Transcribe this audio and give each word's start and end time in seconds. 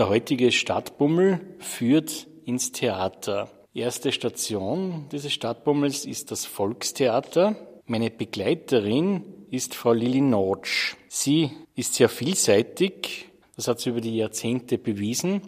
Der 0.00 0.08
heutige 0.08 0.50
Stadtbummel 0.50 1.40
führt 1.58 2.26
ins 2.46 2.72
Theater. 2.72 3.50
Erste 3.74 4.12
Station 4.12 5.04
dieses 5.12 5.30
Stadtbummels 5.30 6.06
ist 6.06 6.30
das 6.30 6.46
Volkstheater. 6.46 7.54
Meine 7.84 8.10
Begleiterin 8.10 9.22
ist 9.50 9.74
Frau 9.74 9.92
Lili 9.92 10.22
Notsch. 10.22 10.96
Sie 11.08 11.50
ist 11.74 11.96
sehr 11.96 12.08
vielseitig, 12.08 13.28
das 13.56 13.68
hat 13.68 13.80
sie 13.80 13.90
über 13.90 14.00
die 14.00 14.16
Jahrzehnte 14.16 14.78
bewiesen. 14.78 15.42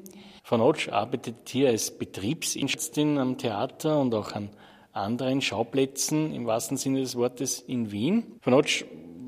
Frau 0.44 0.58
Notsch 0.58 0.90
arbeitet 0.90 1.48
hier 1.48 1.70
als 1.70 1.90
Betriebsärztin 1.96 3.16
am 3.16 3.38
Theater 3.38 3.98
und 4.02 4.14
auch 4.14 4.32
an 4.32 4.50
anderen 4.92 5.40
Schauplätzen 5.40 6.34
im 6.34 6.44
wahrsten 6.44 6.76
Sinne 6.76 7.00
des 7.00 7.16
Wortes 7.16 7.58
in 7.60 7.90
Wien. 7.90 8.34
Frau 8.42 8.50
Notsch, 8.50 8.84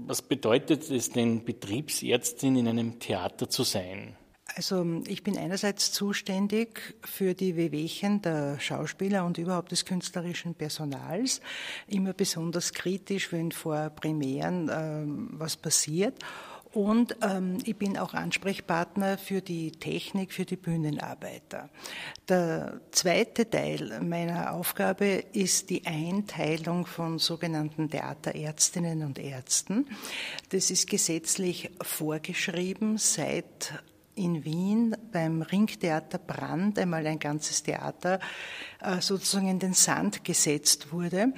was 0.06 0.20
bedeutet 0.20 0.90
es 0.90 1.12
denn, 1.12 1.46
Betriebsärztin 1.46 2.56
in 2.56 2.68
einem 2.68 2.98
Theater 2.98 3.48
zu 3.48 3.62
sein? 3.62 4.18
Also 4.56 5.02
ich 5.08 5.24
bin 5.24 5.36
einerseits 5.36 5.90
zuständig 5.90 6.94
für 7.04 7.34
die 7.34 7.56
Wehwehchen 7.56 8.22
der 8.22 8.60
Schauspieler 8.60 9.24
und 9.24 9.36
überhaupt 9.38 9.72
des 9.72 9.84
künstlerischen 9.84 10.54
Personals. 10.54 11.40
Immer 11.88 12.12
besonders 12.12 12.72
kritisch, 12.72 13.32
wenn 13.32 13.50
vor 13.50 13.90
Premieren 13.90 14.70
ähm, 14.72 15.30
was 15.32 15.56
passiert. 15.56 16.14
Und 16.72 17.16
ähm, 17.22 17.58
ich 17.64 17.76
bin 17.76 17.96
auch 17.96 18.14
Ansprechpartner 18.14 19.16
für 19.16 19.40
die 19.40 19.70
Technik, 19.70 20.32
für 20.32 20.44
die 20.44 20.56
Bühnenarbeiter. 20.56 21.70
Der 22.28 22.80
zweite 22.90 23.48
Teil 23.48 24.00
meiner 24.02 24.52
Aufgabe 24.52 25.24
ist 25.32 25.70
die 25.70 25.86
Einteilung 25.86 26.86
von 26.86 27.20
sogenannten 27.20 27.90
Theaterärztinnen 27.90 29.04
und 29.04 29.20
Ärzten. 29.20 29.86
Das 30.48 30.72
ist 30.72 30.88
gesetzlich 30.88 31.70
vorgeschrieben 31.80 32.98
seit 32.98 33.72
in 34.14 34.44
Wien 34.44 34.96
beim 35.12 35.42
Ringtheater 35.42 36.18
Brand 36.18 36.78
einmal 36.78 37.06
ein 37.06 37.18
ganzes 37.18 37.62
Theater 37.62 38.20
sozusagen 39.00 39.48
in 39.48 39.58
den 39.58 39.74
Sand 39.74 40.24
gesetzt 40.24 40.92
wurde. 40.92 41.32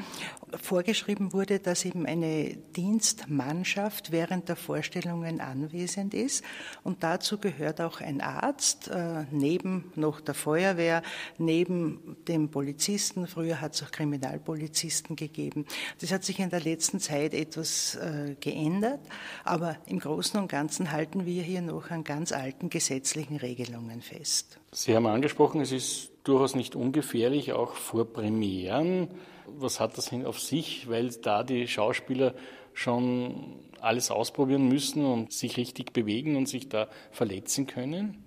Vorgeschrieben 0.54 1.32
wurde, 1.32 1.58
dass 1.58 1.84
eben 1.84 2.06
eine 2.06 2.56
Dienstmannschaft 2.76 4.12
während 4.12 4.48
der 4.48 4.56
Vorstellungen 4.56 5.40
anwesend 5.40 6.14
ist. 6.14 6.44
Und 6.84 7.02
dazu 7.02 7.38
gehört 7.38 7.80
auch 7.80 8.00
ein 8.00 8.20
Arzt, 8.20 8.88
äh, 8.88 9.24
neben 9.30 9.92
noch 9.96 10.20
der 10.20 10.34
Feuerwehr, 10.34 11.02
neben 11.38 12.16
dem 12.28 12.50
Polizisten. 12.50 13.26
Früher 13.26 13.60
hat 13.60 13.74
es 13.74 13.82
auch 13.82 13.90
Kriminalpolizisten 13.90 15.16
gegeben. 15.16 15.66
Das 16.00 16.12
hat 16.12 16.24
sich 16.24 16.38
in 16.38 16.50
der 16.50 16.60
letzten 16.60 17.00
Zeit 17.00 17.34
etwas 17.34 17.96
äh, 17.96 18.36
geändert. 18.40 19.00
Aber 19.44 19.76
im 19.86 19.98
Großen 19.98 20.38
und 20.38 20.48
Ganzen 20.48 20.92
halten 20.92 21.26
wir 21.26 21.42
hier 21.42 21.60
noch 21.60 21.90
an 21.90 22.04
ganz 22.04 22.32
alten 22.32 22.70
gesetzlichen 22.70 23.36
Regelungen 23.36 24.00
fest. 24.00 24.58
Sie 24.72 24.94
haben 24.94 25.06
angesprochen, 25.06 25.60
es 25.60 25.72
ist 25.72 26.10
durchaus 26.28 26.54
nicht 26.54 26.76
ungefährlich, 26.76 27.52
auch 27.52 27.74
vor 27.74 28.04
Premieren. 28.04 29.08
Was 29.46 29.80
hat 29.80 29.96
das 29.96 30.12
auf 30.12 30.40
sich, 30.40 30.88
weil 30.88 31.10
da 31.10 31.42
die 31.42 31.68
Schauspieler 31.68 32.34
schon 32.74 33.60
alles 33.80 34.10
ausprobieren 34.10 34.68
müssen 34.68 35.04
und 35.04 35.32
sich 35.32 35.56
richtig 35.56 35.92
bewegen 35.92 36.36
und 36.36 36.48
sich 36.48 36.68
da 36.68 36.88
verletzen 37.10 37.66
können? 37.66 38.25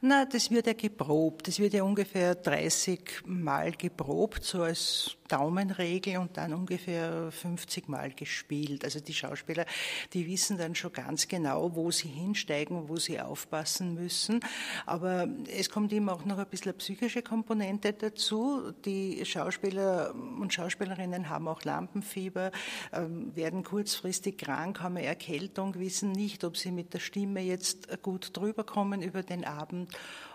Na, 0.00 0.24
das 0.24 0.50
wird 0.50 0.66
ja 0.66 0.72
geprobt. 0.72 1.48
Das 1.48 1.58
wird 1.58 1.74
ja 1.74 1.82
ungefähr 1.82 2.34
30 2.34 3.22
Mal 3.26 3.72
geprobt, 3.72 4.44
so 4.44 4.62
als 4.62 5.16
Daumenregel 5.28 6.16
und 6.18 6.36
dann 6.36 6.52
ungefähr 6.54 7.30
50 7.30 7.88
Mal 7.88 8.10
gespielt. 8.12 8.84
Also 8.84 8.98
die 9.00 9.14
Schauspieler, 9.14 9.64
die 10.12 10.26
wissen 10.26 10.58
dann 10.58 10.74
schon 10.74 10.92
ganz 10.92 11.28
genau, 11.28 11.74
wo 11.76 11.90
sie 11.90 12.08
hinsteigen, 12.08 12.88
wo 12.88 12.96
sie 12.96 13.20
aufpassen 13.20 13.94
müssen. 13.94 14.40
Aber 14.86 15.28
es 15.56 15.70
kommt 15.70 15.92
immer 15.92 16.14
auch 16.14 16.24
noch 16.24 16.38
ein 16.38 16.46
bisschen 16.46 16.70
eine 16.70 16.78
psychische 16.78 17.22
Komponente 17.22 17.92
dazu. 17.92 18.72
Die 18.84 19.24
Schauspieler 19.24 20.14
und 20.14 20.52
Schauspielerinnen 20.52 21.28
haben 21.28 21.46
auch 21.46 21.62
Lampenfieber, 21.62 22.50
ähm, 22.92 23.34
werden 23.36 23.62
kurzfristig 23.62 24.38
krank, 24.38 24.80
haben 24.80 24.96
eine 24.96 25.06
Erkältung, 25.06 25.78
wissen 25.78 26.10
nicht, 26.10 26.42
ob 26.42 26.56
sie 26.56 26.72
mit 26.72 26.92
der 26.92 26.98
Stimme 26.98 27.40
jetzt 27.40 28.02
gut 28.02 28.36
drüber 28.36 28.64
kommen 28.64 29.02
über 29.02 29.22
den 29.22 29.44
Abend 29.44 29.59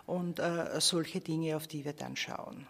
und 0.06 0.40
äh, 0.40 0.80
solche 0.80 1.19
Dinge, 1.19 1.56
auf 1.56 1.68
die 1.68 1.86
wir 1.86 1.94
dann 1.94 2.16
schauen. 2.16 2.68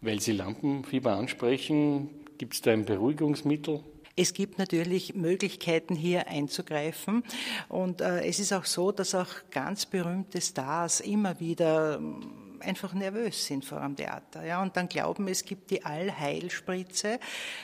Weil 0.00 0.20
Sie 0.20 0.32
Lampenfieber 0.32 1.12
ansprechen, 1.16 2.10
gibt 2.38 2.54
es 2.54 2.62
da 2.62 2.72
ein 2.72 2.84
Beruhigungsmittel? 2.84 3.82
Es 4.18 4.32
gibt 4.32 4.58
natürlich 4.58 5.14
Möglichkeiten, 5.14 5.94
hier 5.94 6.28
einzugreifen. 6.28 7.22
Und 7.68 8.00
äh, 8.00 8.24
es 8.26 8.38
ist 8.38 8.52
auch 8.52 8.64
so, 8.64 8.90
dass 8.90 9.14
auch 9.14 9.28
ganz 9.50 9.84
berühmte 9.84 10.40
Stars 10.40 11.00
immer 11.00 11.38
wieder 11.38 11.96
ähm, 11.96 12.46
einfach 12.60 12.94
nervös 12.94 13.46
sind 13.46 13.64
vor 13.64 13.80
dem 13.80 13.94
Theater. 13.94 14.44
Ja, 14.44 14.62
und 14.62 14.76
dann 14.76 14.88
glauben, 14.88 15.28
es 15.28 15.44
gibt 15.44 15.70
die 15.70 15.84
Allheilspritze, 15.84 17.20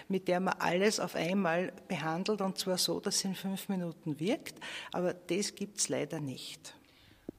mit 0.09 0.29
der 0.29 0.41
man 0.41 0.55
alles 0.59 1.01
auf 1.01 1.15
einmal 1.15 1.73
behandelt 1.89 2.43
und 2.43 2.59
zwar 2.59 2.77
so, 2.77 3.01
dass 3.01 3.17
es 3.17 3.25
in 3.25 3.35
fünf 3.35 3.71
Minuten 3.71 4.21
wirkt. 4.21 4.55
Aber 4.93 5.15
das 5.15 5.55
gibt 5.55 5.79
es 5.79 5.89
leider 5.89 6.21
nicht. 6.21 6.75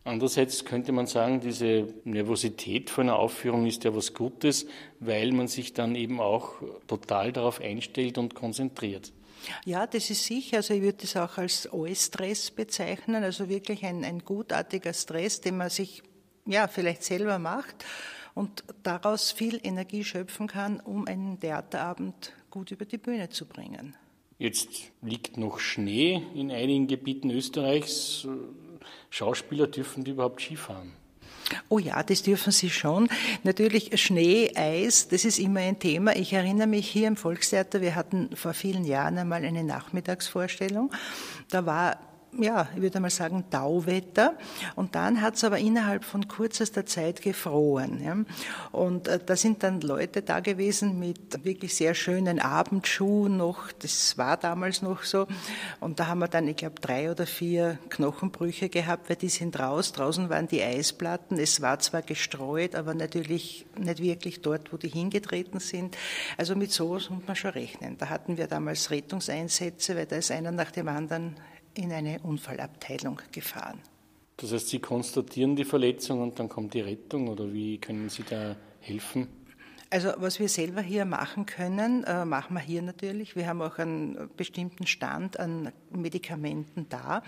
Andererseits 0.06 0.66
könnte 0.66 0.92
man 0.92 1.08
sagen, 1.08 1.40
diese 1.40 1.88
Nervosität 2.04 2.90
vor 2.90 3.06
einer 3.06 3.18
Aufführung 3.18 3.66
ist 3.66 3.86
ja 3.86 3.96
was 3.96 4.14
Gutes, 4.14 4.66
weil 5.00 5.32
man 5.32 5.48
sich 5.48 5.74
dann 5.74 5.96
eben 5.96 6.20
auch 6.20 6.56
total 6.88 7.32
darauf 7.32 7.62
einstellt 7.62 8.18
und 8.18 8.36
konzentriert. 8.36 9.14
Ja, 9.66 9.88
das 9.88 10.10
ist 10.10 10.26
sicher. 10.26 10.58
Also 10.58 10.74
ich 10.74 10.82
würde 10.82 11.00
das 11.02 11.16
auch 11.16 11.38
als 11.38 11.72
Eustress 11.72 12.52
bezeichnen, 12.52 13.24
also 13.24 13.48
wirklich 13.48 13.86
ein, 13.86 14.04
ein 14.04 14.20
gutartiger 14.20 14.94
Stress, 14.94 15.42
den 15.42 15.58
man 15.58 15.70
sich 15.70 16.04
ja 16.46 16.68
vielleicht 16.68 17.04
selber 17.04 17.40
macht 17.40 17.86
und 18.34 18.64
daraus 18.84 19.32
viel 19.32 19.60
Energie 19.64 20.04
schöpfen 20.04 20.48
kann, 20.48 20.80
um 20.80 21.08
einen 21.08 21.40
Theaterabend 21.40 22.34
gut 22.50 22.72
über 22.72 22.86
die 22.86 22.98
Bühne 22.98 23.30
zu 23.30 23.46
bringen. 23.46 23.96
Jetzt 24.38 24.92
liegt 25.02 25.38
noch 25.38 25.60
Schnee 25.60 26.22
in 26.36 26.52
einigen 26.52 26.88
Gebieten 26.88 27.30
Österreichs. 27.30 28.28
Schauspieler 29.10 29.68
dürfen 29.68 30.04
die 30.04 30.12
überhaupt 30.12 30.42
Skifahren? 30.42 30.94
Oh 31.70 31.80
ja, 31.80 32.02
das 32.04 32.24
dürfen 32.24 32.52
sie 32.52 32.70
schon. 32.70 33.10
Natürlich 33.44 34.02
Schnee, 34.02 34.52
Eis, 34.56 35.08
das 35.08 35.26
ist 35.26 35.40
immer 35.40 35.60
ein 35.60 35.80
Thema. 35.80 36.16
Ich 36.16 36.34
erinnere 36.34 36.68
mich 36.68 36.88
hier 36.88 37.08
im 37.08 37.16
Volkstheater, 37.16 37.82
wir 37.82 37.96
hatten 37.96 38.36
vor 38.36 38.54
vielen 38.54 38.86
Jahren 38.86 39.18
einmal 39.18 39.44
eine 39.44 39.64
Nachmittagsvorstellung. 39.64 40.92
Da 41.50 41.66
war 41.66 41.98
ja, 42.40 42.68
ich 42.76 42.82
würde 42.82 43.00
mal 43.00 43.10
sagen, 43.10 43.46
Tauwetter. 43.50 44.36
Und 44.76 44.96
dann 44.96 45.22
hat 45.22 45.36
es 45.36 45.44
aber 45.44 45.60
innerhalb 45.60 46.04
von 46.04 46.28
kürzester 46.28 46.86
Zeit 46.86 47.22
gefroren. 47.22 48.02
Ja. 48.04 48.18
Und 48.72 49.08
äh, 49.08 49.20
da 49.24 49.36
sind 49.36 49.64
dann 49.64 49.82
Leute 49.82 50.22
da 50.22 50.40
gewesen 50.40 51.00
mit 51.00 51.44
wirklich 51.44 51.76
sehr 51.76 51.94
schönen 51.94 52.40
Abendschuhen 52.40 53.38
noch. 53.38 53.72
Das 53.72 54.18
war 54.18 54.38
damals 54.38 54.82
noch 54.82 55.04
so. 55.04 55.28
Und 55.80 56.00
da 56.00 56.08
haben 56.08 56.20
wir 56.20 56.28
dann, 56.28 56.48
ich 56.48 56.58
glaube, 56.58 56.80
drei 56.82 57.12
oder 57.12 57.26
vier 57.26 57.78
Knochenbrüche 57.90 58.70
gehabt, 58.70 59.10
weil 59.10 59.18
die 59.18 59.30
sind 59.30 59.60
raus. 59.60 59.92
Draußen 59.92 60.30
waren 60.30 60.48
die 60.48 60.64
Eisplatten. 60.64 61.38
Es 61.38 61.62
war 61.62 61.80
zwar 61.80 62.02
gestreut, 62.02 62.76
aber 62.76 62.94
natürlich 62.94 63.66
nicht 63.78 64.02
wirklich 64.02 64.42
dort, 64.42 64.74
wo 64.74 64.78
die 64.78 64.90
hingetreten 64.90 65.60
sind. 65.60 65.98
Also 66.38 66.56
mit 66.56 66.72
sowas 66.72 67.10
muss 67.10 67.24
man 67.26 67.36
schon 67.36 67.52
rechnen. 67.52 67.98
Da 67.98 68.10
hatten 68.10 68.38
wir 68.38 68.48
damals 68.48 68.92
Rettungseinsätze, 68.92 69.96
weil 69.96 70.06
da 70.06 70.16
ist 70.16 70.32
einer 70.32 70.52
nach 70.52 70.72
dem 70.72 70.88
anderen 70.88 71.36
in 71.76 71.92
eine 71.92 72.20
Unfallabteilung 72.22 73.22
gefahren. 73.32 73.80
Das 74.38 74.52
heißt, 74.52 74.70
Sie 74.70 74.80
konstatieren 74.80 75.56
die 75.56 75.64
Verletzung 75.64 76.22
und 76.22 76.40
dann 76.40 76.50
kommt 76.50 76.74
die 76.74 76.82
Rettung 76.82 77.28
oder 77.28 77.54
wie 77.54 77.78
können 77.78 78.10
Sie 78.10 78.24
da 78.24 78.56
helfen? 78.80 79.28
Also 79.94 80.12
was 80.18 80.40
wir 80.40 80.50
selber 80.50 80.82
hier 80.82 81.06
machen 81.06 81.46
können, 81.46 82.04
äh, 82.06 82.26
machen 82.26 82.56
wir 82.56 82.62
hier 82.62 82.82
natürlich. 82.82 83.36
Wir 83.36 83.46
haben 83.46 83.62
auch 83.62 83.78
einen 83.78 84.28
bestimmten 84.36 84.88
Stand 84.88 85.40
an 85.40 85.72
Medikamenten 85.92 86.90
da. 86.90 87.22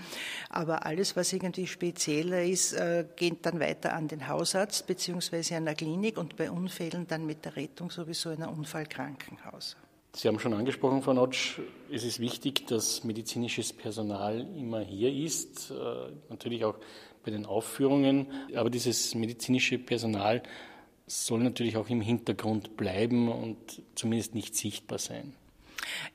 Aber 0.50 0.84
alles, 0.84 1.16
was 1.16 1.32
irgendwie 1.32 1.68
spezieller 1.68 2.44
ist, 2.44 2.74
äh, 2.74 3.06
geht 3.18 3.46
dann 3.46 3.60
weiter 3.60 3.94
an 3.94 4.08
den 4.08 4.28
Hausarzt 4.28 4.88
beziehungsweise 4.88 5.58
an 5.58 5.66
der 5.66 5.76
Klinik 5.76 6.18
und 6.18 6.38
bei 6.38 6.50
Unfällen 6.50 7.06
dann 7.06 7.28
mit 7.28 7.46
der 7.46 7.56
Rettung 7.56 7.92
sowieso 7.92 8.32
in 8.32 8.42
ein 8.42 8.50
Unfallkrankenhaus. 8.50 9.78
Sie 10.16 10.30
haben 10.30 10.40
schon 10.40 10.54
angesprochen, 10.54 11.02
Frau 11.02 11.12
Notsch, 11.12 11.60
es 11.92 12.06
ist 12.06 12.22
wichtig, 12.22 12.68
dass 12.68 13.04
medizinisches 13.04 13.74
Personal 13.74 14.48
immer 14.58 14.80
hier 14.80 15.12
ist, 15.12 15.72
äh, 15.72 15.76
natürlich 16.30 16.64
auch 16.64 16.76
bei 17.26 17.32
den 17.32 17.46
Aufführungen. 17.46 18.28
Aber 18.56 18.70
dieses 18.70 19.14
medizinische 19.14 19.78
Personal 19.78 20.42
soll 21.06 21.42
natürlich 21.42 21.76
auch 21.76 21.90
im 21.90 22.00
Hintergrund 22.00 22.78
bleiben 22.78 23.30
und 23.30 23.58
zumindest 23.96 24.36
nicht 24.36 24.56
sichtbar 24.56 25.00
sein. 25.00 25.34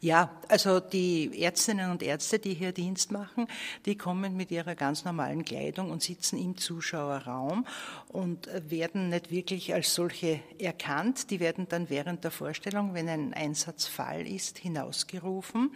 Ja, 0.01 0.31
also 0.49 0.81
die 0.81 1.43
Ärztinnen 1.43 1.91
und 1.91 2.03
Ärzte, 2.03 2.39
die 2.39 2.55
hier 2.55 2.73
Dienst 2.73 3.13
machen, 3.13 3.47
die 3.87 3.97
kommen 3.97 4.37
mit 4.37 4.51
ihrer 4.51 4.75
ganz 4.75 5.05
normalen 5.05 5.45
Kleidung 5.45 5.91
und 5.91 6.03
sitzen 6.03 6.39
im 6.39 6.57
Zuschauerraum 6.57 7.67
und 8.09 8.49
werden 8.69 9.09
nicht 9.09 9.31
wirklich 9.31 9.75
als 9.75 9.95
solche 9.95 10.41
erkannt. 10.59 11.31
Die 11.31 11.41
werden 11.41 11.67
dann 11.69 11.91
während 11.91 12.25
der 12.25 12.31
Vorstellung, 12.31 12.95
wenn 12.95 13.09
ein 13.09 13.35
Einsatzfall 13.35 14.27
ist, 14.27 14.59
hinausgerufen 14.59 15.71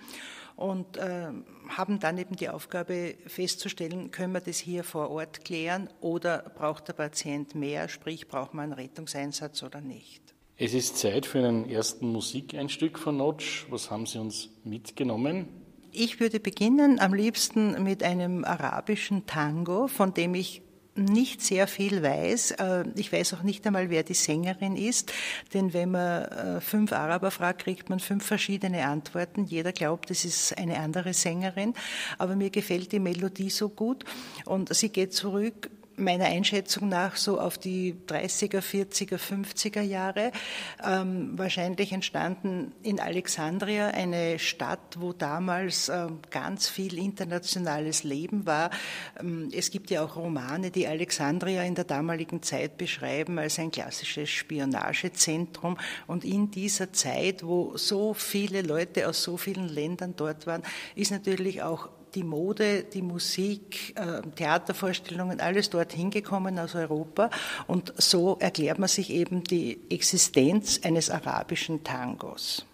und 0.56 0.96
äh, 0.96 1.32
haben 1.69 1.99
dann 1.99 2.19
eben 2.19 2.37
die 2.37 2.49
Aufgabe 2.49 3.17
festzustellen, 3.26 4.11
können 4.11 4.32
wir 4.32 4.41
das 4.41 4.58
hier 4.58 4.85
vor 4.85 5.11
Ort 5.11 5.44
klären 5.44 5.88
oder 6.00 6.38
braucht 6.38 6.88
der 6.88 6.93
Patient 6.93 7.55
mehr, 7.55 7.88
sprich 7.88 8.29
braucht 8.29 8.55
man 8.55 8.64
einen 8.64 8.73
Rettungseinsatz 8.75 9.62
oder 9.62 9.81
nicht. 9.81 10.33
Es 10.56 10.73
ist 10.73 10.99
Zeit 10.99 11.27
für 11.27 11.39
einen 11.39 11.69
ersten 11.69 12.12
Musikeinstück 12.12 12.97
von 13.01 13.17
Notch. 13.17 13.67
Was 13.71 13.91
haben 13.91 14.06
Sie 14.06 14.19
uns 14.19 14.51
mitgenommen? 14.62 15.49
Ich 15.91 16.21
würde 16.21 16.39
beginnen 16.39 17.01
am 17.01 17.12
liebsten 17.12 17.83
mit 17.83 18.05
einem 18.05 18.45
arabischen 18.45 19.27
Tango, 19.27 19.89
von 19.89 20.15
dem 20.15 20.37
ich 20.37 20.62
nicht 20.95 21.43
sehr 21.43 21.67
viel 21.67 22.05
weiß. 22.05 22.53
Äh, 22.53 22.85
ich 22.95 23.12
weiß 23.12 23.35
auch 23.35 23.43
nicht 23.43 23.67
einmal, 23.67 23.91
wer 23.91 24.05
die 24.05 24.15
Sängerin 24.15 24.77
ist, 24.77 25.12
denn 25.55 25.73
wenn 25.73 25.91
man 25.91 26.23
äh, 26.23 26.61
fünf 26.61 26.93
Araber 26.93 27.33
fragt, 27.33 27.65
kriegt 27.65 27.91
man 27.91 27.99
fünf 27.99 28.25
verschiedene 28.25 28.87
Antworten. 28.87 29.45
Jeder 29.47 29.73
glaubt, 29.73 30.12
es 30.12 30.25
ist 30.25 30.56
eine 30.56 30.79
andere 30.79 31.15
Sängerin, 31.15 31.75
aber 32.17 32.37
mir 32.37 32.51
gefällt 32.51 32.93
die 32.93 33.01
Melodie 33.01 33.51
so 33.51 33.69
gut 33.69 34.05
und 34.45 34.73
sie 34.73 34.91
geht 34.91 35.15
zurück 35.15 35.69
meiner 35.96 36.26
Einschätzung 36.26 36.88
nach 36.88 37.17
so 37.17 37.41
auf 37.41 37.58
die 37.58 37.94
30er, 38.06 38.61
40er, 38.61 39.19
50er 39.19 39.81
Jahre. 39.81 40.32
Ähm, 40.85 41.38
wahrscheinlich 41.38 41.93
entstanden 41.93 42.73
in 42.82 43.00
Alexandria, 43.00 43.88
eine 43.88 44.38
Stadt, 44.38 44.96
wo 44.99 45.12
damals 45.12 45.88
ähm, 45.88 46.20
ganz 46.31 46.69
viel 46.69 46.99
internationales 46.99 48.05
Leben 48.05 48.46
war. 48.46 48.70
Ähm, 49.20 49.49
es 49.52 49.70
gibt 49.70 49.91
ja 49.91 50.05
auch 50.05 50.17
Romane, 50.17 50.70
die 50.70 50.87
Alexandria 50.87 51.62
in 51.62 51.75
der 51.75 51.85
damaligen 51.85 52.43
Zeit 52.43 52.76
beschreiben 52.76 53.38
als 53.38 53.58
ein 53.58 53.70
klassisches 53.70 54.31
Spionagezentrum. 54.31 55.79
Und 56.06 56.25
in 56.25 56.50
dieser 56.50 56.93
Zeit, 56.93 57.44
wo 57.44 57.76
so 57.76 58.14
viele 58.14 58.62
Leute 58.62 59.08
aus 59.08 59.23
so 59.23 59.37
vielen 59.37 59.69
Ländern 59.69 60.14
dort 60.17 60.46
waren, 60.46 60.62
ist 60.94 61.11
natürlich 61.11 61.62
auch 61.62 61.88
die 62.14 62.22
Mode, 62.22 62.84
die 62.84 63.02
Musik, 63.02 63.94
äh, 63.96 64.22
Theatervorstellungen, 64.37 65.40
alles 65.40 65.70
dorthin 65.70 66.11
gekommen 66.11 66.58
aus 66.58 66.75
Europa. 66.75 67.31
Und 67.66 67.93
so 67.96 68.37
erklärt 68.40 68.78
man 68.78 68.88
sich 68.88 69.11
eben 69.11 69.44
die 69.44 69.81
Existenz 69.90 70.81
eines 70.82 71.11
arabischen 71.11 71.84
Tangos. 71.84 72.66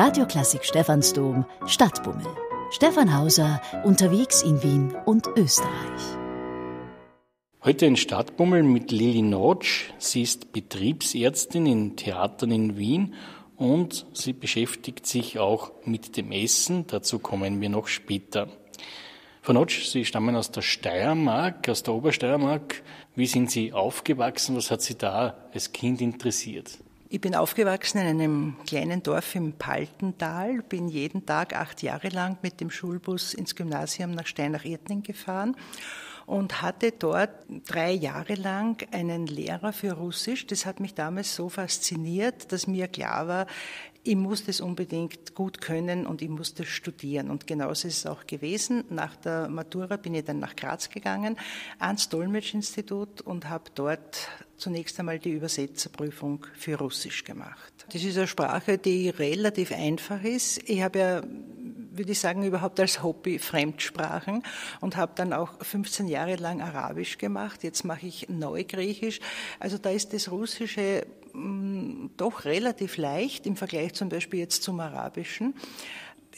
Radioklassik 0.00 0.64
Stephansdom 0.64 1.44
Stadtbummel. 1.66 2.26
Stefan 2.70 3.14
Hauser 3.14 3.60
unterwegs 3.84 4.40
in 4.40 4.62
Wien 4.62 4.96
und 5.04 5.26
Österreich. 5.36 6.00
Heute 7.62 7.84
in 7.84 7.98
Stadtbummel 7.98 8.62
mit 8.62 8.92
Lili 8.92 9.20
Notsch. 9.20 9.90
Sie 9.98 10.22
ist 10.22 10.54
Betriebsärztin 10.54 11.66
in 11.66 11.96
Theatern 11.96 12.50
in 12.50 12.78
Wien 12.78 13.12
und 13.58 14.06
sie 14.14 14.32
beschäftigt 14.32 15.06
sich 15.06 15.38
auch 15.38 15.70
mit 15.84 16.16
dem 16.16 16.32
Essen. 16.32 16.86
Dazu 16.86 17.18
kommen 17.18 17.60
wir 17.60 17.68
noch 17.68 17.86
später. 17.86 18.48
Frau 19.42 19.52
Notsch, 19.52 19.84
Sie 19.84 20.06
stammen 20.06 20.34
aus 20.34 20.50
der 20.50 20.62
Steiermark, 20.62 21.68
aus 21.68 21.82
der 21.82 21.92
Obersteiermark. 21.92 22.82
Wie 23.16 23.26
sind 23.26 23.50
Sie 23.50 23.74
aufgewachsen? 23.74 24.56
Was 24.56 24.70
hat 24.70 24.80
Sie 24.80 24.96
da 24.96 25.36
als 25.52 25.72
Kind 25.72 26.00
interessiert? 26.00 26.78
Ich 27.12 27.20
bin 27.20 27.34
aufgewachsen 27.34 27.98
in 27.98 28.06
einem 28.06 28.56
kleinen 28.68 29.02
Dorf 29.02 29.34
im 29.34 29.54
Paltental, 29.54 30.62
bin 30.62 30.86
jeden 30.86 31.26
Tag 31.26 31.56
acht 31.56 31.82
Jahre 31.82 32.08
lang 32.08 32.38
mit 32.40 32.60
dem 32.60 32.70
Schulbus 32.70 33.34
ins 33.34 33.56
Gymnasium 33.56 34.12
nach 34.12 34.28
Steinach-Irtning 34.28 35.02
gefahren 35.02 35.56
und 36.26 36.62
hatte 36.62 36.92
dort 36.92 37.30
drei 37.66 37.90
Jahre 37.90 38.34
lang 38.34 38.86
einen 38.92 39.26
Lehrer 39.26 39.72
für 39.72 39.94
Russisch. 39.94 40.46
Das 40.46 40.66
hat 40.66 40.78
mich 40.78 40.94
damals 40.94 41.34
so 41.34 41.48
fasziniert, 41.48 42.52
dass 42.52 42.68
mir 42.68 42.86
klar 42.86 43.26
war, 43.26 43.46
ich 44.02 44.16
muss 44.16 44.44
das 44.44 44.60
unbedingt 44.60 45.34
gut 45.34 45.60
können 45.60 46.06
und 46.06 46.22
ich 46.22 46.28
muss 46.28 46.54
das 46.54 46.68
studieren. 46.68 47.30
Und 47.30 47.46
genauso 47.46 47.88
ist 47.88 47.98
es 47.98 48.06
auch 48.06 48.26
gewesen. 48.26 48.84
Nach 48.88 49.14
der 49.16 49.48
Matura 49.48 49.96
bin 49.96 50.14
ich 50.14 50.24
dann 50.24 50.38
nach 50.38 50.56
Graz 50.56 50.88
gegangen, 50.88 51.36
ans 51.78 52.08
Dolmetschinstitut 52.08 53.20
und 53.20 53.48
habe 53.48 53.64
dort 53.74 54.28
zunächst 54.56 54.98
einmal 54.98 55.18
die 55.18 55.32
Übersetzerprüfung 55.32 56.46
für 56.54 56.78
Russisch 56.78 57.24
gemacht. 57.24 57.86
Das 57.92 58.02
ist 58.02 58.16
eine 58.16 58.26
Sprache, 58.26 58.78
die 58.78 59.10
relativ 59.10 59.72
einfach 59.72 60.22
ist. 60.22 60.68
Ich 60.68 60.82
habe 60.82 60.98
ja 60.98 61.22
würde 61.92 62.12
ich 62.12 62.20
sagen, 62.20 62.44
überhaupt 62.44 62.78
als 62.80 63.02
Hobby 63.02 63.38
Fremdsprachen 63.38 64.42
und 64.80 64.96
habe 64.96 65.12
dann 65.16 65.32
auch 65.32 65.62
15 65.62 66.08
Jahre 66.08 66.36
lang 66.36 66.60
Arabisch 66.60 67.18
gemacht. 67.18 67.62
Jetzt 67.64 67.84
mache 67.84 68.06
ich 68.06 68.28
Neugriechisch. 68.28 69.20
Also 69.58 69.76
da 69.76 69.90
ist 69.90 70.12
das 70.12 70.30
Russische 70.30 71.06
Mm, 71.32 72.08
doch 72.16 72.44
relativ 72.44 72.96
leicht 72.96 73.46
im 73.46 73.56
Vergleich 73.56 73.94
zum 73.94 74.08
Beispiel 74.08 74.40
jetzt 74.40 74.62
zum 74.62 74.80
Arabischen. 74.80 75.54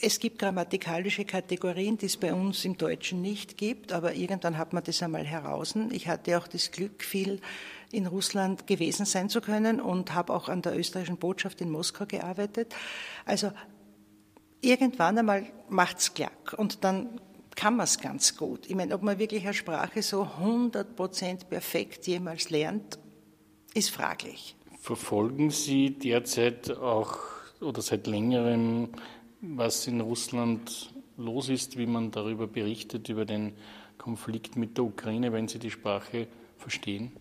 Es 0.01 0.19
gibt 0.19 0.39
grammatikalische 0.39 1.23
Kategorien, 1.23 1.97
die 1.97 2.07
es 2.07 2.17
bei 2.17 2.33
uns 2.33 2.65
im 2.65 2.77
Deutschen 2.77 3.21
nicht 3.21 3.57
gibt, 3.57 3.93
aber 3.93 4.15
irgendwann 4.15 4.57
hat 4.57 4.73
man 4.73 4.83
das 4.83 5.03
einmal 5.03 5.25
heraus. 5.25 5.75
Ich 5.91 6.07
hatte 6.07 6.37
auch 6.37 6.47
das 6.47 6.71
Glück, 6.71 7.03
viel 7.03 7.39
in 7.91 8.07
Russland 8.07 8.65
gewesen 8.65 9.05
sein 9.05 9.29
zu 9.29 9.39
können 9.39 9.79
und 9.79 10.13
habe 10.13 10.33
auch 10.33 10.49
an 10.49 10.61
der 10.61 10.77
österreichischen 10.77 11.17
Botschaft 11.17 11.61
in 11.61 11.69
Moskau 11.69 12.05
gearbeitet. 12.05 12.75
Also 13.25 13.51
irgendwann 14.61 15.17
einmal 15.19 15.45
macht's 15.69 16.13
klack 16.13 16.55
und 16.57 16.83
dann 16.83 17.21
kann 17.55 17.75
man 17.75 17.83
es 17.83 17.99
ganz 17.99 18.35
gut. 18.35 18.67
Ich 18.67 18.75
meine, 18.75 18.95
ob 18.95 19.03
man 19.03 19.19
wirklich 19.19 19.43
eine 19.43 19.53
Sprache 19.53 20.01
so 20.01 20.23
100% 20.23 21.45
perfekt 21.45 22.07
jemals 22.07 22.49
lernt, 22.49 22.97
ist 23.73 23.91
fraglich. 23.91 24.55
Verfolgen 24.83 25.49
Sie 25.49 25.91
derzeit 25.91 26.69
auch 26.69 27.17
oder 27.61 27.81
seit 27.81 28.05
längerem, 28.05 28.89
was 29.39 29.87
in 29.87 30.01
Russland 30.01 30.93
los 31.15 31.47
ist, 31.47 31.77
wie 31.77 31.85
man 31.85 32.11
darüber 32.11 32.47
berichtet, 32.47 33.07
über 33.07 33.23
den 33.23 33.53
Konflikt 33.97 34.57
mit 34.57 34.75
der 34.75 34.83
Ukraine, 34.83 35.31
wenn 35.31 35.47
Sie 35.47 35.57
die 35.57 35.71
Sprache 35.71 36.27
verstehen? 36.57 37.13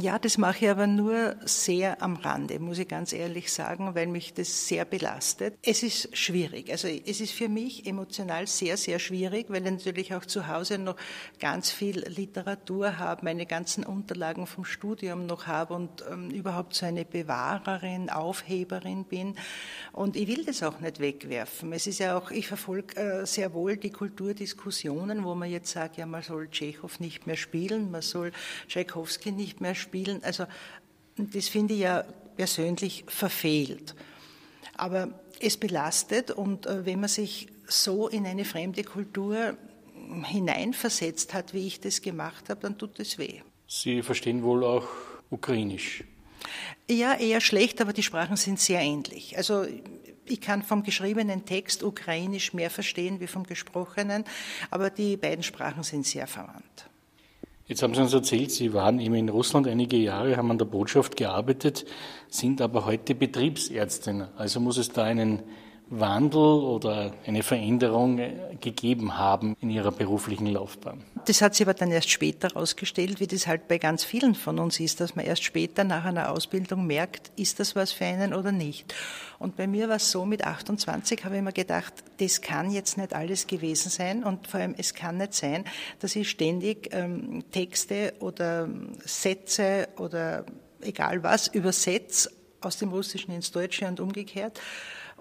Ja, 0.00 0.18
das 0.18 0.38
mache 0.38 0.64
ich 0.64 0.70
aber 0.70 0.86
nur 0.86 1.36
sehr 1.44 2.02
am 2.02 2.16
Rande, 2.16 2.58
muss 2.58 2.78
ich 2.78 2.88
ganz 2.88 3.12
ehrlich 3.12 3.52
sagen, 3.52 3.94
weil 3.94 4.06
mich 4.06 4.34
das 4.34 4.68
sehr 4.68 4.84
belastet. 4.84 5.54
Es 5.62 5.82
ist 5.82 6.16
schwierig. 6.16 6.70
Also 6.70 6.88
es 6.88 7.20
ist 7.20 7.32
für 7.32 7.48
mich 7.48 7.86
emotional 7.86 8.46
sehr, 8.46 8.76
sehr 8.76 8.98
schwierig, 8.98 9.46
weil 9.48 9.64
ich 9.66 9.72
natürlich 9.72 10.14
auch 10.14 10.24
zu 10.24 10.48
Hause 10.48 10.78
noch 10.78 10.96
ganz 11.40 11.70
viel 11.70 12.00
Literatur 12.08 12.98
habe, 12.98 13.24
meine 13.24 13.46
ganzen 13.46 13.84
Unterlagen 13.84 14.46
vom 14.46 14.64
Studium 14.64 15.26
noch 15.26 15.46
habe 15.46 15.74
und 15.74 16.04
ähm, 16.10 16.30
überhaupt 16.30 16.74
so 16.74 16.86
eine 16.86 17.04
Bewahrerin, 17.04 18.10
Aufheberin 18.10 19.04
bin. 19.04 19.36
Und 19.92 20.16
ich 20.16 20.28
will 20.28 20.44
das 20.44 20.62
auch 20.62 20.80
nicht 20.80 21.00
wegwerfen. 21.00 21.72
Es 21.72 21.86
ist 21.86 21.98
ja 21.98 22.16
auch, 22.16 22.30
ich 22.30 22.46
verfolge 22.46 22.96
äh, 22.96 23.26
sehr 23.26 23.52
wohl 23.52 23.76
die 23.76 23.90
Kulturdiskussionen, 23.90 25.24
wo 25.24 25.34
man 25.34 25.50
jetzt 25.50 25.70
sagt, 25.70 25.96
ja, 25.96 26.06
man 26.06 26.22
soll 26.22 26.48
Tschechow 26.48 27.00
nicht 27.00 27.26
mehr 27.26 27.36
spielen, 27.36 27.90
man 27.90 28.02
soll 28.02 28.32
Tchaikovsky 28.68 29.32
nicht 29.32 29.60
mehr 29.60 29.71
spielen. 29.74 30.22
Also 30.24 30.46
das 31.16 31.48
finde 31.48 31.74
ich 31.74 31.80
ja 31.80 32.04
persönlich 32.36 33.04
verfehlt. 33.08 33.94
Aber 34.76 35.08
es 35.40 35.56
belastet 35.56 36.30
und 36.30 36.66
äh, 36.66 36.86
wenn 36.86 37.00
man 37.00 37.08
sich 37.08 37.48
so 37.66 38.08
in 38.08 38.26
eine 38.26 38.44
fremde 38.44 38.84
Kultur 38.84 39.56
hineinversetzt 40.24 41.34
hat, 41.34 41.54
wie 41.54 41.66
ich 41.66 41.80
das 41.80 42.02
gemacht 42.02 42.48
habe, 42.48 42.60
dann 42.60 42.78
tut 42.78 42.98
es 43.00 43.18
weh. 43.18 43.40
Sie 43.66 44.02
verstehen 44.02 44.42
wohl 44.42 44.64
auch 44.64 44.86
Ukrainisch? 45.30 46.04
Ja, 46.90 47.14
eher 47.14 47.40
schlecht, 47.40 47.80
aber 47.80 47.92
die 47.92 48.02
Sprachen 48.02 48.36
sind 48.36 48.60
sehr 48.60 48.80
ähnlich. 48.80 49.36
Also 49.36 49.64
ich 50.26 50.40
kann 50.40 50.62
vom 50.62 50.82
geschriebenen 50.82 51.44
Text 51.44 51.82
Ukrainisch 51.82 52.52
mehr 52.52 52.70
verstehen 52.70 53.20
wie 53.20 53.26
vom 53.26 53.44
gesprochenen, 53.44 54.24
aber 54.70 54.90
die 54.90 55.16
beiden 55.16 55.42
Sprachen 55.42 55.82
sind 55.82 56.06
sehr 56.06 56.26
verwandt. 56.26 56.90
Jetzt 57.66 57.82
haben 57.82 57.94
Sie 57.94 58.02
uns 58.02 58.12
erzählt, 58.12 58.50
Sie 58.50 58.74
waren 58.74 58.98
eben 58.98 59.14
in 59.14 59.28
Russland 59.28 59.68
einige 59.68 59.96
Jahre, 59.96 60.36
haben 60.36 60.50
an 60.50 60.58
der 60.58 60.64
Botschaft 60.64 61.16
gearbeitet, 61.16 61.84
sind 62.28 62.60
aber 62.60 62.86
heute 62.86 63.14
Betriebsärztin. 63.14 64.24
Also 64.36 64.58
muss 64.58 64.78
es 64.78 64.90
da 64.90 65.04
einen 65.04 65.44
Wandel 65.94 66.38
oder 66.38 67.12
eine 67.26 67.42
Veränderung 67.42 68.18
äh, 68.18 68.56
gegeben 68.60 69.18
haben 69.18 69.56
in 69.60 69.68
Ihrer 69.68 69.92
beruflichen 69.92 70.46
Laufbahn? 70.46 71.02
Das 71.26 71.42
hat 71.42 71.54
sich 71.54 71.66
aber 71.66 71.74
dann 71.74 71.90
erst 71.90 72.10
später 72.10 72.48
herausgestellt, 72.48 73.20
wie 73.20 73.26
das 73.26 73.46
halt 73.46 73.68
bei 73.68 73.76
ganz 73.76 74.02
vielen 74.02 74.34
von 74.34 74.58
uns 74.58 74.80
ist, 74.80 75.00
dass 75.00 75.14
man 75.14 75.26
erst 75.26 75.44
später 75.44 75.84
nach 75.84 76.06
einer 76.06 76.30
Ausbildung 76.30 76.86
merkt, 76.86 77.30
ist 77.36 77.60
das 77.60 77.76
was 77.76 77.92
für 77.92 78.06
einen 78.06 78.32
oder 78.32 78.52
nicht. 78.52 78.94
Und 79.38 79.56
bei 79.56 79.66
mir 79.66 79.88
war 79.88 79.96
es 79.96 80.10
so, 80.10 80.24
mit 80.24 80.44
28 80.44 81.24
habe 81.24 81.36
ich 81.36 81.42
mir 81.42 81.52
gedacht, 81.52 81.92
das 82.18 82.40
kann 82.40 82.70
jetzt 82.70 82.96
nicht 82.96 83.14
alles 83.14 83.46
gewesen 83.46 83.90
sein 83.90 84.24
und 84.24 84.46
vor 84.46 84.60
allem 84.60 84.74
es 84.78 84.94
kann 84.94 85.18
nicht 85.18 85.34
sein, 85.34 85.64
dass 86.00 86.16
ich 86.16 86.30
ständig 86.30 86.88
ähm, 86.92 87.44
Texte 87.50 88.14
oder 88.20 88.64
ähm, 88.64 88.92
Sätze 89.04 89.88
oder 89.98 90.46
egal 90.80 91.22
was 91.22 91.48
übersetze 91.48 92.30
aus 92.62 92.78
dem 92.78 92.90
Russischen 92.90 93.34
ins 93.34 93.50
Deutsche 93.50 93.86
und 93.86 94.00
umgekehrt 94.00 94.58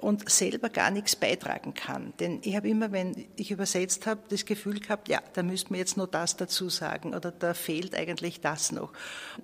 und 0.01 0.29
selber 0.29 0.69
gar 0.69 0.91
nichts 0.91 1.15
beitragen 1.15 1.73
kann. 1.73 2.13
Denn 2.19 2.39
ich 2.43 2.55
habe 2.55 2.67
immer, 2.67 2.91
wenn 2.91 3.27
ich 3.35 3.51
übersetzt 3.51 4.07
habe, 4.07 4.21
das 4.29 4.45
Gefühl 4.45 4.79
gehabt, 4.79 5.07
ja, 5.07 5.21
da 5.33 5.43
müsste 5.43 5.71
man 5.71 5.79
jetzt 5.79 5.97
noch 5.97 6.07
das 6.07 6.37
dazu 6.37 6.69
sagen 6.69 7.13
oder 7.13 7.31
da 7.31 7.53
fehlt 7.53 7.95
eigentlich 7.95 8.41
das 8.41 8.71
noch. 8.71 8.93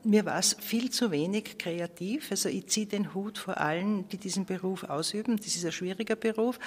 Mir 0.03 0.25
war 0.25 0.39
es 0.39 0.55
viel 0.59 0.89
zu 0.89 1.11
wenig 1.11 1.57
kreativ. 1.57 2.31
Also 2.31 2.49
ich 2.49 2.67
ziehe 2.67 2.85
den 2.85 3.13
Hut 3.13 3.37
vor 3.37 3.57
allen, 3.59 4.07
die 4.09 4.17
diesen 4.17 4.45
Beruf 4.45 4.83
ausüben. 4.83 5.37
Das 5.37 5.47
ist 5.47 5.65
ein 5.65 5.71
schwieriger 5.71 6.15
Beruf, 6.15 6.59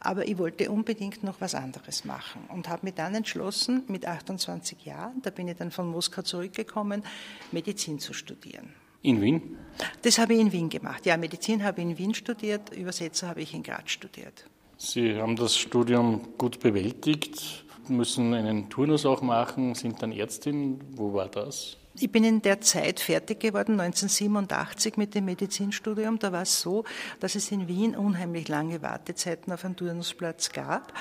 aber 0.00 0.26
ich 0.26 0.38
wollte 0.38 0.70
unbedingt 0.70 1.22
noch 1.22 1.40
was 1.40 1.54
anderes 1.54 2.04
machen 2.04 2.42
und 2.48 2.68
habe 2.68 2.86
mich 2.86 2.94
dann 2.94 3.14
entschlossen, 3.14 3.84
mit 3.88 4.06
28 4.06 4.84
Jahren, 4.84 5.22
da 5.22 5.30
bin 5.30 5.48
ich 5.48 5.56
dann 5.56 5.70
von 5.70 5.88
Moskau 5.88 6.22
zurückgekommen, 6.22 7.04
Medizin 7.52 7.98
zu 7.98 8.12
studieren. 8.12 8.85
In 9.02 9.20
Wien? 9.20 9.58
Das 10.02 10.18
habe 10.18 10.34
ich 10.34 10.40
in 10.40 10.52
Wien 10.52 10.68
gemacht. 10.68 11.06
Ja, 11.06 11.16
Medizin 11.16 11.62
habe 11.62 11.80
ich 11.80 11.86
in 11.86 11.98
Wien 11.98 12.14
studiert, 12.14 12.74
Übersetzer 12.74 13.28
habe 13.28 13.42
ich 13.42 13.54
in 13.54 13.62
Graz 13.62 13.90
studiert. 13.90 14.46
Sie 14.78 15.16
haben 15.16 15.36
das 15.36 15.56
Studium 15.56 16.36
gut 16.38 16.60
bewältigt, 16.60 17.64
müssen 17.88 18.34
einen 18.34 18.68
Turnus 18.68 19.06
auch 19.06 19.22
machen, 19.22 19.74
sind 19.74 20.02
dann 20.02 20.12
Ärztin. 20.12 20.80
Wo 20.94 21.12
war 21.12 21.28
das? 21.28 21.76
Ich 21.98 22.12
bin 22.12 22.24
in 22.24 22.42
der 22.42 22.60
Zeit 22.60 23.00
fertig 23.00 23.40
geworden, 23.40 23.80
1987 23.80 24.98
mit 24.98 25.14
dem 25.14 25.24
Medizinstudium. 25.24 26.18
Da 26.18 26.30
war 26.30 26.42
es 26.42 26.60
so, 26.60 26.84
dass 27.20 27.36
es 27.36 27.50
in 27.50 27.68
Wien 27.68 27.96
unheimlich 27.96 28.48
lange 28.48 28.82
Wartezeiten 28.82 29.50
auf 29.50 29.64
einen 29.64 29.76
Turnusplatz 29.76 30.50
gab 30.50 30.92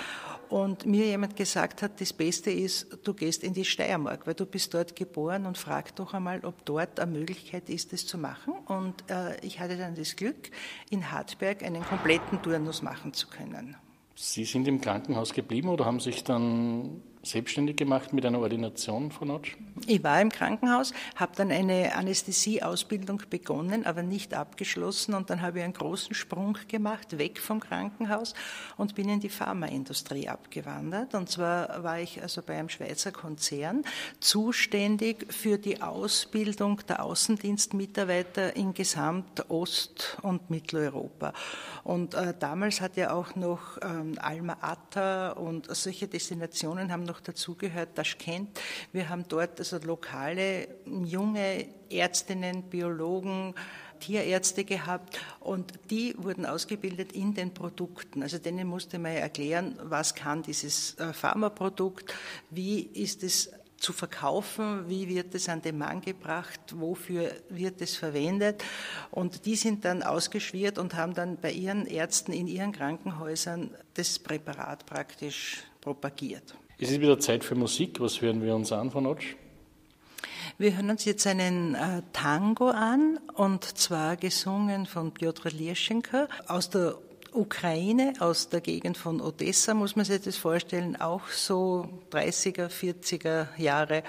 und 0.50 0.86
mir 0.86 1.06
jemand 1.06 1.36
gesagt 1.36 1.82
hat, 1.82 2.00
das 2.02 2.14
Beste 2.14 2.52
ist, 2.52 2.88
du 3.04 3.14
gehst 3.14 3.44
in 3.44 3.54
die 3.54 3.66
Steiermark, 3.66 4.28
weil 4.28 4.34
du 4.34 4.46
bist 4.46 4.74
dort 4.74 4.96
geboren 4.96 5.46
und 5.46 5.58
frag 5.58 5.96
doch 5.96 6.14
einmal, 6.14 6.44
ob 6.44 6.66
dort 6.66 7.00
eine 7.00 7.12
Möglichkeit 7.12 7.70
ist, 7.70 7.94
das 7.94 8.06
zu 8.06 8.18
machen. 8.18 8.54
Und 8.68 9.10
äh, 9.10 9.40
ich 9.46 9.60
hatte 9.60 9.78
dann 9.78 9.96
das 9.96 10.16
Glück, 10.16 10.52
in 10.90 11.12
Hartberg 11.12 11.64
einen 11.64 11.84
kompletten 11.84 12.42
Turnus 12.42 12.82
machen 12.82 13.14
zu 13.14 13.28
können. 13.28 13.76
Sie 14.16 14.46
sind 14.46 14.68
im 14.68 14.80
Krankenhaus 14.80 15.34
geblieben 15.34 15.68
oder 15.68 15.86
haben 15.86 16.00
sich 16.00 16.24
dann 16.24 17.02
selbstständig 17.28 17.76
gemacht 17.76 18.14
mit 18.14 18.26
einer 18.26 18.40
Ordination 18.40 19.12
von 19.12 19.28
Notch? 19.28 19.58
Ich 19.88 20.04
war 20.04 20.22
im 20.22 20.32
Krankenhaus, 20.32 20.94
habe 21.16 21.34
dann 21.36 21.52
eine 21.52 21.96
Anästhesieausbildung 21.96 23.24
begonnen, 23.30 23.86
aber 23.86 24.04
nicht 24.04 24.34
abgeschlossen 24.34 25.14
und 25.14 25.30
dann 25.30 25.42
habe 25.42 25.60
ich 25.60 25.64
einen 25.64 25.74
großen 25.74 26.16
Sprung 26.16 26.58
gemacht, 26.68 27.18
weg 27.18 27.40
vom 27.40 27.60
Krankenhaus 27.60 28.34
und 28.78 28.96
bin 28.96 29.10
in 29.10 29.20
die 29.20 29.30
Pharmaindustrie 29.30 30.30
abgewandert. 30.30 31.14
Und 31.16 31.30
zwar 31.30 31.84
war 31.84 32.00
ich 32.00 32.22
also 32.22 32.42
bei 32.42 32.58
einem 32.58 32.70
Schweizer 32.70 33.12
Konzern 33.12 33.84
zuständig 34.20 35.32
für 35.34 35.58
die 35.58 35.82
Ausbildung 35.82 36.82
der 36.88 37.04
Außendienstmitarbeiter 37.04 38.56
in 38.56 38.74
gesamt 38.74 39.50
Ost- 39.50 40.18
und 40.22 40.50
Mitteleuropa. 40.50 41.34
Und 41.84 42.14
äh, 42.14 42.34
damals 42.40 42.82
hat 42.82 42.98
ja 42.98 43.14
auch 43.14 43.36
noch 43.36 43.78
ähm, 43.82 44.18
Alma 44.20 44.58
Ata 44.62 45.32
und 45.32 45.74
solche 45.76 46.08
Destinationen 46.08 46.92
haben 46.92 47.04
noch 47.04 47.15
noch 47.16 47.22
dazugehört, 47.22 47.96
Taschkent. 47.96 48.60
Wir 48.92 49.08
haben 49.08 49.24
dort 49.30 49.60
also 49.60 49.78
lokale 49.78 50.68
junge 50.86 51.66
Ärztinnen, 51.90 52.64
Biologen, 52.64 53.56
Tierärzte 54.02 54.66
gehabt 54.66 55.18
und 55.40 55.72
die 55.90 56.14
wurden 56.18 56.46
ausgebildet 56.46 57.14
in 57.14 57.34
den 57.34 57.54
Produkten. 57.54 58.22
Also 58.22 58.38
denen 58.38 58.68
musste 58.68 59.00
man 59.00 59.14
erklären, 59.14 59.80
was 59.82 60.14
kann 60.14 60.44
dieses 60.44 60.96
äh, 60.96 61.14
Pharmaprodukt, 61.14 62.14
wie 62.50 62.82
ist 62.82 63.24
es 63.24 63.52
zu 63.78 63.94
verkaufen, 63.94 64.90
wie 64.90 65.08
wird 65.08 65.34
es 65.36 65.48
an 65.48 65.62
den 65.62 65.78
Mann 65.78 66.02
gebracht, 66.02 66.60
wofür 66.76 67.32
wird 67.48 67.80
es 67.82 67.96
verwendet. 67.96 68.62
Und 69.12 69.46
die 69.46 69.56
sind 69.56 69.86
dann 69.86 70.04
ausgeschwirrt 70.04 70.78
und 70.78 70.96
haben 70.96 71.14
dann 71.14 71.38
bei 71.38 71.52
ihren 71.52 71.86
Ärzten 71.86 72.34
in 72.34 72.48
ihren 72.48 72.74
Krankenhäusern 72.74 73.74
das 73.94 74.20
Präparat 74.20 74.86
praktisch 74.86 75.64
propagiert. 75.80 76.56
Es 76.78 76.92
ist 76.92 77.00
wieder 77.00 77.18
Zeit 77.20 77.46
für 77.46 77.56
Musik. 77.56 78.02
Was 78.02 78.20
hören 78.20 78.44
wir 78.44 78.54
uns 78.54 78.74
an 78.74 78.92
von 78.92 79.06
Otsch? 79.06 79.36
Wir 80.58 80.76
hören 80.76 80.90
uns 80.90 81.06
jetzt 81.06 81.26
einen 81.26 81.74
äh, 81.74 82.02
Tango 82.12 82.68
an 82.68 83.18
und 83.36 83.64
zwar 83.64 84.18
gesungen 84.18 84.86
von 84.86 85.14
Piotr 85.14 85.52
Lierschenko 85.52 86.28
aus 86.48 86.70
der 86.70 86.98
Ukraine, 87.32 88.14
aus 88.20 88.50
der 88.50 88.60
Gegend 88.60 88.98
von 88.98 89.22
Odessa, 89.22 89.74
muss 89.74 89.96
man 89.96 90.04
sich 90.04 90.22
das 90.22 90.36
vorstellen, 90.36 90.98
auch 90.98 91.30
so 91.30 91.88
30er, 92.12 92.68
40er 92.68 93.48
Jahre. 93.58 94.04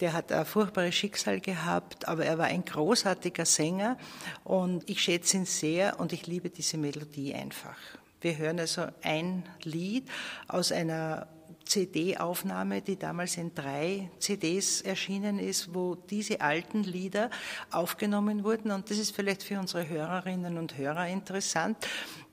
Der 0.00 0.12
hat 0.12 0.32
ein 0.32 0.44
furchtbares 0.44 0.96
Schicksal 0.96 1.38
gehabt, 1.38 2.08
aber 2.08 2.24
er 2.24 2.36
war 2.36 2.46
ein 2.46 2.64
großartiger 2.64 3.44
Sänger 3.44 3.96
und 4.42 4.90
ich 4.90 5.00
schätze 5.00 5.36
ihn 5.36 5.46
sehr 5.46 6.00
und 6.00 6.12
ich 6.12 6.26
liebe 6.26 6.50
diese 6.50 6.78
Melodie 6.78 7.32
einfach. 7.32 7.76
Wir 8.20 8.38
hören 8.38 8.58
also 8.58 8.86
ein 9.02 9.44
Lied 9.62 10.08
aus 10.48 10.72
einer 10.72 11.28
CD-Aufnahme, 11.64 12.82
die 12.82 12.96
damals 12.96 13.36
in 13.36 13.54
drei 13.54 14.10
CDs 14.18 14.82
erschienen 14.82 15.38
ist, 15.38 15.74
wo 15.74 15.94
diese 15.94 16.40
alten 16.40 16.82
Lieder 16.82 17.30
aufgenommen 17.70 18.44
wurden. 18.44 18.70
Und 18.70 18.90
das 18.90 18.98
ist 18.98 19.14
vielleicht 19.14 19.42
für 19.42 19.58
unsere 19.58 19.88
Hörerinnen 19.88 20.58
und 20.58 20.76
Hörer 20.76 21.08
interessant. 21.08 21.76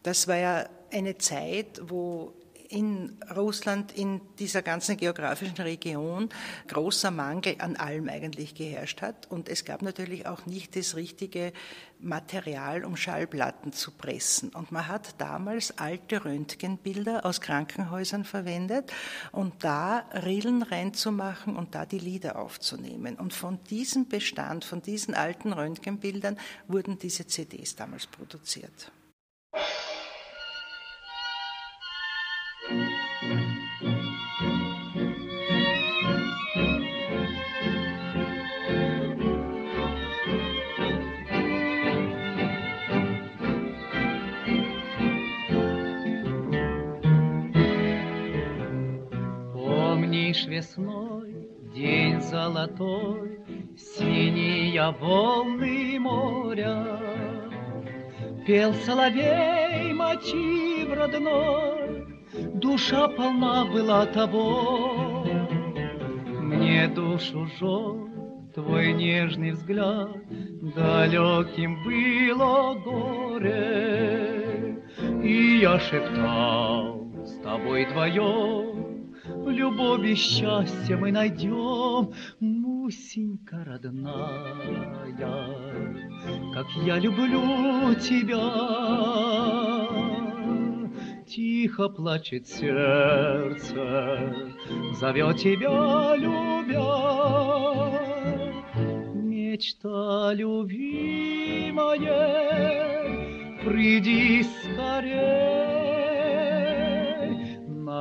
Das 0.03 0.27
war 0.27 0.37
ja 0.37 0.69
eine 0.91 1.17
Zeit, 1.17 1.81
wo 1.83 2.33
in 2.69 3.17
Russland, 3.35 3.91
in 3.91 4.21
dieser 4.37 4.61
ganzen 4.61 4.95
geografischen 4.95 5.57
Region, 5.57 6.29
großer 6.67 7.09
Mangel 7.09 7.55
an 7.57 7.75
allem 7.75 8.07
eigentlich 8.07 8.53
geherrscht 8.53 9.01
hat. 9.01 9.29
Und 9.29 9.49
es 9.49 9.65
gab 9.65 9.81
natürlich 9.81 10.27
auch 10.27 10.45
nicht 10.45 10.75
das 10.75 10.95
richtige 10.95 11.51
Material, 11.99 12.85
um 12.85 12.95
Schallplatten 12.95 13.73
zu 13.73 13.91
pressen. 13.91 14.49
Und 14.49 14.71
man 14.71 14.87
hat 14.87 15.19
damals 15.19 15.77
alte 15.79 16.23
Röntgenbilder 16.23 17.25
aus 17.25 17.41
Krankenhäusern 17.41 18.23
verwendet 18.23 18.93
und 19.31 19.63
da 19.63 20.05
Rillen 20.13 20.61
reinzumachen 20.61 21.55
und 21.55 21.75
da 21.75 21.85
die 21.85 21.99
Lieder 21.99 22.37
aufzunehmen. 22.37 23.15
Und 23.15 23.33
von 23.33 23.61
diesem 23.63 24.07
Bestand, 24.07 24.63
von 24.63 24.81
diesen 24.81 25.15
alten 25.15 25.53
Röntgenbildern 25.53 26.37
wurden 26.67 26.99
diese 26.99 27.25
CDs 27.25 27.75
damals 27.75 28.07
produziert. 28.07 28.91
Помнишь 50.39 50.45
весной 50.47 51.49
день 51.75 52.21
золотой, 52.21 53.39
Синие 53.77 54.91
волны 54.99 55.99
моря, 55.99 56.99
Пел 58.45 58.73
соловей 58.73 59.93
мотив 59.93 60.93
родной, 60.93 62.05
Душа 62.55 63.07
полна 63.09 63.65
была 63.65 64.05
того. 64.05 65.25
Мне 66.41 66.87
душу 66.87 67.45
жжет 67.47 68.53
твой 68.53 68.93
нежный 68.93 69.51
взгляд, 69.51 70.15
Далеким 70.75 71.83
было 71.83 72.75
горе. 72.85 74.77
И 75.23 75.59
я 75.61 75.79
шептал 75.79 77.05
с 77.25 77.33
тобой 77.41 77.85
вдвоем, 77.85 78.88
Любовь 79.45 80.05
и 80.05 80.15
счастье 80.15 80.95
мы 80.95 81.11
найдем, 81.11 82.13
Мусенька 82.39 83.63
родная, 83.63 85.15
как 86.53 86.67
я 86.83 86.99
люблю 86.99 87.93
тебя. 87.95 88.39
Тихо 91.27 91.89
плачет 91.89 92.47
сердце, 92.47 94.33
зовет 94.99 95.37
тебя, 95.37 96.15
любя. 96.15 97.09
Мечта 99.13 100.33
любимая, 100.33 102.09
приди 103.63 104.43
скорей. 104.43 105.68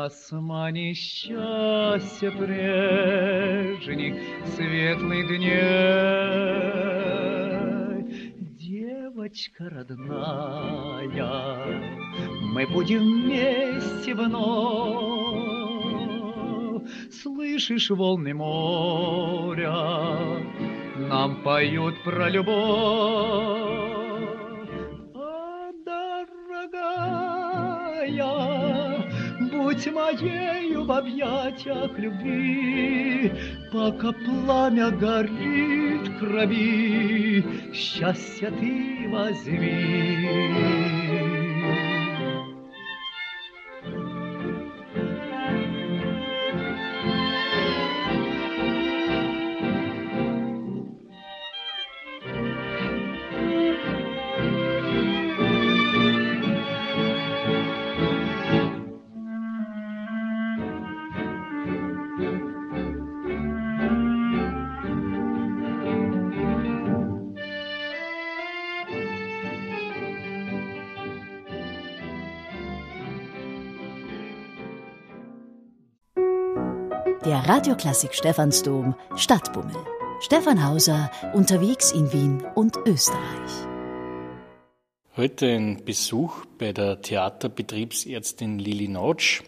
Нас 0.08 0.32
манит 0.32 0.96
счастье 0.96 2.30
прежних 2.30 4.14
светлых 4.56 5.28
дней. 5.28 5.52
Девочка 8.58 9.68
родная, 9.68 11.12
мы 12.54 12.66
будем 12.68 13.00
вместе 13.00 14.14
вновь. 14.14 15.28
Слышишь 17.12 17.90
волны 17.90 18.32
моря, 18.32 19.76
нам 20.96 21.42
поют 21.42 22.02
про 22.02 22.30
любовь. 22.30 23.87
Будь 29.78 29.92
моею 29.92 30.84
в 30.84 30.92
объятиях 30.92 31.96
любви, 31.98 33.32
пока 33.72 34.12
пламя 34.12 34.90
горит 34.90 36.18
крови, 36.18 37.44
счастье 37.72 38.50
ты 38.50 39.08
возьми. 39.08 40.58
Radioklassik 77.58 78.14
Stephansdom 78.14 78.94
Stadtbummel. 79.16 79.74
Stefan 80.20 80.64
Hauser 80.64 81.10
unterwegs 81.34 81.90
in 81.90 82.12
Wien 82.12 82.40
und 82.54 82.76
Österreich. 82.86 83.50
Heute 85.16 85.46
ein 85.46 85.84
Besuch 85.84 86.44
bei 86.56 86.72
der 86.72 87.02
Theaterbetriebsärztin 87.02 88.60
Lili 88.60 88.86
Nautsch. 88.86 89.42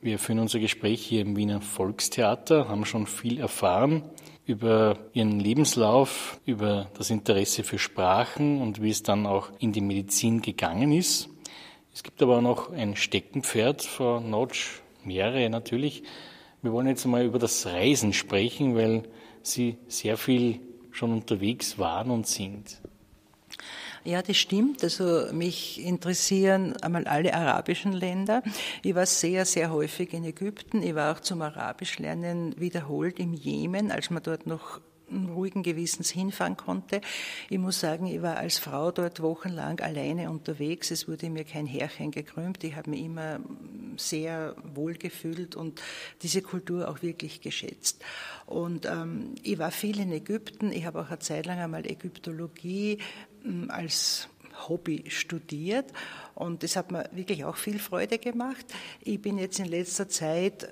Wir 0.00 0.20
führen 0.20 0.38
unser 0.38 0.60
Gespräch 0.60 1.04
hier 1.04 1.22
im 1.22 1.34
Wiener 1.36 1.60
Volkstheater, 1.60 2.68
haben 2.68 2.84
schon 2.84 3.08
viel 3.08 3.40
erfahren 3.40 4.04
über 4.46 4.96
ihren 5.12 5.40
Lebenslauf, 5.40 6.38
über 6.46 6.86
das 6.96 7.10
Interesse 7.10 7.64
für 7.64 7.80
Sprachen 7.80 8.62
und 8.62 8.80
wie 8.80 8.90
es 8.90 9.02
dann 9.02 9.26
auch 9.26 9.50
in 9.58 9.72
die 9.72 9.80
Medizin 9.80 10.40
gegangen 10.40 10.92
ist. 10.92 11.28
Es 11.92 12.04
gibt 12.04 12.22
aber 12.22 12.36
auch 12.36 12.42
noch 12.42 12.70
ein 12.70 12.94
Steckenpferd, 12.94 13.82
Frau 13.82 14.20
Notch, 14.20 14.82
mehrere 15.02 15.50
natürlich. 15.50 16.04
Wir 16.62 16.72
wollen 16.72 16.88
jetzt 16.88 17.06
mal 17.06 17.24
über 17.24 17.38
das 17.38 17.66
Reisen 17.66 18.12
sprechen, 18.12 18.74
weil 18.74 19.04
Sie 19.42 19.76
sehr 19.86 20.16
viel 20.16 20.60
schon 20.90 21.12
unterwegs 21.12 21.78
waren 21.78 22.10
und 22.10 22.26
sind. 22.26 22.80
Ja, 24.04 24.22
das 24.22 24.36
stimmt. 24.36 24.82
Also 24.82 25.32
mich 25.32 25.84
interessieren 25.84 26.76
einmal 26.82 27.06
alle 27.06 27.34
arabischen 27.34 27.92
Länder. 27.92 28.42
Ich 28.82 28.94
war 28.94 29.06
sehr, 29.06 29.44
sehr 29.44 29.70
häufig 29.70 30.12
in 30.12 30.24
Ägypten. 30.24 30.82
Ich 30.82 30.94
war 30.94 31.14
auch 31.14 31.20
zum 31.20 31.42
Arabischlernen 31.42 32.58
wiederholt 32.58 33.18
im 33.18 33.34
Jemen, 33.34 33.90
als 33.90 34.10
man 34.10 34.22
dort 34.22 34.46
noch 34.46 34.80
ruhigen 35.10 35.62
Gewissens 35.62 36.10
hinfahren 36.10 36.56
konnte. 36.56 37.00
Ich 37.48 37.58
muss 37.58 37.80
sagen, 37.80 38.06
ich 38.06 38.22
war 38.22 38.36
als 38.36 38.58
Frau 38.58 38.90
dort 38.90 39.22
wochenlang 39.22 39.80
alleine 39.80 40.30
unterwegs. 40.30 40.90
Es 40.90 41.08
wurde 41.08 41.30
mir 41.30 41.44
kein 41.44 41.66
Härchen 41.66 42.10
gekrümmt. 42.10 42.64
Ich 42.64 42.76
habe 42.76 42.90
mich 42.90 43.02
immer 43.02 43.40
sehr 43.96 44.54
wohlgefühlt 44.74 45.56
und 45.56 45.80
diese 46.22 46.42
Kultur 46.42 46.88
auch 46.88 47.02
wirklich 47.02 47.40
geschätzt. 47.40 48.04
Und 48.46 48.86
ähm, 48.86 49.34
ich 49.42 49.58
war 49.58 49.70
viel 49.70 50.00
in 50.00 50.12
Ägypten. 50.12 50.72
Ich 50.72 50.84
habe 50.86 51.00
auch 51.00 51.08
eine 51.08 51.18
Zeit 51.18 51.46
lang 51.46 51.58
einmal 51.58 51.86
Ägyptologie 51.86 52.98
ähm, 53.44 53.70
als 53.70 54.28
Hobby 54.68 55.04
studiert 55.08 55.92
und 56.34 56.62
das 56.62 56.76
hat 56.76 56.90
mir 56.90 57.08
wirklich 57.12 57.44
auch 57.44 57.56
viel 57.56 57.78
Freude 57.78 58.18
gemacht. 58.18 58.66
Ich 59.00 59.20
bin 59.20 59.38
jetzt 59.38 59.58
in 59.60 59.66
letzter 59.66 60.08
Zeit 60.08 60.68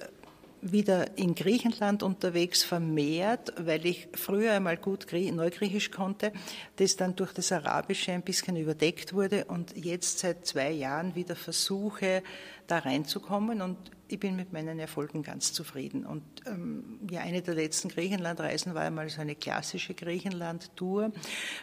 wieder 0.62 1.16
in 1.18 1.34
Griechenland 1.34 2.02
unterwegs 2.02 2.62
vermehrt, 2.62 3.52
weil 3.58 3.86
ich 3.86 4.08
früher 4.14 4.52
einmal 4.52 4.76
gut 4.76 5.06
Neugriechisch 5.12 5.90
konnte, 5.90 6.32
das 6.76 6.96
dann 6.96 7.16
durch 7.16 7.32
das 7.32 7.52
Arabische 7.52 8.12
ein 8.12 8.22
bisschen 8.22 8.56
überdeckt 8.56 9.12
wurde 9.12 9.44
und 9.46 9.76
jetzt 9.76 10.18
seit 10.20 10.46
zwei 10.46 10.70
Jahren 10.70 11.14
wieder 11.14 11.36
versuche, 11.36 12.22
da 12.66 12.78
reinzukommen. 12.78 13.60
Und 13.60 13.76
ich 14.08 14.20
bin 14.20 14.36
mit 14.36 14.52
meinen 14.52 14.78
Erfolgen 14.78 15.22
ganz 15.22 15.52
zufrieden. 15.52 16.06
Und 16.06 16.22
ähm, 16.46 17.00
ja, 17.10 17.20
eine 17.20 17.42
der 17.42 17.54
letzten 17.54 17.88
Griechenlandreisen 17.88 18.74
war 18.74 18.82
einmal 18.82 19.08
so 19.08 19.20
eine 19.20 19.34
klassische 19.34 19.94
Griechenland-Tour, 19.94 21.12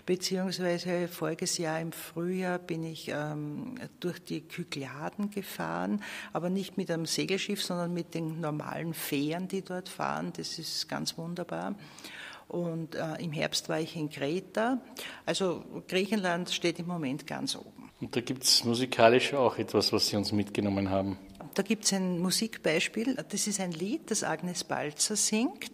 beziehungsweise 0.05 1.07
voriges 1.07 1.57
Jahr 1.57 1.79
im 1.79 1.91
Frühjahr 1.91 2.59
bin 2.59 2.83
ich 2.83 3.09
ähm, 3.09 3.75
durch 3.99 4.23
die 4.23 4.41
Kykladen 4.41 5.29
gefahren, 5.29 6.01
aber 6.33 6.49
nicht 6.49 6.77
mit 6.77 6.91
einem 6.91 7.05
Segelschiff, 7.05 7.63
sondern 7.63 7.93
mit 7.93 8.13
den 8.13 8.41
normalen 8.41 8.93
Fähren, 8.93 9.47
die 9.47 9.61
dort 9.61 9.89
fahren. 9.89 10.33
Das 10.35 10.59
ist 10.59 10.89
ganz 10.89 11.17
wunderbar. 11.17 11.75
Und 12.47 12.95
äh, 12.95 13.15
im 13.19 13.31
Herbst 13.31 13.69
war 13.69 13.79
ich 13.79 13.95
in 13.95 14.09
Kreta. 14.09 14.79
Also 15.25 15.63
Griechenland 15.87 16.51
steht 16.51 16.77
im 16.77 16.87
Moment 16.87 17.25
ganz 17.25 17.55
oben. 17.55 17.89
Und 17.99 18.15
da 18.15 18.21
gibt 18.21 18.43
es 18.43 18.63
musikalisch 18.65 19.33
auch 19.33 19.57
etwas, 19.57 19.93
was 19.93 20.07
Sie 20.07 20.17
uns 20.17 20.31
mitgenommen 20.33 20.89
haben. 20.89 21.17
Da 21.53 21.61
gibt 21.61 21.85
es 21.85 21.93
ein 21.93 22.19
Musikbeispiel. 22.19 23.15
Das 23.29 23.47
ist 23.47 23.59
ein 23.59 23.71
Lied, 23.71 24.09
das 24.09 24.23
Agnes 24.23 24.63
Balzer 24.63 25.15
singt. 25.15 25.71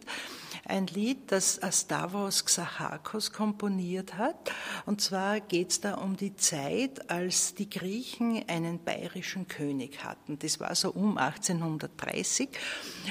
Ein 0.65 0.88
Lied, 0.88 1.32
das 1.32 1.60
Stavros 1.72 2.46
Xahakos 2.46 3.32
komponiert 3.32 4.15
hat. 4.18 4.52
Und 4.86 5.02
zwar 5.02 5.39
geht 5.39 5.72
es 5.72 5.82
da 5.82 5.96
um 5.96 6.15
die 6.15 6.36
Zeit, 6.36 7.10
als 7.10 7.56
die 7.56 7.70
Griechen 7.70 8.44
einen 8.48 8.84
bayerischen 8.84 9.48
König 9.48 10.04
hatten. 10.04 10.38
Das 10.38 10.60
war 10.60 10.76
so 10.76 10.92
um 10.92 11.18
1830. 11.18 12.50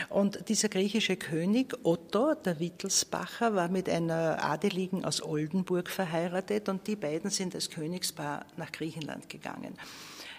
Und 0.08 0.48
dieser 0.48 0.68
griechische 0.68 1.16
König 1.16 1.74
Otto, 1.84 2.34
der 2.34 2.60
Wittelsbacher, 2.60 3.54
war 3.54 3.68
mit 3.68 3.88
einer 3.88 4.44
Adeligen 4.44 5.04
aus 5.04 5.22
Oldenburg 5.22 5.88
verheiratet 5.88 6.68
und 6.68 6.86
die 6.86 6.96
beiden 6.96 7.30
sind 7.30 7.54
als 7.54 7.70
Königspaar 7.70 8.46
nach 8.56 8.70
Griechenland 8.70 9.28
gegangen 9.28 9.76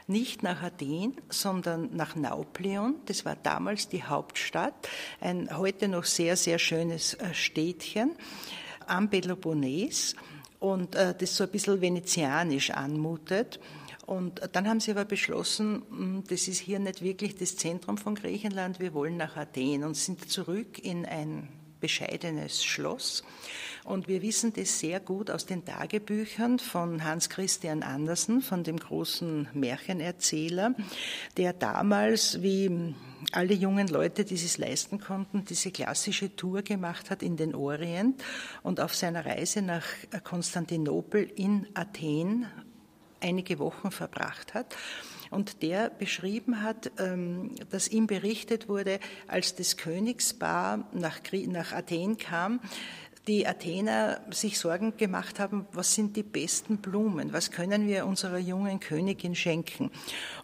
nicht 0.10 0.44
nach 0.44 0.64
Athen, 0.64 1.16
sondern 1.30 1.96
nach 1.96 2.16
Naupleon. 2.16 2.96
Das 3.06 3.26
war 3.26 3.36
damals 3.36 3.88
die 3.88 4.04
Hauptstadt, 4.04 4.90
ein 5.22 5.56
heute 5.58 5.88
noch 5.88 6.06
sehr, 6.06 6.36
sehr 6.36 6.60
schönes 6.60 7.14
äh, 7.14 7.34
Städtchen 7.34 8.16
am 8.88 9.10
Peloponnes 9.10 10.16
und 10.60 10.96
äh, 10.96 11.14
das 11.18 11.36
so 11.36 11.44
ein 11.44 11.52
bisschen 11.52 11.80
venezianisch 11.80 12.72
anmutet. 12.72 13.60
Und 14.06 14.42
dann 14.54 14.68
haben 14.68 14.80
sie 14.80 14.90
aber 14.90 15.06
beschlossen, 15.06 15.84
hm, 15.90 16.24
das 16.28 16.48
ist 16.48 16.60
hier 16.60 16.80
nicht 16.80 17.04
wirklich 17.04 17.36
das 17.36 17.56
Zentrum 17.56 17.98
von 17.98 18.16
Griechenland, 18.16 18.80
wir 18.80 18.96
wollen 18.96 19.18
nach 19.18 19.38
Athen 19.38 19.84
und 19.84 19.96
sind 19.96 20.32
zurück 20.32 20.80
in 20.80 21.06
ein 21.06 21.48
bescheidenes 21.80 22.64
Schloss. 22.64 23.24
Und 23.86 24.08
wir 24.08 24.22
wissen 24.22 24.54
das 24.54 24.80
sehr 24.80 25.00
gut 25.00 25.32
aus 25.32 25.46
den 25.46 25.66
Tagebüchern 25.66 26.60
von 26.60 27.04
Hans 27.04 27.30
Christian 27.30 27.82
Andersen, 27.82 28.42
von 28.42 28.64
dem 28.64 28.78
großen 28.78 29.48
Märchenerzähler, 29.54 30.76
der 31.38 31.54
damals, 31.54 32.42
wie 32.42 32.94
alle 33.32 33.54
jungen 33.54 33.88
Leute, 33.88 34.26
die 34.26 34.36
es 34.36 34.58
leisten 34.58 35.00
konnten, 35.00 35.46
diese 35.46 35.72
klassische 35.72 36.36
Tour 36.36 36.62
gemacht 36.62 37.10
hat 37.10 37.24
in 37.24 37.38
den 37.38 37.56
Orient 37.56 38.24
und 38.64 38.80
auf 38.80 38.94
seiner 38.94 39.26
Reise 39.26 39.62
nach 39.62 39.86
Konstantinopel 40.24 41.24
in 41.36 41.68
Athen 41.74 42.46
einige 43.22 43.60
Wochen 43.60 43.92
verbracht 43.92 44.54
hat 44.54 44.76
und 45.30 45.62
der 45.62 45.90
beschrieben 45.90 46.64
hat, 46.64 46.92
ähm, 46.98 47.56
dass 47.70 47.88
ihm 47.88 48.08
berichtet 48.08 48.70
wurde, 48.70 49.00
als 49.28 49.56
das 49.56 49.78
Königspaar 49.78 50.88
nach, 50.94 51.20
nach 51.48 51.72
Athen 51.72 52.18
kam, 52.18 52.60
die 53.30 53.46
Athener 53.46 54.22
sich 54.32 54.58
Sorgen 54.58 54.98
gemacht 54.98 55.40
haben, 55.40 55.68
was 55.72 55.94
sind 55.94 56.16
die 56.16 56.24
besten 56.24 56.78
Blumen, 56.78 57.32
was 57.32 57.52
können 57.52 57.88
wir 57.88 58.08
unserer 58.08 58.40
jungen 58.40 58.80
Königin 58.80 59.36
schenken. 59.36 59.92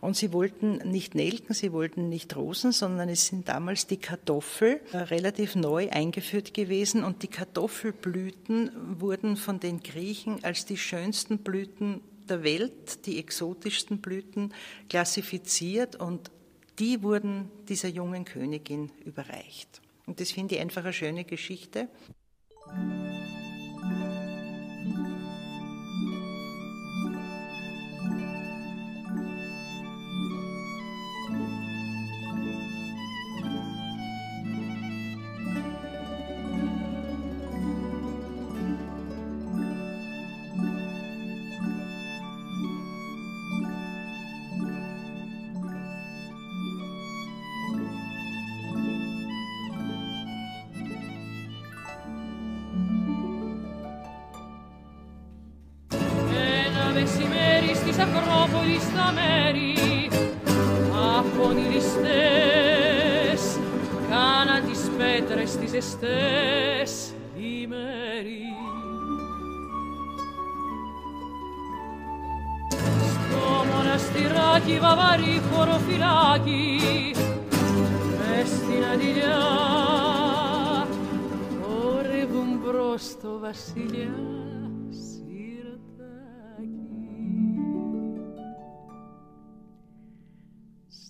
Und 0.02 0.16
sie 0.16 0.32
wollten 0.32 0.78
nicht 0.90 1.16
Nelken, 1.16 1.56
sie 1.56 1.72
wollten 1.74 2.10
nicht 2.10 2.36
Rosen, 2.36 2.72
sondern 2.72 3.10
es 3.10 3.26
sind 3.26 3.48
damals 3.50 3.88
die 3.88 3.98
Kartoffel 3.98 4.82
äh, 4.92 4.98
relativ 4.98 5.56
neu 5.56 5.90
eingeführt 5.90 6.54
gewesen 6.54 7.04
und 7.04 7.24
die 7.24 7.28
Kartoffelblüten 7.28 9.00
wurden 9.00 9.36
von 9.36 9.60
den 9.60 9.82
Griechen 9.82 10.44
als 10.44 10.66
die 10.66 10.78
schönsten 10.78 11.40
Blüten 11.40 12.02
der 12.30 12.44
Welt, 12.44 13.06
die 13.06 13.20
exotischsten 13.20 14.00
Blüten, 14.00 14.54
klassifiziert 14.90 15.96
und 15.96 16.32
die 16.80 17.02
wurden 17.04 17.50
dieser 17.70 17.90
jungen 17.90 18.26
Königin 18.26 18.92
überreicht. 19.06 19.82
Und 20.06 20.20
das 20.20 20.32
finde 20.32 20.56
ich 20.56 20.62
einfach 20.62 20.84
eine 20.84 20.94
schöne 20.94 21.24
Geschichte. 21.24 21.88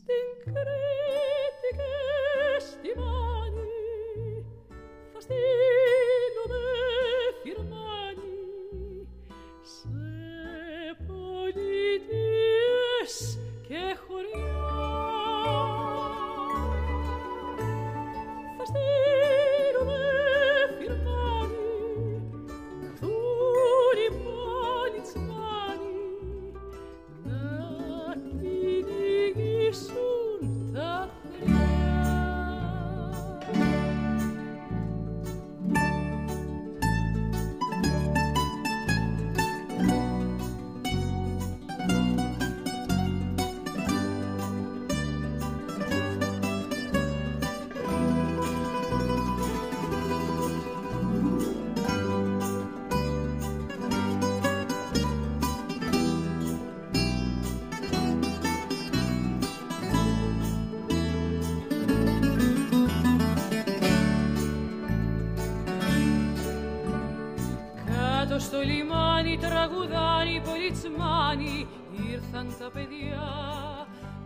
think 0.07 0.84
λιμάνι 68.64 69.38
τραγουδάνε 69.38 70.30
οι 70.30 70.40
πολιτσμάνοι 70.40 71.66
ήρθαν 72.12 72.54
τα 72.58 72.70
παιδιά 72.70 73.28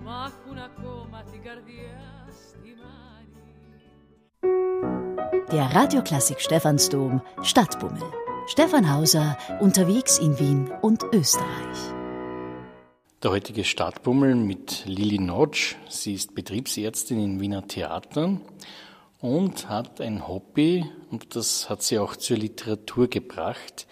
μα 0.04 0.32
έχουν 0.32 0.58
ακόμα 0.58 1.22
την 1.30 1.42
καρδιά 1.42 2.26
στη 2.48 2.76
μάνη 2.80 3.14
Der 5.54 5.68
Radioklassik 5.78 6.40
Stephansdom 6.48 7.12
Stadtbummel. 7.50 8.08
Stefan 8.46 8.84
Hauser 8.92 9.28
unterwegs 9.60 10.18
in 10.18 10.32
Wien 10.40 10.70
und 10.86 11.00
Österreich. 11.12 11.80
Der 13.22 13.30
heutige 13.30 13.64
Stadtbummel 13.64 14.34
mit 14.34 14.84
Lili 14.86 15.18
Notsch. 15.18 15.76
Sie 15.88 16.14
ist 16.14 16.34
Betriebsärztin 16.34 17.18
in 17.26 17.40
Wiener 17.40 17.66
Theatern 17.66 18.40
und 19.20 19.70
hat 19.70 20.02
ein 20.02 20.28
Hobby, 20.28 20.84
und 21.10 21.34
das 21.34 21.70
hat 21.70 21.82
sie 21.82 21.98
auch 21.98 22.14
zur 22.16 22.36
Literatur 22.36 23.08
gebracht. 23.08 23.86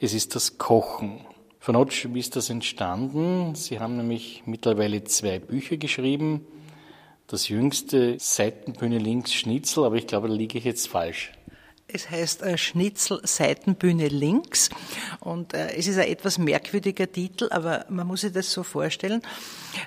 es 0.00 0.12
ist 0.12 0.34
das 0.34 0.58
Kochen. 0.58 1.20
Notsch, 1.66 2.08
wie 2.10 2.20
ist 2.20 2.36
das 2.36 2.50
entstanden? 2.50 3.54
Sie 3.54 3.80
haben 3.80 3.96
nämlich 3.96 4.42
mittlerweile 4.44 5.04
zwei 5.04 5.38
Bücher 5.38 5.76
geschrieben. 5.76 6.46
Das 7.26 7.48
jüngste 7.48 8.18
Seitenbühne 8.18 8.98
links 8.98 9.32
Schnitzel, 9.32 9.84
aber 9.84 9.96
ich 9.96 10.06
glaube, 10.06 10.28
da 10.28 10.34
liege 10.34 10.58
ich 10.58 10.64
jetzt 10.64 10.88
falsch. 10.88 11.32
Es 11.86 12.10
heißt 12.10 12.42
äh, 12.42 12.58
Schnitzel 12.58 13.20
Seitenbühne 13.22 14.08
links 14.08 14.68
und 15.20 15.54
äh, 15.54 15.74
es 15.76 15.86
ist 15.86 15.98
ein 15.98 16.08
etwas 16.08 16.38
merkwürdiger 16.38 17.10
Titel, 17.10 17.48
aber 17.50 17.86
man 17.88 18.06
muss 18.06 18.22
sich 18.22 18.32
das 18.32 18.50
so 18.50 18.62
vorstellen. 18.62 19.22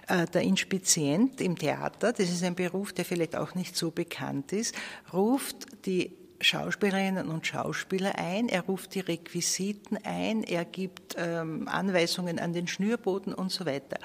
Äh, 0.07 0.25
der 0.27 0.41
Inspizient 0.41 1.41
im 1.41 1.57
Theater, 1.57 2.13
das 2.13 2.29
ist 2.29 2.43
ein 2.43 2.55
Beruf, 2.55 2.93
der 2.93 3.03
vielleicht 3.03 3.35
auch 3.35 3.55
nicht 3.55 3.75
so 3.75 3.91
bekannt 3.91 4.53
ist, 4.53 4.73
ruft 5.11 5.85
die 5.85 6.11
Schauspielerinnen 6.39 7.29
und 7.29 7.47
Schauspieler 7.47 8.15
ein, 8.15 8.49
er 8.49 8.61
ruft 8.61 8.93
die 8.95 8.99
Requisiten 8.99 9.97
ein, 10.03 10.43
er 10.43 10.65
gibt 10.65 11.15
ähm, 11.17 11.67
Anweisungen 11.67 12.39
an 12.39 12.53
den 12.53 12.67
Schnürboden 12.67 13.33
und 13.33 13.51
so 13.51 13.65
weiter. 13.65 13.97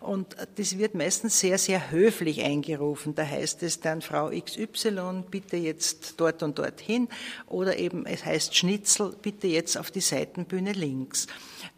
Und 0.00 0.36
das 0.56 0.78
wird 0.78 0.94
meistens 0.94 1.40
sehr, 1.40 1.58
sehr 1.58 1.90
höflich 1.90 2.42
eingerufen. 2.42 3.14
Da 3.14 3.24
heißt 3.26 3.62
es 3.62 3.80
dann 3.80 4.02
Frau 4.02 4.30
XY, 4.30 5.24
bitte 5.30 5.56
jetzt 5.56 6.14
dort 6.18 6.42
und 6.42 6.58
dorthin. 6.58 7.08
Oder 7.46 7.78
eben 7.78 8.06
es 8.06 8.24
heißt 8.24 8.56
Schnitzel, 8.56 9.14
bitte 9.20 9.46
jetzt 9.46 9.76
auf 9.76 9.90
die 9.90 10.00
Seitenbühne 10.00 10.72
links. 10.72 11.26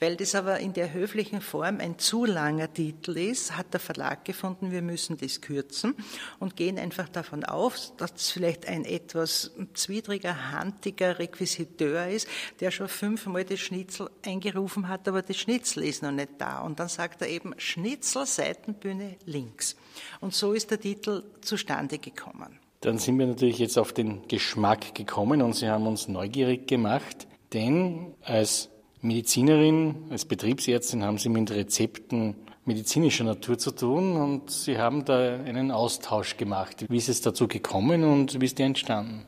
Weil 0.01 0.16
das 0.16 0.35
aber 0.35 0.59
in 0.61 0.72
der 0.72 0.92
höflichen 0.92 1.40
Form 1.40 1.81
ein 1.81 1.99
zu 1.99 2.25
langer 2.25 2.72
Titel 2.72 3.16
ist, 3.16 3.57
hat 3.57 3.72
der 3.72 3.81
Verlag 3.81 4.25
gefunden, 4.25 4.70
wir 4.70 4.83
müssen 4.83 5.16
das 5.16 5.40
kürzen 5.40 5.94
und 6.38 6.57
gehen 6.57 6.79
einfach 6.79 7.09
davon 7.09 7.44
aus, 7.44 7.94
dass 7.96 8.12
es 8.16 8.31
vielleicht 8.31 8.66
ein 8.66 8.85
etwas 8.85 9.53
zwidriger, 9.75 10.53
handiger 10.53 11.18
Requisiteur 11.18 12.09
ist, 12.09 12.29
der 12.61 12.70
schon 12.70 12.88
fünfmal 12.88 13.44
das 13.44 13.61
Schnitzel 13.61 14.11
eingerufen 14.25 14.88
hat, 14.88 15.09
aber 15.09 15.22
das 15.22 15.37
Schnitzel 15.37 15.85
ist 15.85 16.03
noch 16.03 16.12
nicht 16.12 16.31
da. 16.38 16.61
Und 16.61 16.81
dann 16.81 16.88
sagt 16.88 17.22
er 17.22 17.29
eben 17.29 17.55
Schnitzel, 17.59 18.27
Seitenbühne 18.27 19.16
links. 19.25 19.77
Und 20.20 20.35
so 20.35 20.53
ist 20.53 20.70
der 20.70 20.81
Titel 20.81 21.25
zustande 21.40 21.99
gekommen. 21.99 22.59
Dann 22.81 22.99
sind 22.99 23.18
wir 23.18 23.27
natürlich 23.27 23.59
jetzt 23.59 23.79
auf 23.79 23.92
den 23.92 24.29
Geschmack 24.29 24.94
gekommen 24.94 25.42
und 25.42 25.55
Sie 25.55 25.68
haben 25.68 25.87
uns 25.87 26.09
neugierig 26.09 26.68
gemacht, 26.68 27.27
denn 27.53 28.14
als 28.22 28.68
Medizinerin, 29.02 29.94
als 30.11 30.24
Betriebsärztin 30.24 31.04
haben 31.04 31.18
Sie 31.18 31.28
mit 31.28 31.50
Rezepten 31.50 32.35
medizinischer 32.64 33.24
Natur 33.24 33.59
zu 33.59 33.70
tun 33.70 34.16
und 34.16 34.50
Sie 34.50 34.78
haben 34.78 35.04
da 35.04 35.37
einen 35.37 35.70
Austausch 35.70 36.37
gemacht. 36.37 36.85
Wie 36.88 36.96
ist 36.96 37.09
es 37.09 37.20
dazu 37.20 37.46
gekommen 37.46 38.04
und 38.04 38.40
wie 38.40 38.44
ist 38.44 38.59
der 38.59 38.66
entstanden? 38.66 39.24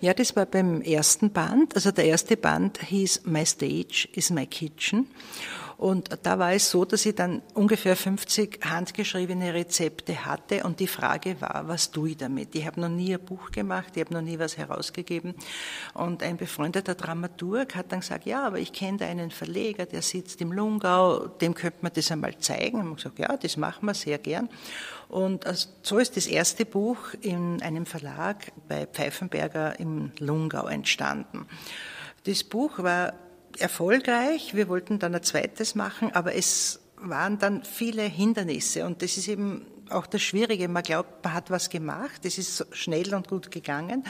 Ja, 0.00 0.14
das 0.14 0.36
war 0.36 0.46
beim 0.46 0.80
ersten 0.82 1.30
Band. 1.30 1.74
Also 1.74 1.90
der 1.90 2.04
erste 2.04 2.36
Band 2.36 2.78
hieß 2.82 3.22
My 3.24 3.44
Stage 3.44 4.08
is 4.12 4.30
My 4.30 4.46
Kitchen. 4.46 5.08
Und 5.78 6.08
da 6.22 6.38
war 6.38 6.52
es 6.54 6.70
so, 6.70 6.86
dass 6.86 7.04
ich 7.04 7.14
dann 7.14 7.42
ungefähr 7.52 7.96
50 7.96 8.60
handgeschriebene 8.64 9.52
Rezepte 9.52 10.24
hatte 10.24 10.64
und 10.64 10.80
die 10.80 10.86
Frage 10.86 11.38
war, 11.42 11.64
was 11.66 11.90
tue 11.90 12.10
ich 12.10 12.16
damit? 12.16 12.54
Ich 12.54 12.66
habe 12.66 12.80
noch 12.80 12.88
nie 12.88 13.14
ein 13.14 13.20
Buch 13.20 13.50
gemacht, 13.50 13.92
ich 13.94 14.02
habe 14.02 14.14
noch 14.14 14.22
nie 14.22 14.38
was 14.38 14.56
herausgegeben. 14.56 15.34
Und 15.92 16.22
ein 16.22 16.38
befreundeter 16.38 16.94
Dramaturg 16.94 17.74
hat 17.74 17.92
dann 17.92 18.00
gesagt, 18.00 18.24
ja, 18.24 18.46
aber 18.46 18.58
ich 18.58 18.72
kenne 18.72 18.98
da 18.98 19.06
einen 19.06 19.30
Verleger, 19.30 19.84
der 19.84 20.00
sitzt 20.00 20.40
im 20.40 20.50
Lungau, 20.50 21.26
dem 21.26 21.52
könnte 21.52 21.78
man 21.82 21.92
das 21.94 22.10
einmal 22.10 22.38
zeigen. 22.38 22.80
Und 22.80 22.90
ich 22.90 22.96
gesagt, 22.96 23.18
ja, 23.18 23.36
das 23.36 23.58
machen 23.58 23.84
wir 23.84 23.94
sehr 23.94 24.16
gern. 24.16 24.48
Und 25.08 25.44
so 25.82 25.98
ist 25.98 26.16
das 26.16 26.26
erste 26.26 26.64
Buch 26.64 26.98
in 27.20 27.60
einem 27.60 27.84
Verlag 27.84 28.50
bei 28.66 28.86
Pfeifenberger 28.86 29.78
im 29.78 30.12
Lungau 30.20 30.66
entstanden. 30.68 31.46
Das 32.24 32.42
Buch 32.42 32.78
war 32.78 33.12
erfolgreich. 33.60 34.54
Wir 34.54 34.68
wollten 34.68 34.98
dann 34.98 35.14
ein 35.14 35.22
zweites 35.22 35.74
machen, 35.74 36.12
aber 36.14 36.34
es 36.34 36.80
waren 36.96 37.38
dann 37.38 37.64
viele 37.64 38.02
Hindernisse 38.02 38.86
und 38.86 39.02
das 39.02 39.16
ist 39.16 39.28
eben 39.28 39.66
auch 39.90 40.06
das 40.06 40.22
Schwierige. 40.22 40.68
Man 40.68 40.82
glaubt, 40.82 41.24
man 41.24 41.34
hat 41.34 41.50
was 41.50 41.70
gemacht, 41.70 42.24
es 42.24 42.38
ist 42.38 42.66
schnell 42.72 43.14
und 43.14 43.28
gut 43.28 43.50
gegangen 43.50 44.04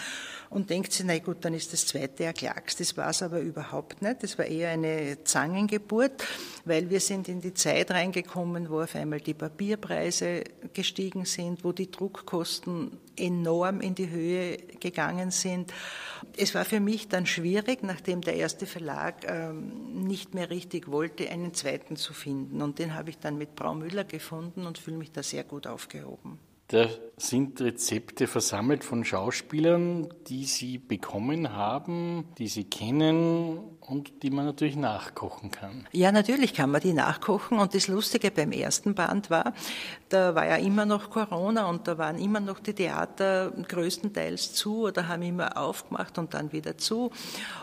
und 0.50 0.70
denkt 0.70 0.92
sich, 0.92 1.04
na 1.04 1.18
gut, 1.18 1.44
dann 1.44 1.54
ist 1.54 1.72
das 1.72 1.87
zweite 1.87 2.24
ja 2.24 2.32
Klacks. 2.32 2.76
Das 2.76 2.96
war 2.96 3.11
es 3.11 3.22
aber 3.22 3.40
überhaupt 3.40 4.02
nicht. 4.02 4.22
Das 4.22 4.38
war 4.38 4.46
eher 4.46 4.70
eine 4.70 5.22
Zangengeburt, 5.24 6.24
weil 6.64 6.90
wir 6.90 7.00
sind 7.00 7.28
in 7.28 7.40
die 7.40 7.54
Zeit 7.54 7.90
reingekommen, 7.90 8.70
wo 8.70 8.80
auf 8.80 8.94
einmal 8.94 9.20
die 9.20 9.35
Papierpreise 9.35 10.44
gestiegen 10.72 11.24
sind, 11.24 11.64
wo 11.64 11.72
die 11.72 11.90
Druckkosten 11.90 12.98
enorm 13.16 13.80
in 13.80 13.94
die 13.94 14.11
Höhe 14.11 14.59
gegangen 14.80 15.30
sind. 15.30 15.72
Es 16.37 16.54
war 16.54 16.64
für 16.64 16.80
mich 16.80 17.09
dann 17.09 17.26
schwierig, 17.26 17.82
nachdem 17.82 18.20
der 18.20 18.37
erste 18.37 18.66
Verlag 18.66 19.24
ähm, 19.26 20.06
nicht 20.06 20.35
mehr 20.35 20.50
richtig 20.50 20.88
wollte, 20.88 21.28
einen 21.30 21.54
zweiten 21.54 21.96
zu 21.96 22.12
finden. 22.12 22.62
Und 22.62 22.78
den 22.78 22.94
habe 22.94 23.11
ich 23.11 23.18
dann 23.18 23.38
mit 23.38 23.56
Braumüller 23.56 24.04
gefunden 24.04 24.66
und 24.66 24.78
fühle 24.78 24.98
mich 24.98 25.12
da 25.12 25.22
sehr 25.22 25.44
gut 25.44 25.66
aufgehoben. 25.66 26.38
Da 26.68 26.88
sind 27.16 27.61
Rezepte 27.61 28.26
versammelt 28.26 28.83
von 28.83 29.05
Schauspielern, 29.05 30.09
die 30.26 30.44
Sie 30.44 30.79
bekommen 30.79 31.52
haben, 31.52 32.24
die 32.38 32.48
Sie 32.48 32.64
kennen 32.64 33.75
und 33.88 34.22
die 34.22 34.31
man 34.31 34.44
natürlich 34.44 34.77
nachkochen 34.77 35.51
kann. 35.51 35.87
Ja, 35.92 36.11
natürlich 36.11 36.55
kann 36.55 36.70
man 36.70 36.81
die 36.81 36.92
nachkochen. 36.92 37.59
Und 37.59 37.75
das 37.75 37.87
Lustige 37.87 38.31
beim 38.31 38.51
ersten 38.51 38.94
Band 38.94 39.31
war, 39.31 39.55
da 40.09 40.35
war 40.35 40.46
ja 40.46 40.57
immer 40.57 40.87
noch 40.87 41.11
Corona 41.11 41.68
und 41.68 41.87
da 41.87 41.96
waren 41.96 42.18
immer 42.18 42.40
noch 42.40 42.59
die 42.59 42.75
Theater 42.75 43.53
größtenteils 43.68 44.55
zu 44.55 44.87
oder 44.87 45.09
haben 45.09 45.22
immer 45.22 45.57
aufgemacht 45.57 46.18
und 46.18 46.35
dann 46.35 46.53
wieder 46.53 46.79
zu. 46.79 47.11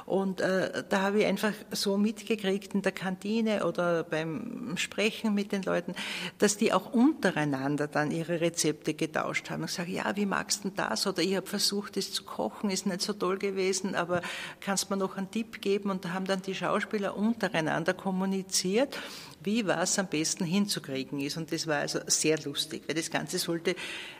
Und 0.05 0.39
äh, 0.39 0.83
da 0.87 1.01
habe 1.01 1.19
ich 1.19 1.25
einfach 1.25 1.53
so 1.71 1.97
mitgekriegt 1.97 2.73
in 2.73 2.81
der 2.81 2.91
Kantine 2.93 3.65
oder 3.65 4.03
beim 4.03 4.77
Sprechen 4.77 5.33
mit 5.33 5.51
den 5.51 5.63
Leuten, 5.63 5.93
dass 6.37 6.57
die 6.57 6.71
auch 6.71 6.93
untereinander 6.93 7.87
dann 7.87 8.11
ihre 8.11 8.39
Rezepte 8.39 8.93
getauscht 8.93 9.49
haben. 9.49 9.61
Und 9.61 9.67
gesagt, 9.67 9.89
ja, 9.89 10.15
wie 10.15 10.25
magst 10.25 10.63
du 10.63 10.69
das? 10.69 11.05
Oder 11.05 11.21
ich 11.21 11.35
habe 11.35 11.47
versucht, 11.47 11.97
das 11.97 12.13
zu 12.13 12.23
kochen, 12.23 12.69
ist 12.69 12.85
nicht 12.85 13.01
so 13.01 13.11
toll 13.11 13.37
gewesen, 13.37 13.95
aber 13.95 14.21
kannst 14.61 14.89
du 14.89 14.93
mir 14.93 14.99
noch 14.99 15.17
einen 15.17 15.29
Tipp 15.29 15.61
geben? 15.61 15.89
Und 15.89 16.12
haben 16.13 16.25
dann 16.25 16.41
die 16.41 16.55
Schauspieler 16.55 17.17
untereinander 17.17 17.93
kommuniziert, 17.93 18.97
wie 19.43 19.65
was 19.65 19.99
am 19.99 20.07
besten 20.07 20.45
hinzukriegen 20.45 21.19
ist. 21.19 21.37
Und 21.37 21.51
das 21.51 21.67
war 21.67 21.77
also 21.77 21.99
sehr 22.07 22.39
lustig, 22.41 22.83
weil 22.87 22.95
das 22.95 23.11
Ganze 23.11 23.39
sollte 23.39 23.75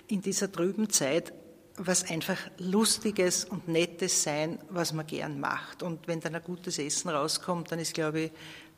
in 0.07 0.21
dieser 0.21 0.51
trüben 0.51 0.89
Zeit 0.89 1.33
was 1.77 2.09
einfach 2.09 2.37
Lustiges 2.59 3.45
und 3.45 3.67
Nettes 3.67 4.23
sein, 4.23 4.59
was 4.69 4.93
man 4.93 5.07
gern 5.07 5.39
macht. 5.39 5.81
Und 5.81 6.07
wenn 6.07 6.19
dann 6.19 6.35
ein 6.35 6.43
gutes 6.43 6.77
Essen 6.77 7.09
rauskommt, 7.09 7.71
dann 7.71 7.79
ist, 7.79 7.93
glaube 7.93 8.21
ich, 8.21 8.31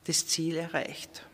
das 0.05 0.27
Ziel 0.27 0.55
erreicht. 0.55 1.25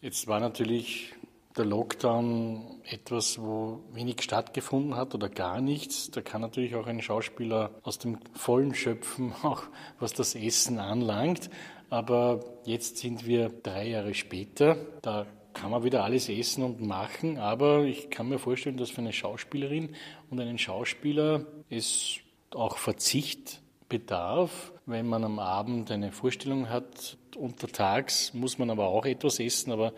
Jetzt 0.00 0.26
war 0.26 0.40
natürlich 0.40 1.13
der 1.56 1.64
Lockdown 1.64 2.80
etwas, 2.84 3.40
wo 3.40 3.80
wenig 3.92 4.22
stattgefunden 4.22 4.96
hat 4.96 5.14
oder 5.14 5.28
gar 5.28 5.60
nichts. 5.60 6.10
Da 6.10 6.20
kann 6.20 6.40
natürlich 6.40 6.74
auch 6.74 6.86
ein 6.86 7.00
Schauspieler 7.00 7.70
aus 7.82 7.98
dem 7.98 8.18
Vollen 8.34 8.74
schöpfen, 8.74 9.32
auch 9.42 9.62
was 9.98 10.12
das 10.12 10.34
Essen 10.34 10.78
anlangt. 10.78 11.50
Aber 11.90 12.40
jetzt 12.64 12.98
sind 12.98 13.26
wir 13.26 13.50
drei 13.50 13.88
Jahre 13.88 14.14
später. 14.14 14.76
Da 15.02 15.26
kann 15.52 15.70
man 15.70 15.84
wieder 15.84 16.02
alles 16.02 16.28
essen 16.28 16.64
und 16.64 16.80
machen. 16.80 17.38
Aber 17.38 17.84
ich 17.84 18.10
kann 18.10 18.28
mir 18.28 18.38
vorstellen, 18.40 18.76
dass 18.76 18.90
für 18.90 19.00
eine 19.00 19.12
Schauspielerin 19.12 19.94
und 20.30 20.40
einen 20.40 20.58
Schauspieler 20.58 21.46
es 21.70 22.16
auch 22.52 22.78
Verzicht 22.78 23.60
bedarf, 23.88 24.72
wenn 24.86 25.06
man 25.06 25.22
am 25.22 25.38
Abend 25.38 25.90
eine 25.92 26.10
Vorstellung 26.10 26.68
hat. 26.68 27.16
Untertags 27.36 28.34
muss 28.34 28.58
man 28.58 28.70
aber 28.70 28.88
auch 28.88 29.06
etwas 29.06 29.38
essen, 29.38 29.70
aber 29.70 29.92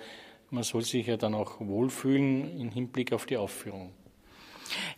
man 0.56 0.64
soll 0.64 0.82
sich 0.82 1.06
ja 1.06 1.18
dann 1.18 1.34
auch 1.34 1.60
wohlfühlen 1.60 2.58
im 2.58 2.70
Hinblick 2.70 3.12
auf 3.12 3.26
die 3.26 3.36
Aufführung. 3.36 3.92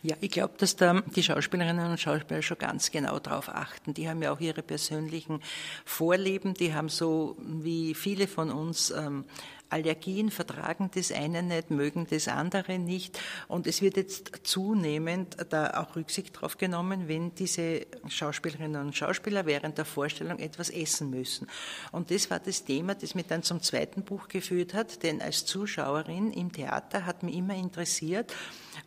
Ja, 0.01 0.15
ich 0.21 0.31
glaube, 0.31 0.53
dass 0.57 0.77
da 0.77 1.01
die 1.01 1.21
Schauspielerinnen 1.21 1.91
und 1.91 1.99
Schauspieler 1.99 2.41
schon 2.41 2.57
ganz 2.57 2.89
genau 2.89 3.19
darauf 3.19 3.49
achten. 3.49 3.93
Die 3.93 4.07
haben 4.09 4.23
ja 4.23 4.31
auch 4.31 4.39
ihre 4.39 4.63
persönlichen 4.63 5.41
Vorlieben, 5.85 6.53
die 6.53 6.73
haben 6.73 6.87
so 6.89 7.35
wie 7.39 7.93
viele 7.93 8.27
von 8.27 8.51
uns 8.51 8.89
ähm, 8.91 9.25
Allergien 9.69 10.31
vertragen 10.31 10.89
das 10.93 11.11
eine 11.11 11.43
nicht, 11.43 11.69
mögen 11.69 12.07
das 12.09 12.27
andere 12.27 12.79
nicht. 12.79 13.19
Und 13.47 13.67
es 13.67 13.81
wird 13.81 13.97
jetzt 13.97 14.31
zunehmend 14.43 15.37
da 15.49 15.81
auch 15.81 15.95
Rücksicht 15.95 16.39
drauf 16.39 16.57
genommen, 16.57 17.07
wenn 17.07 17.35
diese 17.35 17.85
Schauspielerinnen 18.07 18.81
und 18.81 18.95
Schauspieler 18.95 19.45
während 19.45 19.77
der 19.77 19.85
Vorstellung 19.85 20.39
etwas 20.39 20.69
essen 20.69 21.09
müssen. 21.09 21.47
Und 21.91 22.11
das 22.11 22.29
war 22.29 22.39
das 22.39 22.65
Thema, 22.65 22.95
das 22.95 23.15
mich 23.15 23.27
dann 23.27 23.43
zum 23.43 23.61
zweiten 23.61 24.03
Buch 24.03 24.27
geführt 24.27 24.73
hat, 24.73 25.03
denn 25.03 25.21
als 25.21 25.45
Zuschauerin 25.45 26.33
im 26.33 26.51
Theater 26.51 27.05
hat 27.05 27.23
mich 27.23 27.35
immer 27.35 27.55
interessiert, 27.55 28.33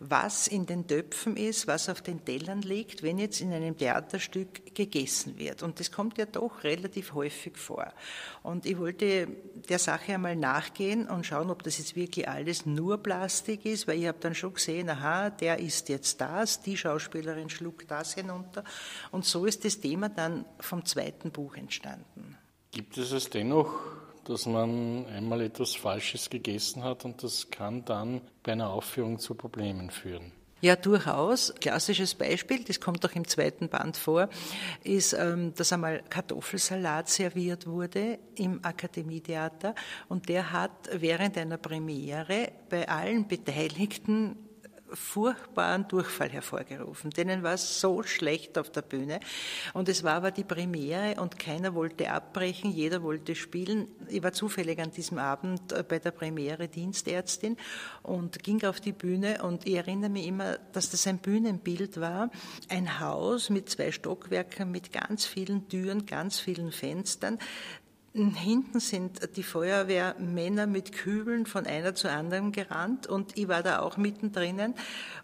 was 0.01 0.49
in 0.49 0.67
den 0.67 0.87
Töpfen 0.87 1.37
ist, 1.37 1.67
was 1.67 1.89
auf 1.89 2.03
den 2.03 2.25
Tellern 2.25 2.63
liegt, 2.63 3.03
wenn 3.03 3.19
jetzt 3.19 3.41
in 3.41 3.53
einem 3.53 3.77
Theaterstück 3.77 4.75
gegessen 4.75 5.39
wird. 5.39 5.63
Und 5.63 5.79
das 5.79 5.93
kommt 5.93 6.19
ja 6.19 6.27
doch 6.27 6.65
relativ 6.65 7.15
häufig 7.15 7.57
vor. 7.57 7.93
Und 8.43 8.67
ich 8.67 8.79
wollte 8.79 9.29
der 9.69 9.79
Sache 9.79 10.15
einmal 10.15 10.35
nachgehen 10.35 10.72
und 11.09 11.27
schauen, 11.27 11.51
ob 11.51 11.63
das 11.63 11.79
jetzt 11.79 11.97
wirklich 11.97 12.29
alles 12.29 12.67
nur 12.67 12.99
Plastik 12.99 13.65
ist, 13.65 13.87
weil 13.87 13.99
ich 14.01 14.07
habe 14.07 14.19
dann 14.21 14.35
schon 14.35 14.55
gesehen, 14.55 14.89
aha, 14.89 15.31
der 15.31 15.59
isst 15.59 15.89
jetzt 15.89 16.21
das, 16.21 16.61
die 16.61 16.77
Schauspielerin 16.77 17.51
schluckt 17.51 17.91
das 17.91 18.15
hinunter. 18.15 18.65
Und 19.11 19.25
so 19.25 19.47
ist 19.47 19.65
das 19.65 19.81
Thema 19.81 20.09
dann 20.09 20.45
vom 20.61 20.85
zweiten 20.85 21.31
Buch 21.31 21.57
entstanden. 21.57 22.37
Gibt 22.71 22.97
es 22.99 23.13
es 23.13 23.29
dennoch 23.29 23.73
dass 24.25 24.47
man 24.47 25.07
einmal 25.07 25.41
etwas 25.41 25.75
Falsches 25.75 26.31
gegessen 26.31 26.85
hat 26.85 27.05
und 27.05 27.23
das 27.23 27.51
kann 27.51 27.85
dann 27.85 28.21
bei 28.43 28.53
einer 28.53 28.71
Aufführung 28.71 29.19
zu 29.19 29.35
Problemen 29.35 29.91
führen. 29.91 30.33
Ja, 30.65 30.77
durchaus. 30.77 31.53
Klassisches 31.61 32.15
Beispiel, 32.15 32.63
das 32.63 32.79
kommt 32.79 33.05
auch 33.05 33.17
im 33.17 33.27
zweiten 33.27 33.69
Band 33.69 33.97
vor, 33.97 34.29
ist, 34.85 35.13
ähm, 35.13 35.53
dass 35.57 35.73
einmal 35.73 36.05
Kartoffelsalat 36.09 37.09
serviert 37.09 37.67
wurde 37.67 38.21
im 38.37 38.65
Akademietheater 38.65 39.75
und 40.09 40.29
der 40.29 40.53
hat 40.53 40.89
während 40.93 41.37
einer 41.37 41.57
Premiere 41.57 42.53
bei 42.71 42.89
allen 42.89 43.27
Beteiligten 43.27 44.37
furchtbaren 44.95 45.89
Durchfall 45.89 46.31
hervorgerufen. 46.31 47.11
Denen 47.11 47.43
war 47.43 47.55
es 47.55 47.81
so 47.81 48.03
schlecht 48.03 48.59
auf 48.59 48.71
der 48.71 48.83
Bühne. 48.83 49.21
Und 49.75 49.89
es 49.89 50.03
war 50.03 50.15
aber 50.15 50.31
die 50.31 50.45
Premiere 50.45 51.21
und 51.21 51.39
keiner 51.39 51.75
wollte 51.75 52.11
abbrechen, 52.11 52.71
jeder 52.71 53.03
wollte 53.03 53.35
spielen. 53.35 53.89
Ich 54.09 54.23
war 54.23 54.33
zufällig 54.33 54.79
an 54.81 54.91
diesem 54.91 55.19
Abend 55.19 55.73
äh, 55.73 55.85
bei 55.87 55.99
der 55.99 56.11
Premiere 56.11 56.69
Dienstärztin 56.69 57.57
und 58.03 58.43
ging 58.43 58.65
auf 58.65 58.81
die 58.81 58.93
Bühne 58.93 59.43
und 59.43 59.67
ich 59.67 59.75
erinnere 59.75 60.11
mich 60.11 60.27
immer, 60.27 60.59
dass 60.73 60.91
das 60.91 61.07
ein 61.07 61.19
Bühnenbild 61.19 62.01
war. 62.01 62.31
Ein 62.69 63.01
Haus 63.01 63.51
mit 63.51 63.69
zwei 63.71 63.93
Stockwerken, 63.93 64.71
mit 64.71 64.93
ganz 64.93 65.27
vielen 65.27 65.69
Türen, 65.69 66.07
ganz 66.07 66.39
vielen 66.39 66.73
Fenstern. 66.73 67.39
Hinten 68.15 68.79
sind 68.79 69.37
die 69.37 69.43
Feuerwehrmänner 69.43 70.67
mit 70.67 70.93
Kübeln 70.93 71.47
von 71.47 71.67
einer 71.67 71.95
zu 71.95 72.11
anderen 72.11 72.53
gerannt 72.53 73.07
und 73.07 73.39
ich 73.39 73.49
war 73.49 73.63
da 73.63 73.81
auch 73.81 73.97
mittendrin. 73.97 74.75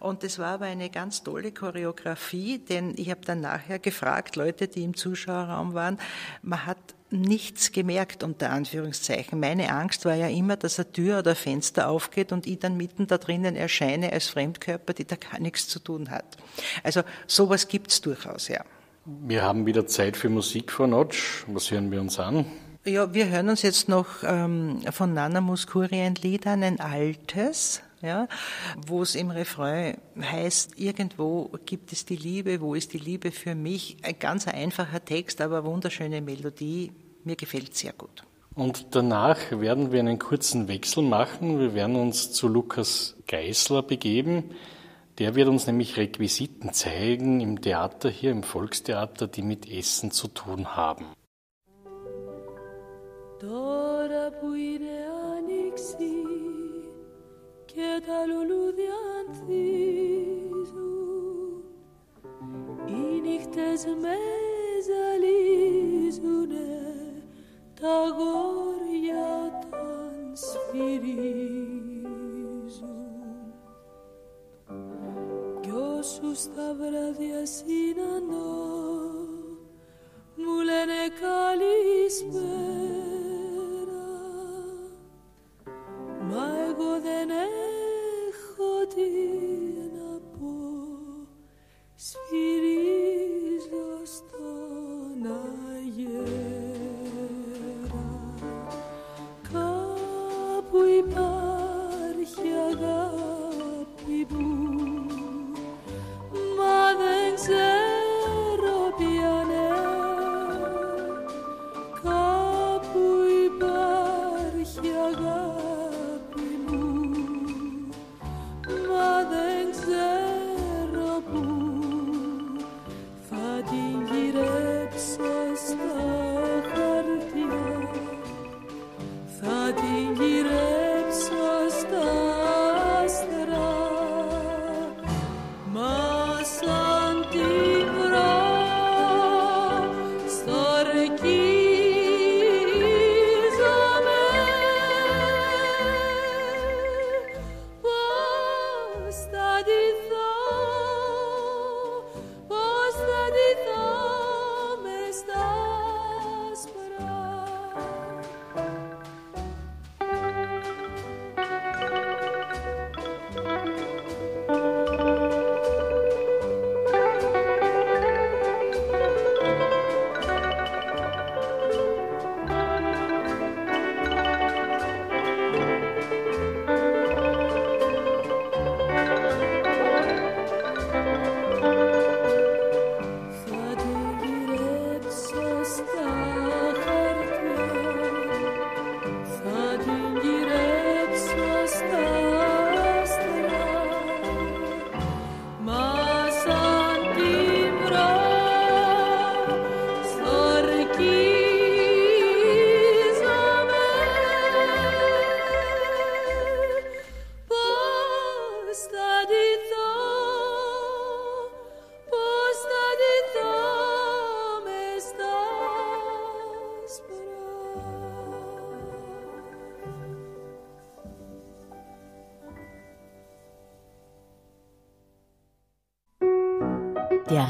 Und 0.00 0.24
es 0.24 0.38
war 0.38 0.54
aber 0.54 0.64
eine 0.64 0.88
ganz 0.88 1.22
tolle 1.22 1.52
Choreografie, 1.52 2.58
denn 2.58 2.94
ich 2.96 3.10
habe 3.10 3.20
dann 3.26 3.42
nachher 3.42 3.78
gefragt, 3.78 4.36
Leute, 4.36 4.68
die 4.68 4.84
im 4.84 4.96
Zuschauerraum 4.96 5.74
waren, 5.74 5.98
man 6.40 6.64
hat 6.64 6.78
nichts 7.10 7.72
gemerkt, 7.72 8.22
unter 8.22 8.50
Anführungszeichen. 8.50 9.38
Meine 9.38 9.70
Angst 9.70 10.06
war 10.06 10.14
ja 10.14 10.28
immer, 10.28 10.56
dass 10.56 10.78
eine 10.78 10.90
Tür 10.90 11.18
oder 11.18 11.30
ein 11.30 11.36
Fenster 11.36 11.90
aufgeht 11.90 12.32
und 12.32 12.46
ich 12.46 12.58
dann 12.58 12.78
mitten 12.78 13.06
da 13.06 13.18
drinnen 13.18 13.54
erscheine 13.54 14.12
als 14.14 14.28
Fremdkörper, 14.28 14.94
die 14.94 15.04
da 15.04 15.16
gar 15.16 15.40
nichts 15.40 15.68
zu 15.68 15.78
tun 15.78 16.10
hat. 16.10 16.38
Also 16.82 17.02
sowas 17.26 17.68
gibt's 17.68 18.00
durchaus, 18.00 18.48
ja. 18.48 18.64
Wir 19.04 19.42
haben 19.42 19.66
wieder 19.66 19.86
Zeit 19.86 20.16
für 20.16 20.30
Musik 20.30 20.72
vor 20.72 20.86
Notch. 20.86 21.44
Was 21.48 21.70
hören 21.70 21.90
wir 21.90 22.00
uns 22.00 22.18
an? 22.18 22.46
Ja, 22.84 23.12
wir 23.12 23.28
hören 23.28 23.50
uns 23.50 23.62
jetzt 23.62 23.88
noch 23.88 24.06
ähm, 24.22 24.80
von 24.92 25.12
Nana 25.12 25.40
Muskuri 25.40 26.00
ein 26.00 26.14
Lied 26.14 26.46
an, 26.46 26.62
ein 26.62 26.80
altes, 26.80 27.82
ja, 28.00 28.28
wo 28.86 29.02
es 29.02 29.14
im 29.14 29.30
Refrain 29.30 29.98
heißt, 30.20 30.78
irgendwo 30.78 31.50
gibt 31.66 31.92
es 31.92 32.06
die 32.06 32.16
Liebe, 32.16 32.60
wo 32.60 32.74
ist 32.74 32.92
die 32.92 32.98
Liebe 32.98 33.30
für 33.32 33.54
mich? 33.54 33.96
Ein 34.02 34.18
ganz 34.18 34.46
einfacher 34.46 35.04
Text, 35.04 35.40
aber 35.40 35.64
wunderschöne 35.64 36.22
Melodie. 36.22 36.92
Mir 37.24 37.36
gefällt 37.36 37.74
sehr 37.74 37.92
gut. 37.92 38.22
Und 38.54 38.94
danach 38.94 39.38
werden 39.50 39.92
wir 39.92 40.00
einen 40.00 40.18
kurzen 40.18 40.66
Wechsel 40.66 41.02
machen. 41.02 41.60
Wir 41.60 41.74
werden 41.74 41.96
uns 41.96 42.32
zu 42.32 42.48
Lukas 42.48 43.16
Geißler 43.26 43.82
begeben. 43.82 44.50
Der 45.18 45.34
wird 45.34 45.48
uns 45.48 45.66
nämlich 45.66 45.96
Requisiten 45.96 46.72
zeigen 46.72 47.40
im 47.40 47.60
Theater 47.60 48.08
hier, 48.08 48.30
im 48.30 48.44
Volkstheater, 48.44 49.26
die 49.26 49.42
mit 49.42 49.70
Essen 49.70 50.10
zu 50.10 50.28
tun 50.28 50.76
haben. 50.76 51.06
Τώρα 53.38 54.30
που 54.40 54.52
είναι 54.54 54.96
άνοιξη 55.36 56.12
και 57.64 58.02
τα 58.06 58.26
λουλούδια 58.26 58.94
ανθίζουν 59.18 60.58
οι 62.86 63.20
νύχτες 63.20 63.84
με 63.84 64.16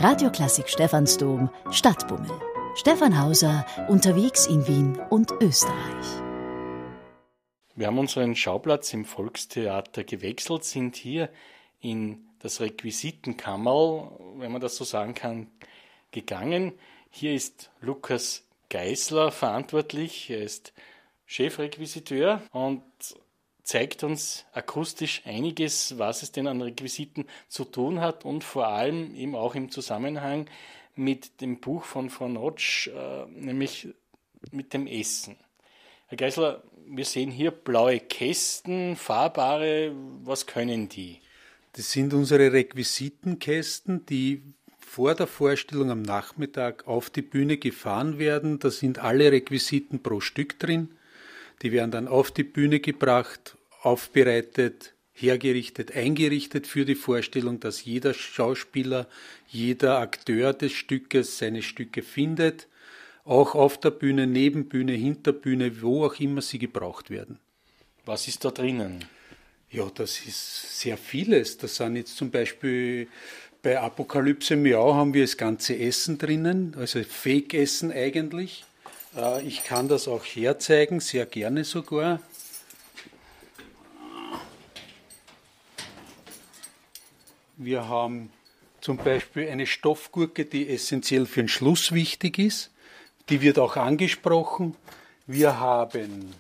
Radioklassik 0.01 0.68
Stephansdom 0.68 1.51
Stadtbummel. 1.72 2.30
Stefan 2.76 3.20
Hauser 3.20 3.66
unterwegs 3.88 4.46
in 4.46 4.64
Wien 4.68 4.96
und 5.11 5.32
Österreich. 5.40 6.07
Wir 7.74 7.88
haben 7.88 7.99
unseren 7.99 8.36
Schauplatz 8.36 8.94
im 8.94 9.05
Volkstheater 9.05 10.05
gewechselt, 10.05 10.62
sind 10.62 10.94
hier 10.94 11.30
in 11.80 12.28
das 12.38 12.61
Requisitenkammerl, 12.61 14.12
wenn 14.36 14.53
man 14.53 14.61
das 14.61 14.76
so 14.76 14.84
sagen 14.84 15.14
kann, 15.14 15.51
gegangen. 16.12 16.74
Hier 17.11 17.34
ist 17.34 17.72
Lukas 17.80 18.46
Geisler 18.70 19.32
verantwortlich. 19.32 20.30
Er 20.30 20.42
ist 20.42 20.72
Chefrequisiteur 21.26 22.40
und 22.53 22.84
zeigt 23.68 24.02
uns 24.02 24.46
akustisch 24.54 25.20
einiges, 25.26 25.98
was 25.98 26.22
es 26.22 26.32
denn 26.32 26.46
an 26.46 26.62
Requisiten 26.62 27.26
zu 27.48 27.66
tun 27.66 28.00
hat 28.00 28.24
und 28.24 28.42
vor 28.42 28.68
allem 28.68 29.14
eben 29.14 29.34
auch 29.34 29.54
im 29.54 29.70
Zusammenhang 29.70 30.46
mit 30.96 31.42
dem 31.42 31.60
Buch 31.60 31.84
von 31.84 32.08
Frau 32.08 32.28
Notsch, 32.28 32.88
äh, 32.88 33.26
nämlich 33.26 33.88
mit 34.52 34.72
dem 34.72 34.86
Essen. 34.86 35.36
Herr 36.06 36.16
Geisler, 36.16 36.62
wir 36.86 37.04
sehen 37.04 37.30
hier 37.30 37.50
blaue 37.50 38.00
Kästen, 38.00 38.96
fahrbare. 38.96 39.92
Was 40.24 40.46
können 40.46 40.88
die? 40.88 41.20
Das 41.74 41.92
sind 41.92 42.14
unsere 42.14 42.50
Requisitenkästen, 42.50 44.06
die 44.06 44.44
vor 44.78 45.14
der 45.14 45.26
Vorstellung 45.26 45.90
am 45.90 46.00
Nachmittag 46.00 46.88
auf 46.88 47.10
die 47.10 47.20
Bühne 47.20 47.58
gefahren 47.58 48.18
werden. 48.18 48.60
Da 48.60 48.70
sind 48.70 48.98
alle 48.98 49.30
Requisiten 49.30 50.02
pro 50.02 50.20
Stück 50.20 50.58
drin. 50.58 50.88
Die 51.60 51.70
werden 51.70 51.90
dann 51.90 52.08
auf 52.08 52.30
die 52.30 52.44
Bühne 52.44 52.80
gebracht, 52.80 53.57
aufbereitet, 53.83 54.95
hergerichtet, 55.12 55.95
eingerichtet 55.95 56.66
für 56.66 56.85
die 56.85 56.95
Vorstellung, 56.95 57.61
dass 57.61 57.85
jeder 57.85 58.14
Schauspieler, 58.14 59.09
jeder 59.49 59.99
Akteur 59.99 60.53
des 60.53 60.72
Stückes 60.72 61.39
seine 61.39 61.62
Stücke 61.62 62.03
findet, 62.03 62.68
auch 63.24 63.55
auf 63.55 63.79
der 63.79 63.91
Bühne, 63.91 64.26
Nebenbühne, 64.26 64.93
Hinterbühne, 64.93 65.83
wo 65.83 66.07
auch 66.07 66.18
immer 66.18 66.41
sie 66.41 66.59
gebraucht 66.59 67.11
werden. 67.11 67.39
Was 68.07 68.26
ist 68.26 68.45
da 68.45 68.51
drinnen? 68.51 69.05
Ja, 69.70 69.91
das 69.95 70.20
ist 70.26 70.81
sehr 70.81 70.97
vieles. 70.97 71.59
Das 71.59 71.76
sind 71.76 71.97
jetzt 71.97 72.16
zum 72.16 72.31
Beispiel 72.31 73.09
bei 73.61 73.79
Apokalypse 73.79 74.57
Miau 74.57 74.95
haben 74.95 75.12
wir 75.12 75.24
das 75.24 75.37
ganze 75.37 75.76
Essen 75.79 76.16
drinnen, 76.16 76.74
also 76.79 77.03
Fake-Essen 77.03 77.93
eigentlich. 77.93 78.64
Äh, 79.16 79.47
ich 79.47 79.64
kann 79.64 79.89
das 79.89 80.09
auch 80.09 80.24
herzeigen, 80.24 81.01
sehr 81.01 81.26
gerne 81.26 81.64
sogar. 81.64 82.20
Wir 87.61 87.88
haben 87.88 88.30
zum 88.80 88.98
Beispiel 88.98 89.48
eine 89.48 89.66
Stoffgurke, 89.66 90.44
die 90.44 90.68
essentiell 90.68 91.26
für 91.26 91.40
den 91.40 91.48
Schluss 91.48 91.90
wichtig 91.90 92.38
ist. 92.38 92.70
Die 93.30 93.42
wird 93.42 93.59
auch 93.59 93.74
angesprochen. 93.74 94.76
Wir 95.26 95.59
haben 95.59 96.32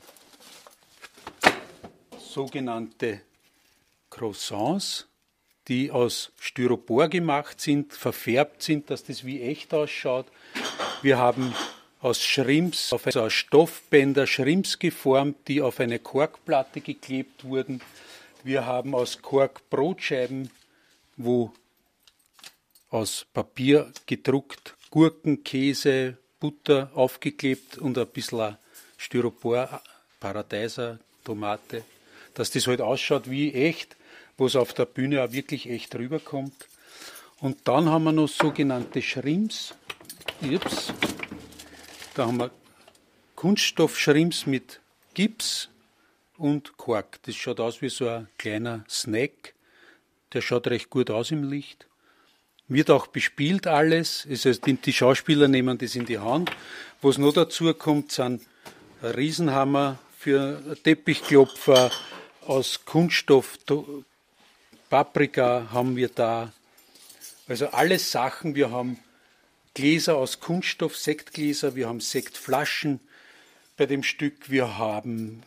sogenannte 2.20 3.22
Croissants, 4.10 5.08
die 5.66 5.90
aus 5.90 6.30
Styropor 6.38 7.08
gemacht 7.08 7.60
sind, 7.60 7.94
verfärbt 7.94 8.62
sind, 8.62 8.88
dass 8.88 9.02
das 9.02 9.24
wie 9.24 9.42
echt 9.42 9.74
ausschaut. 9.74 10.26
Wir 11.02 11.18
haben 11.18 11.52
aus 12.00 12.22
Schrimps, 12.22 12.92
also 12.92 13.22
aus 13.22 13.32
Stoffbänder 13.32 14.28
Schrimps 14.28 14.78
geformt, 14.78 15.48
die 15.48 15.62
auf 15.62 15.80
eine 15.80 15.98
Korkplatte 15.98 16.80
geklebt 16.80 17.42
wurden. 17.42 17.80
Wir 18.44 18.66
haben 18.66 18.94
aus 18.94 19.20
Kork 19.20 19.68
Brotscheiben 19.68 20.52
wo 21.18 21.52
aus 22.90 23.26
Papier 23.34 23.92
gedruckt 24.06 24.74
Gurken, 24.90 25.44
Käse, 25.44 26.16
Butter 26.40 26.90
aufgeklebt 26.94 27.76
und 27.76 27.98
ein 27.98 28.06
bisschen 28.06 28.56
Styropor, 28.96 29.82
Paradeiser, 30.18 30.98
Tomate, 31.24 31.84
dass 32.32 32.50
das 32.50 32.66
halt 32.66 32.80
ausschaut 32.80 33.28
wie 33.28 33.52
echt, 33.52 33.96
wo 34.38 34.46
es 34.46 34.56
auf 34.56 34.72
der 34.72 34.86
Bühne 34.86 35.22
auch 35.22 35.32
wirklich 35.32 35.68
echt 35.68 35.94
rüberkommt. 35.94 36.66
Und 37.40 37.68
dann 37.68 37.90
haben 37.90 38.04
wir 38.04 38.12
noch 38.12 38.28
sogenannte 38.28 39.02
Schrimps. 39.02 39.74
Ups. 40.40 40.92
Da 42.14 42.26
haben 42.26 42.38
wir 42.38 42.50
Kunststoffschrimps 43.36 44.46
mit 44.46 44.80
Gips 45.14 45.68
und 46.38 46.76
Kork. 46.76 47.20
Das 47.24 47.36
schaut 47.36 47.60
aus 47.60 47.82
wie 47.82 47.88
so 47.88 48.08
ein 48.08 48.28
kleiner 48.38 48.84
Snack. 48.88 49.54
Der 50.32 50.40
schaut 50.40 50.68
recht 50.68 50.90
gut 50.90 51.10
aus 51.10 51.30
im 51.30 51.48
Licht. 51.48 51.86
Wird 52.68 52.90
auch 52.90 53.06
bespielt 53.06 53.66
alles. 53.66 54.26
Also 54.28 54.52
die 54.52 54.92
Schauspieler 54.92 55.48
nehmen 55.48 55.78
das 55.78 55.94
in 55.94 56.06
die 56.06 56.18
Hand. 56.18 56.50
Was 57.00 57.16
noch 57.16 57.32
dazu 57.32 57.72
kommt, 57.74 58.12
sind 58.12 58.42
Riesenhammer 59.02 59.98
für 60.18 60.76
Teppichklopfer 60.82 61.90
aus 62.46 62.84
Kunststoff. 62.84 63.58
Paprika 64.90 65.68
haben 65.72 65.96
wir 65.96 66.08
da. 66.08 66.52
Also 67.46 67.68
alles 67.68 68.10
Sachen. 68.10 68.54
Wir 68.54 68.70
haben 68.70 68.98
Gläser 69.78 70.16
aus 70.16 70.40
Kunststoff, 70.40 70.96
Sektgläser, 70.96 71.76
wir 71.76 71.86
haben 71.86 72.00
Sektflaschen 72.00 72.98
bei 73.76 73.86
dem 73.86 74.02
Stück, 74.02 74.50
wir 74.50 74.76
haben 74.76 75.44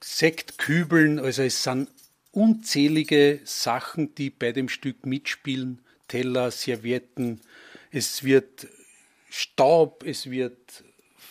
Sektkübeln, 0.00 1.18
also 1.18 1.42
es 1.42 1.62
sind 1.62 1.90
unzählige 2.34 3.40
Sachen, 3.44 4.14
die 4.14 4.30
bei 4.30 4.52
dem 4.52 4.68
Stück 4.68 5.06
mitspielen. 5.06 5.80
Teller, 6.08 6.50
Servietten, 6.50 7.40
es 7.90 8.24
wird 8.24 8.68
Staub, 9.30 10.04
es 10.04 10.30
wird 10.30 10.84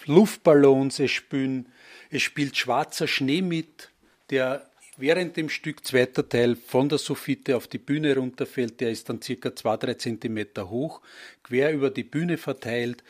Luftballons, 0.05 0.99
es 0.99 1.11
spielen, 1.11 1.67
es 2.09 2.21
spielt 2.21 2.57
schwarzer 2.57 3.07
Schnee 3.07 3.41
mit, 3.41 3.89
der 4.29 4.69
während 4.97 5.37
dem 5.37 5.49
Stück 5.49 5.85
zweiter 5.85 6.27
Teil 6.27 6.55
von 6.55 6.89
der 6.89 6.97
Soffite 6.97 7.55
auf 7.55 7.67
die 7.67 7.77
Bühne 7.77 8.15
runterfällt. 8.15 8.79
Der 8.81 8.91
ist 8.91 9.09
dann 9.09 9.21
circa 9.21 9.55
zwei, 9.55 9.77
drei 9.77 9.93
Zentimeter 9.95 10.69
hoch, 10.69 11.01
quer 11.43 11.71
über 11.73 11.89
die 11.89 12.03
Bühne 12.03 12.37
verteilt. 12.37 13.03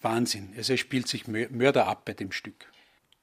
Wahnsinn. 0.00 0.52
Also 0.56 0.74
es 0.74 0.80
spielt 0.80 1.08
sich 1.08 1.26
Mörder 1.26 1.86
ab 1.86 2.04
bei 2.04 2.12
dem 2.12 2.32
Stück. 2.32 2.66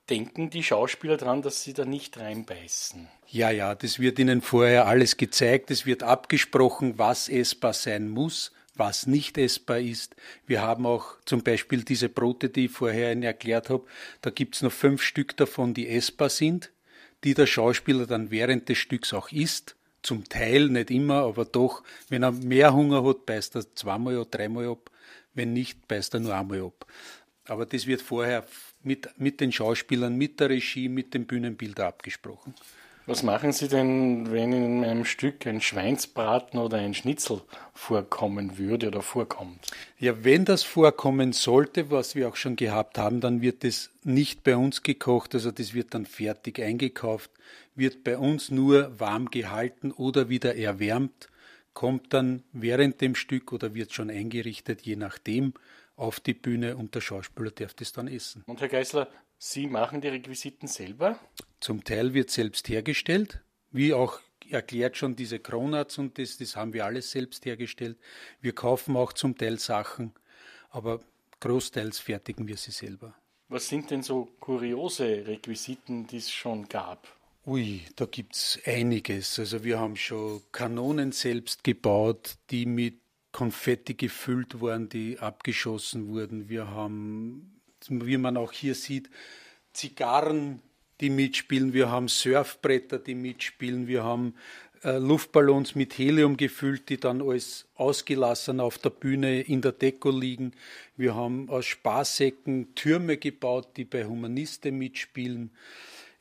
Denken 0.09 0.51
die 0.51 0.63
Schauspieler 0.63 1.17
daran, 1.17 1.41
dass 1.41 1.63
sie 1.63 1.73
da 1.73 1.83
nicht 1.83 2.19
reinbeißen? 2.19 3.07
Ja, 3.27 3.49
ja, 3.49 3.73
das 3.73 3.97
wird 3.99 4.19
ihnen 4.19 4.41
vorher 4.41 4.85
alles 4.85 5.17
gezeigt, 5.17 5.71
es 5.71 5.87
wird 5.87 6.03
abgesprochen, 6.03 6.99
was 6.99 7.27
essbar 7.27 7.73
sein 7.73 8.09
muss, 8.09 8.51
was 8.75 9.07
nicht 9.07 9.37
essbar 9.37 9.79
ist. 9.79 10.15
Wir 10.45 10.61
haben 10.61 10.85
auch 10.85 11.17
zum 11.25 11.41
Beispiel 11.41 11.83
diese 11.83 12.09
Brote, 12.09 12.49
die 12.49 12.65
ich 12.65 12.71
vorher 12.71 13.11
Ihnen 13.11 13.23
erklärt 13.23 13.69
habe, 13.71 13.85
da 14.21 14.29
gibt 14.29 14.55
es 14.55 14.61
noch 14.61 14.71
fünf 14.71 15.01
Stück 15.01 15.35
davon, 15.37 15.73
die 15.73 15.89
essbar 15.89 16.29
sind, 16.29 16.71
die 17.23 17.33
der 17.33 17.47
Schauspieler 17.47 18.05
dann 18.05 18.29
während 18.29 18.69
des 18.69 18.77
Stücks 18.77 19.13
auch 19.13 19.31
isst. 19.31 19.75
Zum 20.03 20.29
Teil, 20.29 20.69
nicht 20.69 20.91
immer, 20.91 21.23
aber 21.23 21.45
doch, 21.45 21.81
wenn 22.09 22.21
er 22.21 22.31
mehr 22.31 22.73
Hunger 22.73 23.03
hat, 23.03 23.25
beißt 23.25 23.55
er 23.55 23.75
zweimal 23.75 24.17
oder 24.17 24.29
dreimal 24.29 24.67
ab. 24.67 24.91
Wenn 25.33 25.53
nicht, 25.53 25.87
beißt 25.87 26.13
er 26.13 26.19
nur 26.19 26.35
einmal 26.35 26.61
ab. 26.61 26.85
Aber 27.47 27.65
das 27.65 27.87
wird 27.87 28.03
vorher 28.03 28.45
mit, 28.85 29.09
mit 29.17 29.41
den 29.41 29.51
Schauspielern, 29.51 30.15
mit 30.15 30.39
der 30.39 30.49
Regie, 30.49 30.89
mit 30.89 31.13
dem 31.13 31.25
Bühnenbilder 31.25 31.87
abgesprochen. 31.87 32.53
Was 33.07 33.21
machen 33.21 33.51
Sie 33.51 33.67
denn, 33.67 34.31
wenn 34.31 34.51
in 34.51 34.83
einem 34.83 35.05
Stück 35.05 35.45
ein 35.45 35.61
Schweinsbraten 35.61 36.59
oder 36.59 36.77
ein 36.77 36.95
Schnitzel 36.95 37.41
vorkommen 37.71 38.57
würde 38.57 38.87
oder 38.87 39.03
vorkommt? 39.03 39.59
Ja, 39.99 40.23
wenn 40.23 40.43
das 40.43 40.63
vorkommen 40.63 41.31
sollte, 41.31 41.91
was 41.91 42.15
wir 42.15 42.27
auch 42.27 42.35
schon 42.35 42.55
gehabt 42.55 42.97
haben, 42.97 43.21
dann 43.21 43.41
wird 43.41 43.63
es 43.63 43.91
nicht 44.03 44.43
bei 44.43 44.57
uns 44.57 44.81
gekocht, 44.81 45.35
also 45.35 45.51
das 45.51 45.75
wird 45.75 45.93
dann 45.93 46.07
fertig 46.07 46.59
eingekauft, 46.59 47.29
wird 47.75 48.03
bei 48.03 48.17
uns 48.17 48.49
nur 48.49 48.99
warm 48.99 49.29
gehalten 49.29 49.91
oder 49.91 50.27
wieder 50.29 50.55
erwärmt, 50.55 51.29
kommt 51.75 52.11
dann 52.11 52.41
während 52.53 53.01
dem 53.01 53.13
Stück 53.13 53.53
oder 53.53 53.75
wird 53.75 53.93
schon 53.93 54.09
eingerichtet, 54.09 54.81
je 54.81 54.95
nachdem 54.95 55.53
auf 55.95 56.19
die 56.19 56.33
Bühne 56.33 56.77
und 56.77 56.95
der 56.95 57.01
Schauspieler 57.01 57.51
darf 57.51 57.73
das 57.73 57.91
dann 57.93 58.07
essen. 58.07 58.43
Und 58.45 58.61
Herr 58.61 58.69
Geisler, 58.69 59.07
Sie 59.37 59.67
machen 59.67 60.01
die 60.01 60.07
Requisiten 60.07 60.67
selber? 60.67 61.19
Zum 61.59 61.83
Teil 61.83 62.13
wird 62.13 62.31
selbst 62.31 62.69
hergestellt, 62.69 63.41
wie 63.71 63.93
auch 63.93 64.19
erklärt 64.49 64.97
schon 64.97 65.15
diese 65.15 65.39
Kronats 65.39 65.97
und 65.97 66.17
das, 66.17 66.37
das 66.37 66.55
haben 66.55 66.73
wir 66.73 66.85
alles 66.85 67.11
selbst 67.11 67.45
hergestellt. 67.45 67.97
Wir 68.41 68.53
kaufen 68.53 68.95
auch 68.95 69.13
zum 69.13 69.37
Teil 69.37 69.59
Sachen, 69.59 70.13
aber 70.69 70.99
großteils 71.39 71.99
fertigen 71.99 72.47
wir 72.47 72.57
sie 72.57 72.71
selber. 72.71 73.15
Was 73.47 73.67
sind 73.67 73.91
denn 73.91 74.03
so 74.03 74.25
kuriose 74.39 75.27
Requisiten, 75.27 76.07
die 76.07 76.17
es 76.17 76.31
schon 76.31 76.67
gab? 76.67 77.07
Ui, 77.45 77.81
da 77.95 78.05
gibt 78.05 78.35
es 78.35 78.59
einiges. 78.65 79.37
Also 79.37 79.63
wir 79.63 79.79
haben 79.79 79.95
schon 79.95 80.41
Kanonen 80.51 81.11
selbst 81.11 81.63
gebaut, 81.63 82.37
die 82.49 82.65
mit 82.65 82.95
Konfetti 83.35 83.95
gefüllt 83.95 84.61
worden, 84.61 84.87
die 84.87 85.19
abgeschossen 85.19 86.07
wurden. 86.07 86.47
Wir 86.47 86.69
haben, 86.69 87.59
wie 87.89 88.15
man 88.15 88.37
auch 88.37 88.53
hier 88.53 88.75
sieht, 88.75 89.09
Zigarren, 89.73 90.61
die 91.01 91.09
mitspielen. 91.09 91.73
Wir 91.73 91.91
haben 91.91 92.07
Surfbretter, 92.07 92.97
die 92.97 93.13
mitspielen. 93.13 93.87
Wir 93.87 94.05
haben 94.05 94.35
äh, 94.83 94.99
Luftballons 94.99 95.75
mit 95.75 95.97
Helium 95.97 96.37
gefüllt, 96.37 96.87
die 96.87 96.97
dann 96.97 97.21
als 97.21 97.67
ausgelassen 97.75 98.61
auf 98.61 98.77
der 98.77 98.91
Bühne 98.91 99.41
in 99.41 99.61
der 99.61 99.73
Deko 99.73 100.11
liegen. 100.11 100.53
Wir 100.95 101.13
haben 101.15 101.49
aus 101.49 101.65
Sparsäcken 101.65 102.73
Türme 102.73 103.17
gebaut, 103.17 103.75
die 103.75 103.83
bei 103.83 104.05
Humaniste 104.05 104.71
mitspielen. 104.71 105.51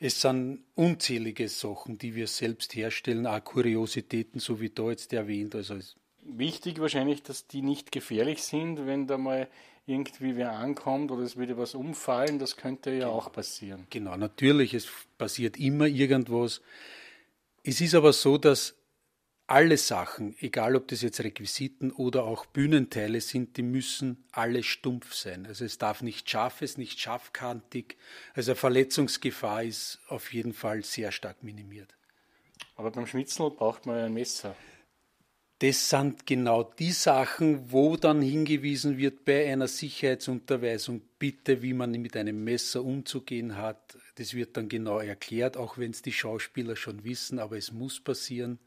Es 0.01 0.19
sind 0.19 0.65
unzählige 0.75 1.47
Sachen, 1.47 1.97
die 1.97 2.13
wir 2.13 2.27
selbst 2.27 2.75
herstellen, 2.75 3.25
auch 3.25 3.41
Kuriositäten, 3.41 4.41
so 4.41 4.59
wie 4.59 4.69
da 4.69 4.89
jetzt 4.89 5.13
erwähnt. 5.13 5.55
Also 5.55 5.79
Wichtig 6.25 6.79
wahrscheinlich, 6.79 7.23
dass 7.23 7.47
die 7.47 7.61
nicht 7.61 7.91
gefährlich 7.91 8.43
sind, 8.43 8.85
wenn 8.85 9.07
da 9.07 9.17
mal 9.17 9.47
irgendwie 9.85 10.35
wer 10.35 10.53
ankommt 10.53 11.11
oder 11.11 11.21
es 11.21 11.37
würde 11.37 11.57
was 11.57 11.75
umfallen, 11.75 12.39
das 12.39 12.57
könnte 12.57 12.91
ja 12.91 13.07
auch 13.07 13.31
passieren. 13.31 13.85
Genau, 13.91 14.17
natürlich, 14.17 14.73
es 14.73 14.87
passiert 15.17 15.57
immer 15.57 15.85
irgendwas. 15.85 16.61
Es 17.63 17.81
ist 17.81 17.93
aber 17.93 18.11
so, 18.11 18.37
dass 18.37 18.75
alle 19.47 19.77
Sachen, 19.77 20.35
egal 20.39 20.75
ob 20.75 20.87
das 20.87 21.03
jetzt 21.03 21.19
Requisiten 21.19 21.91
oder 21.91 22.23
auch 22.23 22.47
Bühnenteile 22.47 23.21
sind, 23.21 23.57
die 23.57 23.61
müssen 23.61 24.23
alle 24.31 24.63
stumpf 24.63 25.13
sein. 25.13 25.45
Also 25.45 25.65
es 25.65 25.77
darf 25.77 26.01
nicht 26.01 26.27
scharf, 26.29 26.63
es 26.63 26.77
nicht 26.77 26.99
scharfkantig. 26.99 27.97
Also 28.33 28.55
Verletzungsgefahr 28.55 29.63
ist 29.63 29.99
auf 30.07 30.33
jeden 30.33 30.53
Fall 30.53 30.83
sehr 30.83 31.11
stark 31.11 31.43
minimiert. 31.43 31.95
Aber 32.75 32.89
beim 32.89 33.05
Schmitzel 33.05 33.51
braucht 33.51 33.85
man 33.85 33.97
ja 33.97 34.05
ein 34.05 34.13
Messer. 34.13 34.55
Das 35.59 35.89
sind 35.89 36.25
genau 36.25 36.63
die 36.63 36.91
Sachen, 36.91 37.71
wo 37.71 37.95
dann 37.95 38.21
hingewiesen 38.21 38.97
wird 38.97 39.23
bei 39.23 39.49
einer 39.51 39.69
Sicherheitsunterweisung, 39.69 41.01
bitte, 41.17 41.61
wie 41.61 41.73
man 41.73 41.91
mit 41.91 42.17
einem 42.17 42.43
Messer 42.43 42.83
umzugehen 42.83 43.55
hat. 43.55 43.97
Das 44.15 44.33
wird 44.33 44.57
dann 44.57 44.67
genau 44.67 44.99
erklärt, 44.99 45.55
auch 45.55 45.77
wenn 45.77 45.91
es 45.91 46.01
die 46.01 46.11
Schauspieler 46.11 46.75
schon 46.75 47.05
wissen, 47.05 47.39
aber 47.39 47.57
es 47.57 47.71
muss 47.71 48.01
passieren. 48.01 48.59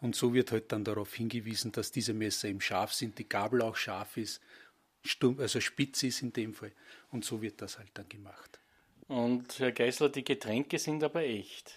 Und 0.00 0.16
so 0.16 0.32
wird 0.32 0.50
halt 0.50 0.72
dann 0.72 0.82
darauf 0.82 1.12
hingewiesen, 1.14 1.72
dass 1.72 1.92
diese 1.92 2.14
Messer 2.14 2.48
eben 2.48 2.62
scharf 2.62 2.94
sind, 2.94 3.18
die 3.18 3.28
Gabel 3.28 3.60
auch 3.60 3.76
scharf 3.76 4.16
ist, 4.16 4.40
stumpf, 5.04 5.40
also 5.40 5.60
spitz 5.60 6.02
ist 6.02 6.22
in 6.22 6.32
dem 6.32 6.54
Fall. 6.54 6.72
Und 7.10 7.22
so 7.22 7.42
wird 7.42 7.60
das 7.60 7.78
halt 7.78 7.90
dann 7.94 8.08
gemacht. 8.08 8.58
Und 9.08 9.58
Herr 9.58 9.72
Geisler, 9.72 10.08
die 10.08 10.24
Getränke 10.24 10.78
sind 10.78 11.04
aber 11.04 11.22
echt. 11.22 11.74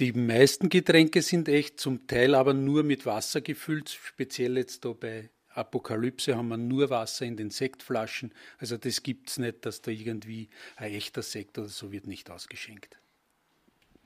Die 0.00 0.12
meisten 0.12 0.70
Getränke 0.70 1.20
sind 1.20 1.46
echt, 1.46 1.78
zum 1.78 2.06
Teil 2.06 2.34
aber 2.34 2.54
nur 2.54 2.82
mit 2.82 3.04
Wasser 3.04 3.42
gefüllt. 3.42 3.90
Speziell 3.90 4.56
jetzt 4.56 4.86
da 4.86 4.94
bei 4.94 5.28
Apokalypse 5.50 6.34
haben 6.34 6.48
wir 6.48 6.56
nur 6.56 6.88
Wasser 6.88 7.26
in 7.26 7.36
den 7.36 7.50
Sektflaschen. 7.50 8.32
Also 8.58 8.78
das 8.78 9.02
gibt 9.02 9.28
es 9.28 9.36
nicht, 9.36 9.66
dass 9.66 9.82
da 9.82 9.90
irgendwie 9.90 10.48
ein 10.76 10.94
echter 10.94 11.20
Sekt 11.22 11.58
oder 11.58 11.68
so 11.68 11.92
wird 11.92 12.06
nicht 12.06 12.30
ausgeschenkt. 12.30 12.96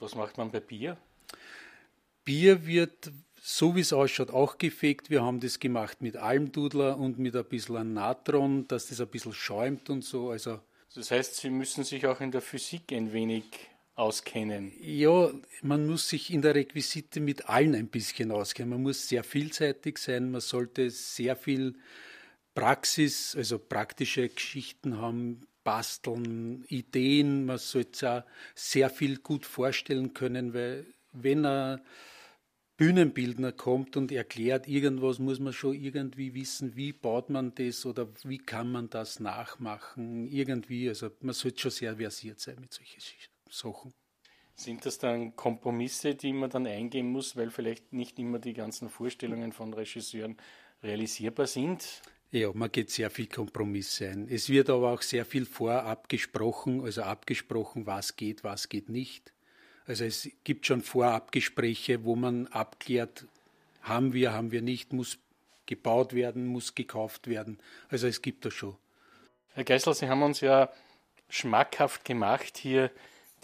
Was 0.01 0.16
macht 0.16 0.36
man 0.36 0.51
bei 0.51 0.59
Bier? 0.59 0.97
Bier 2.24 2.66
wird, 2.66 3.12
so 3.40 3.76
wie 3.76 3.80
es 3.80 3.92
ausschaut, 3.92 4.30
auch 4.30 4.59
gefegt. 4.59 5.11
Wir 5.11 5.22
haben 5.22 5.38
das 5.38 5.61
gemacht 5.61 6.03
mit 6.03 6.16
Almdudler 6.16 6.99
und 6.99 7.20
mit 7.20 7.36
ein 7.36 7.45
bisschen 7.45 7.95
Natron, 7.95 8.66
dass 8.66 8.88
das 8.88 9.01
ein 9.01 9.07
bisschen 9.07 9.32
schäumt 9.32 9.88
und 9.90 10.03
so. 10.03 10.30
Also 10.30 10.59
das 10.92 11.12
heißt, 11.12 11.36
Sie 11.36 11.51
müssen 11.51 11.84
sich 11.84 12.05
auch 12.07 12.20
in 12.20 12.32
der 12.32 12.40
Physik 12.40 12.90
ein 12.90 13.12
wenig 13.12 13.45
auskennen? 13.95 14.72
Ja, 14.80 15.30
man 15.62 15.86
muss 15.86 16.09
sich 16.09 16.32
in 16.32 16.42
der 16.42 16.55
Requisite 16.55 17.20
mit 17.20 17.49
allen 17.49 17.74
ein 17.74 17.88
bisschen 17.88 18.30
auskennen. 18.30 18.70
Man 18.70 18.82
muss 18.82 19.09
sehr 19.09 19.24
vielseitig 19.24 19.99
sein, 19.99 20.30
man 20.30 20.40
sollte 20.40 20.90
sehr 20.90 21.36
viel 21.36 21.74
Praxis, 22.55 23.34
also 23.36 23.59
praktische 23.59 24.28
Geschichten 24.28 24.99
haben, 24.99 25.47
basteln, 25.64 26.64
Ideen. 26.68 27.47
Man 27.47 27.59
sollte 27.59 28.11
auch 28.11 28.22
sehr 28.55 28.90
viel 28.90 29.18
gut 29.18 29.45
vorstellen 29.45 30.14
können, 30.14 30.55
weil 30.55 30.86
wenn 31.12 31.45
ein 31.47 31.80
Bühnenbildner 32.76 33.53
kommt 33.53 33.97
und 33.97 34.11
erklärt 34.11 34.66
irgendwas, 34.66 35.18
muss 35.20 35.38
man 35.38 35.53
schon 35.53 35.74
irgendwie 35.74 36.34
wissen, 36.34 36.74
wie 36.74 36.92
baut 36.92 37.30
man 37.30 37.55
das 37.55 37.86
oder 37.86 38.09
wie 38.24 38.38
kann 38.38 38.70
man 38.70 38.90
das 38.90 39.20
nachmachen. 39.20 40.26
Irgendwie, 40.26 40.88
also 40.88 41.11
man 41.20 41.34
sollte 41.34 41.61
schon 41.61 41.70
sehr 41.70 41.97
versiert 41.97 42.40
sein 42.40 42.61
mit 42.61 42.72
solchen 42.72 43.01
Sachen. 43.51 43.92
Sind 44.57 44.86
das 44.86 44.99
dann 44.99 45.34
Kompromisse, 45.34 46.14
die 46.14 46.32
man 46.32 46.49
dann 46.49 46.66
eingehen 46.66 47.11
muss, 47.11 47.36
weil 47.36 47.51
vielleicht 47.51 47.92
nicht 47.92 48.18
immer 48.18 48.38
die 48.38 48.53
ganzen 48.53 48.88
Vorstellungen 48.88 49.53
von 49.53 49.74
Regisseuren 49.74 50.36
realisierbar 50.82 51.47
sind? 51.47 52.03
Ja, 52.30 52.53
man 52.53 52.70
geht 52.70 52.90
sehr 52.90 53.11
viel 53.11 53.26
Kompromisse 53.26 54.09
ein. 54.09 54.28
Es 54.28 54.49
wird 54.49 54.70
aber 54.70 54.92
auch 54.92 55.03
sehr 55.03 55.24
viel 55.24 55.45
vorab 55.45 56.09
gesprochen, 56.09 56.82
also 56.82 57.03
abgesprochen, 57.03 57.86
was 57.86 58.16
geht, 58.16 58.45
was 58.45 58.68
geht 58.68 58.88
nicht. 58.88 59.32
Also 59.86 60.05
es 60.05 60.28
gibt 60.45 60.66
schon 60.66 60.82
Vorabgespräche, 60.82 62.05
wo 62.05 62.16
man 62.16 62.47
abklärt, 62.49 63.26
haben 63.82 64.12
wir, 64.12 64.32
haben 64.32 64.51
wir 64.51 64.62
nicht, 64.62 64.92
muss 64.92 65.18
gebaut 65.66 66.12
werden, 66.12 66.47
muss 66.47 66.74
gekauft 66.74 67.28
werden. 67.28 67.59
Also 67.88 68.07
es 68.07 68.22
gibt 68.22 68.45
das 68.45 68.55
schon. 68.55 68.76
Herr 69.53 69.64
Geisler, 69.64 69.95
Sie 69.95 70.09
haben 70.09 70.22
uns 70.22 70.40
ja 70.40 70.72
schmackhaft 71.28 72.05
gemacht 72.05 72.57
hier 72.57 72.90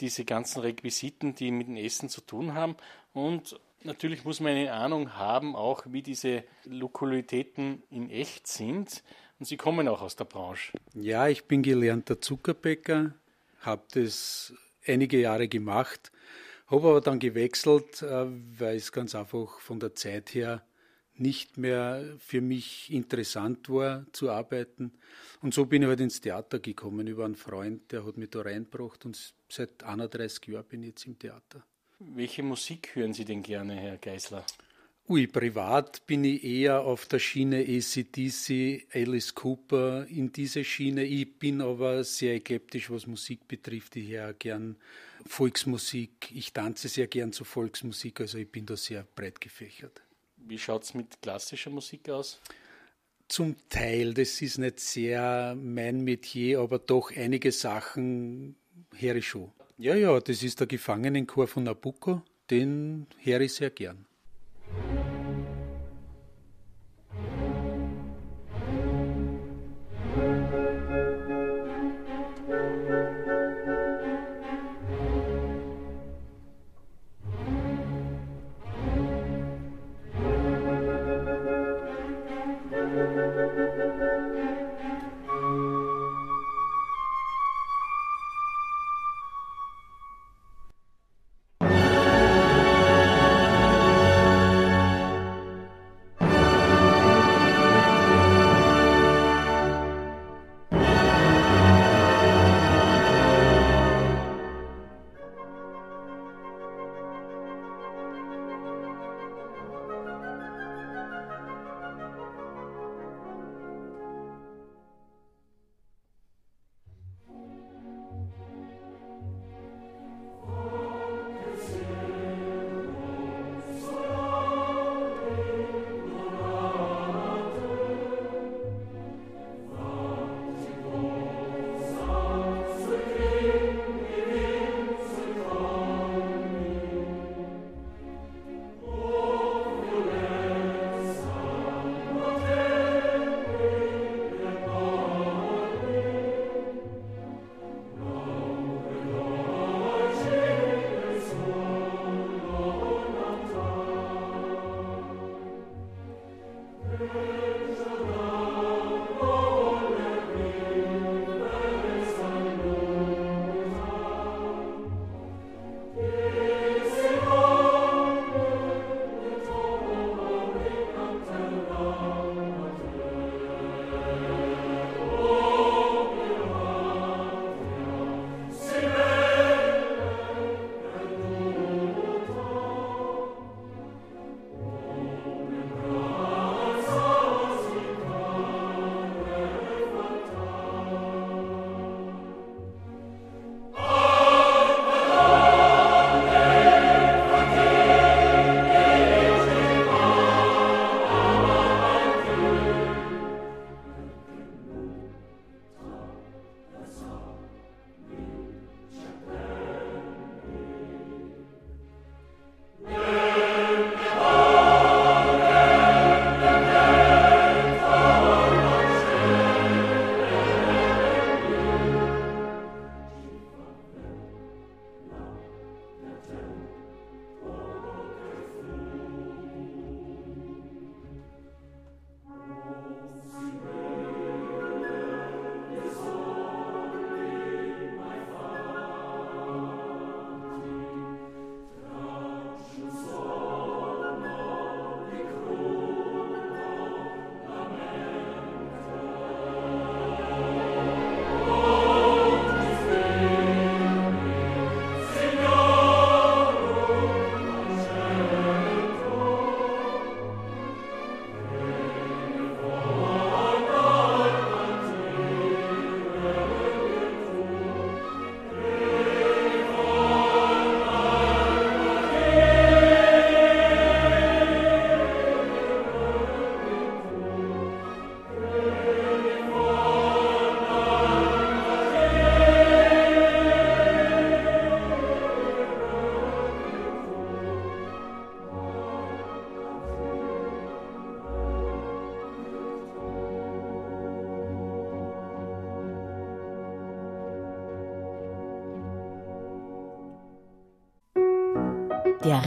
diese 0.00 0.24
ganzen 0.24 0.60
Requisiten, 0.60 1.34
die 1.34 1.50
mit 1.50 1.68
dem 1.68 1.76
Essen 1.76 2.08
zu 2.08 2.20
tun 2.20 2.54
haben. 2.54 2.76
Und 3.12 3.58
natürlich 3.82 4.24
muss 4.24 4.40
man 4.40 4.52
eine 4.52 4.72
Ahnung 4.72 5.14
haben, 5.14 5.56
auch 5.56 5.84
wie 5.88 6.02
diese 6.02 6.44
Lokalitäten 6.64 7.82
in 7.90 8.10
echt 8.10 8.46
sind. 8.46 9.02
Und 9.38 9.46
Sie 9.46 9.56
kommen 9.56 9.88
auch 9.88 10.02
aus 10.02 10.16
der 10.16 10.24
Branche. 10.24 10.72
Ja, 10.94 11.28
ich 11.28 11.44
bin 11.44 11.62
gelernter 11.62 12.20
Zuckerbäcker, 12.20 13.14
habe 13.60 13.82
das 13.92 14.52
einige 14.86 15.20
Jahre 15.20 15.48
gemacht, 15.48 16.12
habe 16.66 16.88
aber 16.88 17.00
dann 17.00 17.18
gewechselt, 17.18 18.02
äh, 18.02 18.26
weil 18.58 18.76
es 18.76 18.92
ganz 18.92 19.14
einfach 19.14 19.60
von 19.60 19.80
der 19.80 19.94
Zeit 19.94 20.34
her 20.34 20.62
nicht 21.14 21.58
mehr 21.58 22.16
für 22.18 22.40
mich 22.40 22.90
interessant 22.90 23.68
war 23.68 24.06
zu 24.12 24.30
arbeiten. 24.30 24.92
Und 25.42 25.52
so 25.52 25.66
bin 25.66 25.82
ich 25.82 25.88
halt 25.88 26.00
ins 26.00 26.20
Theater 26.20 26.58
gekommen 26.58 27.06
über 27.06 27.24
einen 27.24 27.34
Freund, 27.34 27.92
der 27.92 28.06
hat 28.06 28.16
mich 28.16 28.30
da 28.30 28.40
reingebracht 28.40 29.04
und 29.04 29.34
seit 29.52 29.82
31 29.82 30.46
Jahren 30.46 30.64
bin 30.64 30.82
ich 30.82 30.90
jetzt 30.90 31.06
im 31.06 31.18
Theater. 31.18 31.64
Welche 31.98 32.42
Musik 32.42 32.94
hören 32.94 33.12
Sie 33.12 33.24
denn 33.24 33.42
gerne, 33.42 33.74
Herr 33.74 33.98
Geisler? 33.98 34.44
Ui, 35.08 35.26
privat 35.26 36.06
bin 36.06 36.22
ich 36.24 36.44
eher 36.44 36.82
auf 36.82 37.04
der 37.06 37.18
Schiene 37.18 37.58
ACDC, 37.58 38.86
Alice 38.94 39.34
Cooper, 39.34 40.06
in 40.06 40.30
diese 40.30 40.62
Schiene. 40.62 41.04
Ich 41.04 41.38
bin 41.38 41.60
aber 41.60 42.04
sehr 42.04 42.34
eklektisch, 42.34 42.90
was 42.90 43.08
Musik 43.08 43.48
betrifft. 43.48 43.96
Ich 43.96 44.08
höre 44.10 44.34
gern 44.34 44.76
Volksmusik. 45.26 46.30
Ich 46.32 46.52
tanze 46.52 46.88
sehr 46.88 47.08
gern 47.08 47.32
zu 47.32 47.44
Volksmusik, 47.44 48.20
also 48.20 48.38
ich 48.38 48.50
bin 48.50 48.66
da 48.66 48.76
sehr 48.76 49.02
breit 49.02 49.40
gefächert. 49.40 50.00
Wie 50.36 50.58
schaut 50.58 50.84
es 50.84 50.94
mit 50.94 51.20
klassischer 51.20 51.70
Musik 51.70 52.08
aus? 52.08 52.40
Zum 53.26 53.56
Teil, 53.68 54.14
das 54.14 54.40
ist 54.40 54.58
nicht 54.58 54.80
sehr 54.80 55.56
mein 55.60 56.02
Metier, 56.02 56.60
aber 56.60 56.78
doch 56.78 57.14
einige 57.14 57.52
Sachen 57.52 58.56
ich 58.98 59.28
schon. 59.28 59.52
Ja, 59.78 59.94
ja, 59.94 60.20
das 60.20 60.42
ist 60.42 60.60
der 60.60 60.66
Gefangenenchor 60.66 61.46
von 61.46 61.64
Nabucco, 61.64 62.22
den 62.50 63.06
höre 63.18 63.40
ich 63.40 63.54
sehr 63.54 63.70
gern. 63.70 64.06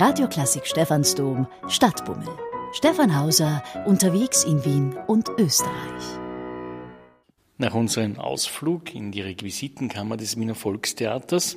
Radioklassik 0.06 0.68
Stephansdom 0.68 1.48
Stadtbummel. 1.70 2.28
Stefan 2.74 3.18
Hauser 3.18 3.64
unterwegs 3.86 4.44
in 4.44 4.66
Wien 4.66 4.98
und 5.08 5.30
Österreich. 5.38 6.04
Nach 7.58 7.74
unserem 7.74 8.20
Ausflug 8.20 8.94
in 8.94 9.14
die 9.14 9.22
Requisitenkammer 9.22 10.18
des 10.18 10.38
Wiener 10.38 10.56
Volkstheaters 10.56 11.56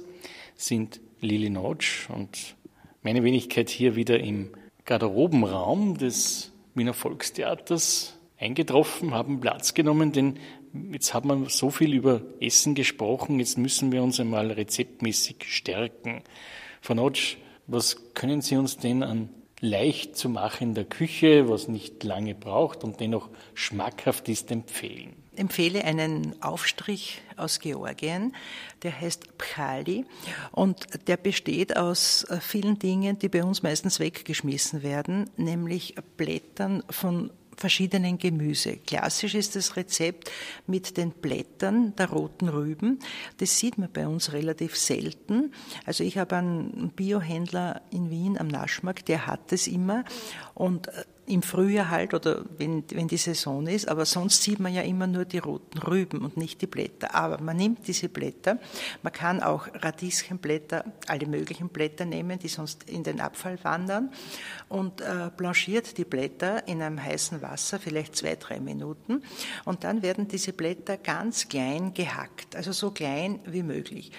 sind 0.54 1.00
Lili 1.20 1.50
Notch 1.50 2.08
und 2.08 2.54
meine 3.02 3.24
Wenigkeit 3.24 3.68
hier 3.68 3.96
wieder 3.96 4.20
im 4.20 4.52
Garderobenraum 4.84 5.98
des 5.98 6.52
Wiener 6.76 6.94
Volkstheaters 6.94 8.16
eingetroffen, 8.38 9.12
haben 9.12 9.40
Platz 9.40 9.74
genommen, 9.74 10.12
denn 10.12 10.38
jetzt 10.92 11.14
haben 11.14 11.30
wir 11.30 11.50
so 11.50 11.70
viel 11.70 11.92
über 11.92 12.22
Essen 12.40 12.76
gesprochen, 12.76 13.40
jetzt 13.40 13.58
müssen 13.58 13.90
wir 13.90 14.04
uns 14.04 14.20
einmal 14.20 14.52
rezeptmäßig 14.52 15.38
stärken. 15.48 16.22
Frau 16.80 16.94
Notch, 16.94 17.38
was 17.66 18.14
können 18.14 18.42
Sie 18.42 18.56
uns 18.56 18.76
denn 18.76 19.02
an 19.02 19.28
leicht 19.60 20.16
zu 20.16 20.28
machen 20.28 20.68
in 20.68 20.74
der 20.74 20.84
Küche, 20.84 21.48
was 21.48 21.68
nicht 21.68 22.04
lange 22.04 22.34
braucht 22.34 22.84
und 22.84 23.00
dennoch 23.00 23.30
schmackhaft 23.54 24.28
ist, 24.28 24.50
empfehlen? 24.50 25.16
empfehle 25.36 25.84
einen 25.84 26.40
Aufstrich 26.42 27.20
aus 27.36 27.60
Georgien, 27.60 28.34
der 28.82 28.98
heißt 28.98 29.38
Pchali 29.38 30.06
und 30.52 30.86
der 31.08 31.16
besteht 31.16 31.76
aus 31.76 32.24
äh, 32.24 32.40
vielen 32.40 32.78
Dingen, 32.78 33.18
die 33.18 33.28
bei 33.28 33.44
uns 33.44 33.62
meistens 33.62 34.00
weggeschmissen 34.00 34.82
werden, 34.82 35.30
nämlich 35.36 35.94
Blättern 36.16 36.82
von 36.90 37.30
verschiedenen 37.56 38.18
Gemüse. 38.18 38.76
Klassisch 38.76 39.34
ist 39.34 39.56
das 39.56 39.76
Rezept 39.76 40.30
mit 40.66 40.96
den 40.96 41.10
Blättern 41.10 41.94
der 41.96 42.10
roten 42.10 42.48
Rüben. 42.48 42.98
Das 43.38 43.58
sieht 43.58 43.78
man 43.78 43.90
bei 43.90 44.06
uns 44.06 44.32
relativ 44.32 44.76
selten. 44.76 45.52
Also 45.84 46.04
ich 46.04 46.18
habe 46.18 46.36
einen 46.36 46.92
Biohändler 46.94 47.82
in 47.90 48.10
Wien 48.10 48.38
am 48.38 48.48
Naschmarkt, 48.48 49.08
der 49.08 49.26
hat 49.26 49.52
das 49.52 49.66
immer 49.66 50.04
und 50.54 50.88
äh, 50.88 51.04
im 51.26 51.42
Frühjahr 51.42 51.90
halt 51.90 52.14
oder 52.14 52.44
wenn, 52.56 52.84
wenn 52.90 53.08
die 53.08 53.16
Saison 53.16 53.66
ist, 53.66 53.88
aber 53.88 54.04
sonst 54.04 54.42
sieht 54.42 54.60
man 54.60 54.72
ja 54.72 54.82
immer 54.82 55.06
nur 55.06 55.24
die 55.24 55.38
roten 55.38 55.78
Rüben 55.78 56.24
und 56.24 56.36
nicht 56.36 56.62
die 56.62 56.66
Blätter. 56.66 57.14
Aber 57.14 57.40
man 57.40 57.56
nimmt 57.56 57.86
diese 57.88 58.08
Blätter, 58.08 58.58
man 59.02 59.12
kann 59.12 59.42
auch 59.42 59.66
Radieschenblätter, 59.74 60.84
alle 61.08 61.26
möglichen 61.26 61.68
Blätter 61.68 62.04
nehmen, 62.04 62.38
die 62.38 62.48
sonst 62.48 62.88
in 62.88 63.02
den 63.02 63.20
Abfall 63.20 63.58
wandern 63.64 64.12
und 64.68 65.00
äh, 65.00 65.30
blanchiert 65.36 65.98
die 65.98 66.04
Blätter 66.04 66.66
in 66.68 66.80
einem 66.80 67.02
heißen 67.02 67.42
Wasser, 67.42 67.80
vielleicht 67.80 68.16
zwei, 68.16 68.36
drei 68.36 68.60
Minuten 68.60 69.22
und 69.64 69.84
dann 69.84 70.02
werden 70.02 70.28
diese 70.28 70.52
Blätter 70.52 70.96
ganz 70.96 71.48
klein 71.48 71.92
gehackt, 71.92 72.54
also 72.54 72.72
so 72.72 72.92
klein 72.92 73.40
wie 73.46 73.62
möglich. 73.62 74.12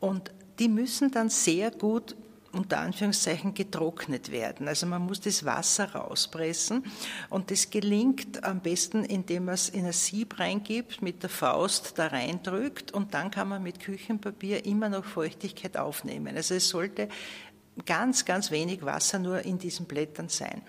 Und 0.00 0.30
die 0.58 0.68
müssen 0.68 1.10
dann 1.10 1.28
sehr 1.28 1.70
gut 1.70 2.16
unter 2.52 2.80
Anführungszeichen 2.80 3.54
getrocknet 3.54 4.30
werden. 4.30 4.68
Also 4.68 4.86
man 4.86 5.02
muss 5.02 5.20
das 5.20 5.44
Wasser 5.44 5.92
rauspressen 5.92 6.84
und 7.28 7.50
das 7.50 7.70
gelingt 7.70 8.44
am 8.44 8.60
besten, 8.60 9.04
indem 9.04 9.46
man 9.46 9.54
es 9.54 9.68
in 9.68 9.84
ein 9.84 9.92
Sieb 9.92 10.38
reingibt, 10.38 11.02
mit 11.02 11.22
der 11.22 11.30
Faust 11.30 11.98
da 11.98 12.06
reindrückt 12.06 12.92
und 12.92 13.14
dann 13.14 13.30
kann 13.30 13.48
man 13.48 13.62
mit 13.62 13.80
Küchenpapier 13.80 14.64
immer 14.64 14.88
noch 14.88 15.04
Feuchtigkeit 15.04 15.76
aufnehmen. 15.76 16.36
Also 16.36 16.54
es 16.54 16.68
sollte 16.68 17.08
ganz, 17.86 18.24
ganz 18.24 18.50
wenig 18.50 18.84
Wasser 18.84 19.18
nur 19.18 19.42
in 19.44 19.58
diesen 19.58 19.86
Blättern 19.86 20.28
sein. 20.28 20.62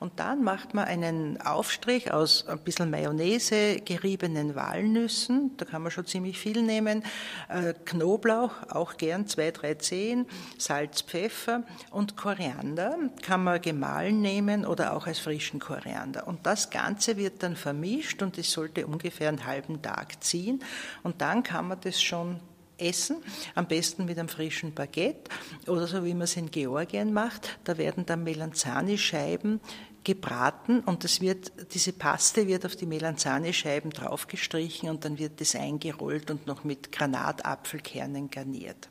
Und 0.00 0.18
dann 0.20 0.42
macht 0.42 0.74
man 0.74 0.84
einen 0.84 1.40
Aufstrich 1.40 2.12
aus 2.12 2.46
ein 2.46 2.58
bisschen 2.60 2.90
Mayonnaise, 2.90 3.80
geriebenen 3.80 4.54
Walnüssen, 4.54 5.56
da 5.56 5.64
kann 5.64 5.82
man 5.82 5.90
schon 5.90 6.06
ziemlich 6.06 6.38
viel 6.38 6.62
nehmen, 6.62 7.04
äh, 7.48 7.74
Knoblauch, 7.84 8.52
auch 8.70 8.96
gern 8.96 9.26
zwei, 9.26 9.50
drei 9.50 9.74
Zehen, 9.74 10.26
Salz, 10.58 11.02
Pfeffer 11.02 11.64
und 11.90 12.16
Koriander 12.16 12.96
kann 13.22 13.44
man 13.44 13.60
gemahlen 13.60 14.20
nehmen 14.20 14.64
oder 14.64 14.94
auch 14.94 15.06
als 15.06 15.18
frischen 15.18 15.60
Koriander. 15.60 16.26
Und 16.26 16.46
das 16.46 16.70
Ganze 16.70 17.16
wird 17.16 17.42
dann 17.42 17.56
vermischt 17.56 18.22
und 18.22 18.38
es 18.38 18.50
sollte 18.50 18.86
ungefähr 18.86 19.28
einen 19.28 19.46
halben 19.46 19.82
Tag 19.82 20.22
ziehen 20.22 20.62
und 21.02 21.20
dann 21.20 21.42
kann 21.42 21.68
man 21.68 21.80
das 21.80 22.02
schon 22.02 22.40
essen, 22.78 23.16
am 23.54 23.66
besten 23.66 24.04
mit 24.04 24.18
einem 24.18 24.28
frischen 24.28 24.74
Baguette 24.74 25.30
oder 25.66 25.86
so 25.86 26.04
wie 26.04 26.14
man 26.14 26.22
es 26.22 26.36
in 26.36 26.50
Georgien 26.50 27.12
macht. 27.12 27.58
Da 27.64 27.78
werden 27.78 28.06
dann 28.06 28.24
Melanzani-Scheiben 28.24 29.60
gebraten 30.04 30.80
und 30.80 31.02
das 31.02 31.20
wird, 31.20 31.52
diese 31.72 31.92
Paste 31.92 32.46
wird 32.46 32.66
auf 32.66 32.76
die 32.76 32.86
Melanzani-Scheiben 32.86 33.90
draufgestrichen 33.90 34.88
und 34.90 35.04
dann 35.04 35.18
wird 35.18 35.40
das 35.40 35.56
eingerollt 35.56 36.30
und 36.30 36.46
noch 36.46 36.62
mit 36.64 36.92
Granatapfelkernen 36.92 38.30
garniert. 38.30 38.88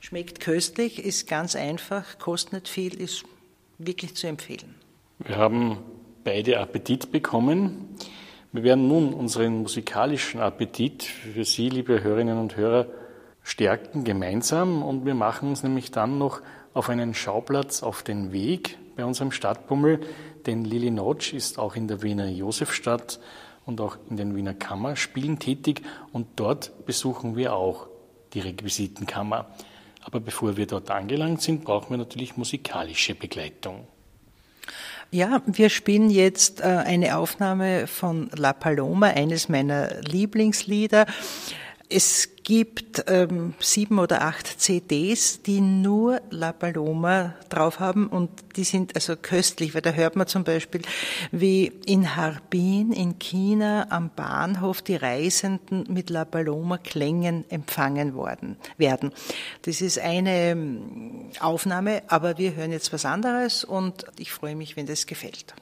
Schmeckt 0.00 0.40
köstlich, 0.40 1.04
ist 1.04 1.26
ganz 1.26 1.56
einfach, 1.56 2.18
kostet 2.18 2.52
nicht 2.52 2.68
viel, 2.68 2.94
ist 3.00 3.24
wirklich 3.78 4.14
zu 4.14 4.28
empfehlen. 4.28 4.74
Wir 5.18 5.36
haben 5.36 5.78
beide 6.24 6.60
Appetit 6.60 7.10
bekommen. 7.10 7.96
Wir 8.52 8.62
werden 8.62 8.88
nun 8.88 9.12
unseren 9.12 9.62
musikalischen 9.62 10.40
Appetit 10.40 11.02
für 11.02 11.44
Sie, 11.44 11.68
liebe 11.68 12.02
Hörerinnen 12.02 12.38
und 12.38 12.56
Hörer, 12.56 12.86
stärken 13.46 14.02
gemeinsam 14.02 14.82
und 14.82 15.06
wir 15.06 15.14
machen 15.14 15.50
uns 15.50 15.62
nämlich 15.62 15.92
dann 15.92 16.18
noch 16.18 16.42
auf 16.74 16.88
einen 16.88 17.14
Schauplatz 17.14 17.84
auf 17.84 18.02
den 18.02 18.32
Weg 18.32 18.76
bei 18.96 19.04
unserem 19.04 19.30
Stadtbummel, 19.30 20.00
denn 20.46 20.64
Lili 20.64 20.90
Notch 20.90 21.32
ist 21.32 21.56
auch 21.56 21.76
in 21.76 21.86
der 21.86 22.02
Wiener 22.02 22.28
Josefstadt 22.28 23.20
und 23.64 23.80
auch 23.80 23.98
in 24.10 24.16
den 24.16 24.34
Wiener 24.34 24.52
Kammerspielen 24.52 25.38
tätig 25.38 25.82
und 26.12 26.26
dort 26.34 26.84
besuchen 26.86 27.36
wir 27.36 27.54
auch 27.54 27.86
die 28.34 28.40
Requisitenkammer. 28.40 29.46
Aber 30.02 30.18
bevor 30.18 30.56
wir 30.56 30.66
dort 30.66 30.90
angelangt 30.90 31.40
sind, 31.40 31.62
brauchen 31.64 31.90
wir 31.90 31.98
natürlich 31.98 32.36
musikalische 32.36 33.14
Begleitung. 33.14 33.86
Ja, 35.12 35.40
wir 35.46 35.68
spielen 35.68 36.10
jetzt 36.10 36.60
äh, 36.60 36.64
eine 36.64 37.16
Aufnahme 37.16 37.86
von 37.86 38.28
La 38.34 38.52
Paloma, 38.52 39.06
eines 39.06 39.48
meiner 39.48 40.00
Lieblingslieder. 40.00 41.06
Es 41.88 42.35
gibt 42.46 43.02
ähm, 43.08 43.54
sieben 43.58 43.98
oder 43.98 44.22
acht 44.22 44.60
CDs, 44.60 45.42
die 45.42 45.60
nur 45.60 46.20
La 46.30 46.52
Paloma 46.52 47.34
drauf 47.48 47.80
haben 47.80 48.06
und 48.06 48.30
die 48.54 48.62
sind 48.62 48.94
also 48.94 49.16
köstlich, 49.16 49.74
weil 49.74 49.82
da 49.82 49.90
hört 49.90 50.14
man 50.14 50.28
zum 50.28 50.44
Beispiel, 50.44 50.82
wie 51.32 51.72
in 51.86 52.14
Harbin 52.14 52.92
in 52.92 53.18
China 53.18 53.88
am 53.90 54.10
Bahnhof 54.14 54.80
die 54.80 54.94
Reisenden 54.94 55.86
mit 55.88 56.08
La 56.08 56.24
Paloma 56.24 56.78
Klängen 56.78 57.44
empfangen 57.50 58.14
worden 58.14 58.56
werden. 58.76 59.10
Das 59.62 59.80
ist 59.80 59.98
eine 59.98 60.50
ähm, 60.50 61.30
Aufnahme, 61.40 62.04
aber 62.06 62.38
wir 62.38 62.54
hören 62.54 62.70
jetzt 62.70 62.92
was 62.92 63.04
anderes 63.04 63.64
und 63.64 64.04
ich 64.20 64.30
freue 64.30 64.54
mich, 64.54 64.76
wenn 64.76 64.86
das 64.86 65.06
gefällt. 65.06 65.56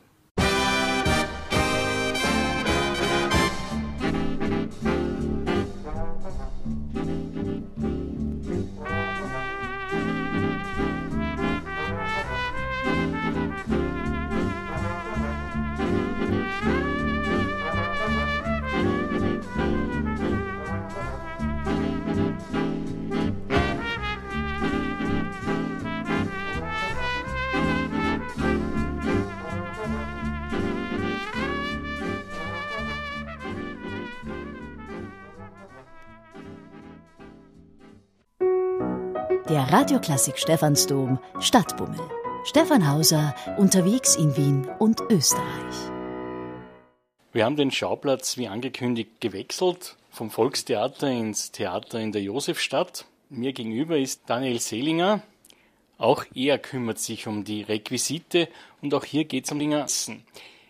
Der 39.42 39.70
Radioklassik 39.70 40.38
Stephansdom 40.38 41.18
Stadtbummel. 41.40 42.00
Stefan 42.44 42.90
Hauser 42.90 43.34
unterwegs 43.58 44.16
in 44.16 44.36
Wien 44.36 44.66
und 44.78 45.02
Österreich. 45.10 45.74
Wir 47.32 47.44
haben 47.44 47.56
den 47.56 47.70
Schauplatz 47.70 48.38
wie 48.38 48.48
angekündigt 48.48 49.20
gewechselt 49.20 49.96
vom 50.10 50.30
Volkstheater 50.30 51.10
ins 51.10 51.50
Theater 51.50 52.00
in 52.00 52.12
der 52.12 52.22
Josefstadt. 52.22 53.06
Mir 53.28 53.52
gegenüber 53.52 53.98
ist 53.98 54.22
Daniel 54.26 54.60
Selinger. 54.60 55.22
Auch 55.98 56.24
er 56.34 56.58
kümmert 56.58 56.98
sich 56.98 57.26
um 57.26 57.44
die 57.44 57.62
Requisite 57.62 58.48
und 58.80 58.94
auch 58.94 59.04
hier 59.04 59.24
geht 59.24 59.44
es 59.44 59.52
um 59.52 59.60
Essen. 59.60 60.24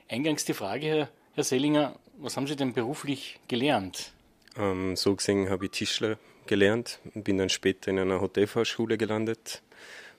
Eingangs 0.08 0.44
die 0.46 0.54
Frage, 0.54 0.86
Herr, 0.86 1.08
Herr 1.34 1.44
Selinger, 1.44 1.94
was 2.18 2.36
haben 2.36 2.46
Sie 2.46 2.56
denn 2.56 2.72
beruflich 2.72 3.38
gelernt? 3.46 4.12
Ähm, 4.56 4.96
so 4.96 5.14
gesehen 5.14 5.48
habe 5.50 5.66
ich 5.66 5.72
Tischler 5.72 6.18
gelernt 6.46 7.00
und 7.14 7.24
bin 7.24 7.38
dann 7.38 7.48
später 7.48 7.90
in 7.90 7.98
einer 7.98 8.20
Hotelfachschule 8.20 8.98
gelandet. 8.98 9.62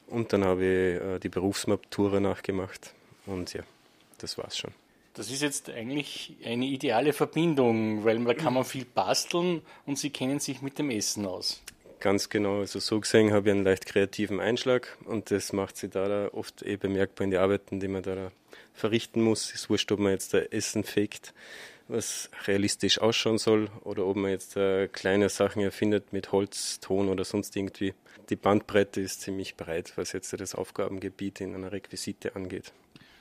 Und 0.07 0.33
dann 0.33 0.43
habe 0.43 0.63
ich 0.63 1.01
äh, 1.01 1.19
die 1.19 1.29
Berufsmatura 1.29 2.19
nachgemacht. 2.19 2.93
Und 3.25 3.53
ja, 3.53 3.63
das 4.19 4.37
war's 4.37 4.57
schon. 4.57 4.71
Das 5.15 5.31
ist 5.31 5.41
jetzt 5.41 5.69
eigentlich 5.69 6.35
eine 6.43 6.65
ideale 6.65 7.13
Verbindung, 7.13 8.03
weil 8.03 8.23
da 8.25 8.33
kann 8.33 8.53
man 8.53 8.65
viel 8.65 8.85
basteln 8.85 9.61
und 9.85 9.97
Sie 9.97 10.09
kennen 10.09 10.39
sich 10.39 10.61
mit 10.61 10.77
dem 10.77 10.89
Essen 10.89 11.25
aus. 11.25 11.61
Ganz 12.01 12.29
genau. 12.29 12.59
Also 12.59 12.79
so 12.79 12.99
gesehen 12.99 13.31
habe 13.31 13.47
ich 13.47 13.55
einen 13.55 13.63
leicht 13.63 13.85
kreativen 13.85 14.41
Einschlag 14.41 14.97
und 15.05 15.31
das 15.31 15.53
macht 15.53 15.77
sich 15.77 15.89
da, 15.89 16.29
oft 16.33 16.61
eh 16.63 16.75
bemerkbar 16.75 17.23
in 17.23 17.31
die 17.31 17.37
Arbeiten, 17.37 17.79
die 17.79 17.87
man 17.87 18.03
da 18.03 18.31
verrichten 18.73 19.21
muss. 19.21 19.45
Es 19.45 19.61
ist 19.61 19.69
wurscht, 19.69 19.91
ob 19.93 19.99
man 19.99 20.11
jetzt 20.11 20.33
da 20.33 20.39
Essen 20.39 20.83
fegt, 20.83 21.33
was 21.87 22.29
realistisch 22.47 22.99
ausschauen 22.99 23.37
soll, 23.37 23.69
oder 23.83 24.05
ob 24.05 24.15
man 24.17 24.31
jetzt 24.31 24.57
äh, 24.57 24.87
kleine 24.87 25.29
Sachen 25.29 25.61
erfindet 25.61 26.13
mit 26.13 26.31
Holz, 26.31 26.79
Ton 26.79 27.09
oder 27.09 27.23
sonst 27.23 27.55
irgendwie. 27.55 27.93
Die 28.29 28.35
Bandbreite 28.35 29.01
ist 29.01 29.21
ziemlich 29.21 29.55
breit, 29.55 29.93
was 29.95 30.13
jetzt 30.13 30.33
das 30.33 30.55
Aufgabengebiet 30.55 31.41
in 31.41 31.53
einer 31.53 31.71
Requisite 31.71 32.35
angeht. 32.35 32.73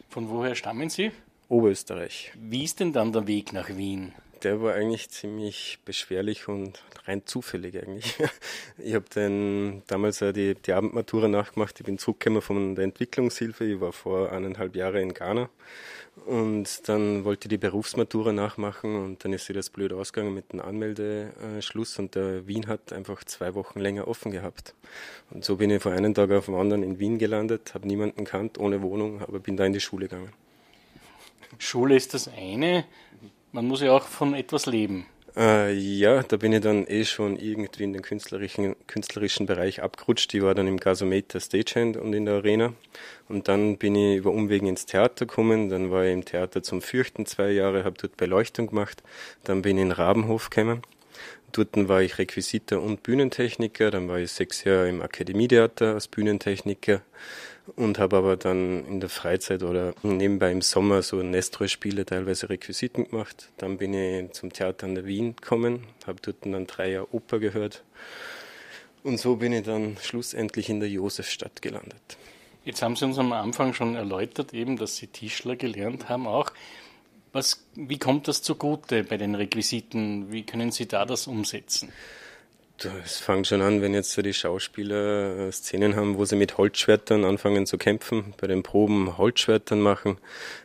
Von 0.09 0.29
woher 0.29 0.55
stammen 0.55 0.89
Sie? 0.89 1.11
Oberösterreich. 1.49 2.33
Wie 2.41 2.65
ist 2.65 2.81
denn 2.81 2.93
dann 2.93 3.13
der 3.13 3.27
Weg 3.27 3.53
nach 3.53 3.69
Wien? 3.69 4.15
der 4.45 4.61
war 4.61 4.75
eigentlich 4.75 5.11
ziemlich 5.11 5.79
beschwerlich 5.85 6.49
und 6.49 6.83
rein 7.07 7.23
zufällig 7.25 7.77
eigentlich. 7.79 8.15
Ich 8.79 8.95
habe 8.95 9.07
dann 9.15 9.83
damals 9.87 10.19
die, 10.19 10.55
die 10.55 10.73
Abendmatura 10.73 11.29
nachgemacht. 11.29 11.79
Ich 11.81 11.87
bin 11.87 11.99
zurückgekommen 11.99 12.43
von 12.43 12.75
der 12.75 12.85
Entwicklungshilfe. 12.85 13.65
Ich 13.65 13.81
war 13.81 13.93
vor 13.93 14.33
eineinhalb 14.33 14.77
Jahren 14.77 14.97
in 14.97 15.15
Ghana. 15.15 15.49
Und 16.27 16.89
dann 16.89 17.25
wollte 17.25 17.49
die 17.49 17.59
Berufsmatura 17.59 18.33
nachmachen 18.33 18.97
und 18.97 19.25
dann 19.25 19.33
ist 19.33 19.47
sie 19.47 19.53
das 19.53 19.69
blöd 19.69 19.93
ausgegangen 19.93 20.33
mit 20.33 20.53
dem 20.53 20.61
Anmeldeschluss 20.61 21.99
und 21.99 22.15
der 22.15 22.47
Wien 22.47 22.67
hat 22.67 22.93
einfach 22.93 23.25
zwei 23.25 23.55
Wochen 23.55 23.81
länger 23.81 24.09
offen 24.09 24.31
gehabt. 24.31 24.75
Und 25.31 25.45
so 25.45 25.57
bin 25.57 25.71
ich 25.71 25.83
von 25.83 25.93
einem 25.93 26.15
Tag 26.15 26.31
auf 26.31 26.47
den 26.47 26.55
anderen 26.55 26.83
in 26.83 26.99
Wien 26.99 27.19
gelandet, 27.19 27.75
habe 27.75 27.87
niemanden 27.87 28.25
kannt, 28.25 28.59
ohne 28.59 28.81
Wohnung, 28.81 29.21
aber 29.21 29.41
bin 29.41 29.57
da 29.57 29.67
in 29.67 29.73
die 29.75 29.81
Schule 29.81 30.09
gegangen. 30.09 30.33
Schule 31.59 31.97
ist 31.97 32.15
das 32.15 32.29
eine, 32.29 32.85
man 33.53 33.67
muss 33.67 33.83
ja 33.83 33.93
auch 33.93 34.05
von 34.05 34.35
etwas 34.35 34.67
leben. 34.67 35.07
Äh, 35.37 35.73
ja, 35.73 36.23
da 36.23 36.37
bin 36.37 36.53
ich 36.53 36.61
dann 36.61 36.87
eh 36.87 37.05
schon 37.05 37.37
irgendwie 37.37 37.83
in 37.83 37.93
den 37.93 38.03
künstlerischen, 38.03 38.77
künstlerischen 38.87 39.47
Bereich 39.47 39.83
abgerutscht. 39.83 40.33
Ich 40.33 40.43
war 40.43 40.55
dann 40.55 40.69
im 40.69 40.79
Gasometer 40.79 41.41
Stagehand 41.41 41.97
und 41.97 42.13
in 42.13 42.27
der 42.27 42.35
Arena. 42.35 42.73
Und 43.29 43.49
dann 43.49 43.77
bin 43.77 43.97
ich 43.97 44.19
über 44.19 44.31
Umwegen 44.31 44.69
ins 44.69 44.87
Theater 44.87 45.27
gekommen. 45.27 45.71
Dann 45.71 45.91
war 45.91 46.05
ich 46.05 46.13
im 46.13 46.25
Theater 46.25 46.63
zum 46.63 46.81
Fürchten 46.83 47.27
zwei 47.27 47.51
Jahre, 47.51 47.83
habe 47.83 47.97
dort 48.01 48.17
Beleuchtung 48.17 48.69
gemacht. 48.69 49.03
Dann 49.43 49.63
bin 49.63 49.77
ich 49.77 49.83
in 49.83 49.93
Rabenhof 49.93 50.51
gekommen. 50.51 50.83
Dort 51.51 51.71
war 51.89 52.03
ich 52.03 52.19
Requisiter 52.19 52.81
und 52.81 53.03
Bühnentechniker. 53.03 53.91
Dann 53.91 54.09
war 54.09 54.19
ich 54.19 54.31
sechs 54.31 54.63
Jahre 54.63 54.89
im 54.89 55.03
Akademietheater 55.03 55.95
als 55.95 56.07
Bühnentechniker 56.07 57.03
und 57.77 57.99
habe 57.99 58.17
aber 58.17 58.37
dann 58.37 58.87
in 58.87 59.01
der 59.01 59.09
Freizeit 59.09 59.63
oder 59.63 59.95
nebenbei 60.03 60.53
im 60.53 60.63
Sommer 60.63 61.03
so 61.03 61.23
Nestroy-Spiele, 61.23 62.05
teilweise 62.05 62.51
Requisiten 62.51 63.09
gemacht. 63.09 63.51
Dann 63.57 63.79
bin 63.79 63.95
ich 63.95 64.33
zum 64.33 64.53
Theater 64.53 64.87
an 64.87 64.95
der 64.95 65.07
Wien 65.07 65.37
gekommen, 65.37 65.87
habe 66.07 66.19
dort 66.23 66.45
dann 66.45 66.67
drei 66.67 66.91
Jahre 66.91 67.15
Oper 67.15 67.39
gehört 67.39 67.83
und 69.05 69.19
so 69.19 69.37
bin 69.37 69.53
ich 69.53 69.65
dann 69.65 69.97
schlussendlich 70.01 70.69
in 70.71 70.81
der 70.81 70.89
Josefstadt 70.89 71.63
gelandet. 71.63 72.17
Jetzt 72.65 72.81
haben 72.81 72.97
Sie 72.97 73.05
uns 73.05 73.19
am 73.19 73.33
Anfang 73.33 73.75
schon 73.75 73.95
erläutert, 73.95 74.55
eben, 74.55 74.79
dass 74.79 74.97
Sie 74.97 75.07
Tischler 75.07 75.57
gelernt 75.57 76.09
haben 76.09 76.27
auch. 76.27 76.51
Was, 77.33 77.67
wie 77.75 77.99
kommt 77.99 78.29
das 78.29 78.43
zugute 78.43 79.05
bei 79.05 79.19
den 79.19 79.35
Requisiten? 79.35 80.33
Wie 80.33 80.45
können 80.45 80.73
Sie 80.73 80.87
da 80.87 81.05
das 81.05 81.27
umsetzen? 81.27 81.93
Es 82.83 83.21
fängt 83.21 83.47
schon 83.47 83.63
an, 83.63 83.83
wenn 83.83 83.95
jetzt 83.95 84.13
so 84.13 84.21
die 84.21 84.35
Schauspieler 84.35 85.47
äh, 85.47 85.53
Szenen 85.53 85.95
haben, 85.95 86.19
wo 86.19 86.25
sie 86.25 86.35
mit 86.35 86.59
Holzschwertern 86.59 87.25
anfangen 87.25 87.67
zu 87.67 87.79
kämpfen, 87.79 88.35
bei 88.41 88.49
den 88.49 88.65
Proben 88.65 89.17
Holzschwertern 89.17 89.81
machen. 89.81 90.19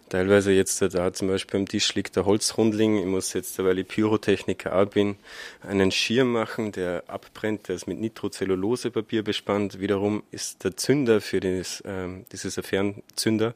Teilweise 0.10 0.52
jetzt 0.52 0.82
da 0.82 1.14
zum 1.14 1.28
Beispiel 1.28 1.60
am 1.60 1.68
Tisch 1.68 1.94
liegt 1.94 2.16
der 2.16 2.26
Holzrundling. 2.26 2.98
Ich 2.98 3.06
muss 3.06 3.34
jetzt, 3.34 3.60
weil 3.60 3.78
ich 3.78 3.88
Pyrotechniker 3.88 4.76
auch 4.76 4.88
bin, 4.88 5.18
einen 5.62 5.92
Schirm 5.92 6.32
machen, 6.32 6.72
der 6.72 7.04
abbrennt. 7.06 7.68
Der 7.68 7.76
ist 7.76 7.86
mit 7.86 8.00
Nitrozellulosepapier 8.00 9.24
bespannt. 9.24 9.80
Wiederum 9.80 10.24
ist 10.32 10.64
der 10.64 10.76
Zünder 10.76 11.22
für 11.22 11.40
dieses, 11.40 11.84
ähm, 11.86 12.26
dieses 12.32 12.56
Fernzünder, 12.56 13.54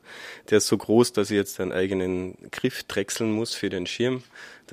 der 0.51 0.59
ist 0.59 0.67
so 0.67 0.77
groß, 0.77 1.13
dass 1.13 1.31
ich 1.31 1.37
jetzt 1.37 1.59
einen 1.59 1.71
eigenen 1.71 2.37
Griff 2.51 2.83
drechseln 2.83 3.31
muss 3.31 3.55
für 3.55 3.71
den 3.71 3.87
Schirm, 3.87 4.21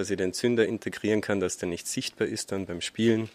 dass 0.01 0.11
ich 0.11 0.17
den 0.17 0.33
Zünder 0.33 0.67
integrieren 0.67 1.21
kann, 1.21 1.41
dass 1.41 1.59
der 1.59 1.69
nicht 1.69 1.87
sichtbar 1.87 2.27
ist 2.27 2.53
dann 2.53 2.67
beim 2.67 2.81
Spielen. 2.81 3.29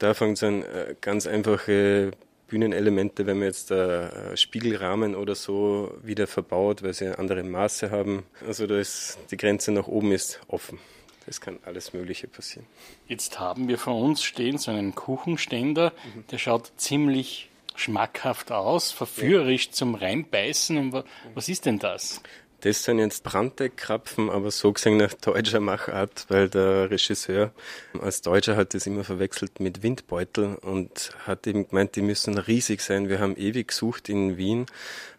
Da 0.00 0.12
fängt 0.12 0.38
es 0.38 0.42
an, 0.42 0.62
äh, 0.62 0.96
ganz 1.00 1.26
einfache 1.26 2.10
Bühnenelemente, 2.48 3.26
wenn 3.26 3.38
man 3.38 3.46
jetzt 3.46 3.70
äh, 3.70 4.36
Spiegelrahmen 4.36 5.14
oder 5.14 5.34
so 5.34 5.94
wieder 6.02 6.26
verbaut, 6.26 6.82
weil 6.82 6.94
sie 6.94 7.16
andere 7.16 7.42
Maße 7.42 7.90
haben. 7.90 8.24
Also 8.46 8.66
da 8.66 8.78
ist 8.78 9.18
die 9.30 9.36
Grenze 9.36 9.72
nach 9.72 9.86
oben 9.86 10.12
ist 10.12 10.40
offen. 10.48 10.78
Es 11.26 11.40
kann 11.40 11.58
alles 11.64 11.94
Mögliche 11.94 12.28
passieren. 12.28 12.66
Jetzt 13.06 13.38
haben 13.38 13.68
wir 13.68 13.78
vor 13.78 13.98
uns 13.98 14.22
stehen 14.22 14.58
so 14.58 14.70
einen 14.70 14.94
Kuchenständer, 14.94 15.92
mhm. 16.14 16.24
der 16.30 16.38
schaut 16.38 16.72
ziemlich 16.76 17.50
schmackhaft 17.76 18.52
aus, 18.52 18.92
verführerisch 18.92 19.66
ja. 19.66 19.72
zum 19.72 19.94
Reinbeißen. 19.94 20.76
Und 20.76 21.04
was 21.34 21.48
ist 21.48 21.66
denn 21.66 21.78
das? 21.78 22.20
Das 22.64 22.82
sind 22.82 22.98
jetzt 22.98 23.24
Branddeckkrapfen, 23.24 24.30
aber 24.30 24.50
so 24.50 24.72
gesehen 24.72 24.96
nach 24.96 25.12
deutscher 25.12 25.60
Machart, 25.60 26.24
weil 26.28 26.48
der 26.48 26.90
Regisseur 26.90 27.52
als 28.00 28.22
Deutscher 28.22 28.56
hat 28.56 28.72
das 28.72 28.86
immer 28.86 29.04
verwechselt 29.04 29.60
mit 29.60 29.82
Windbeutel 29.82 30.54
und 30.62 31.10
hat 31.26 31.46
eben 31.46 31.68
gemeint, 31.68 31.94
die 31.94 32.00
müssen 32.00 32.38
riesig 32.38 32.80
sein. 32.80 33.10
Wir 33.10 33.20
haben 33.20 33.36
ewig 33.36 33.68
gesucht 33.68 34.08
in 34.08 34.38
Wien, 34.38 34.64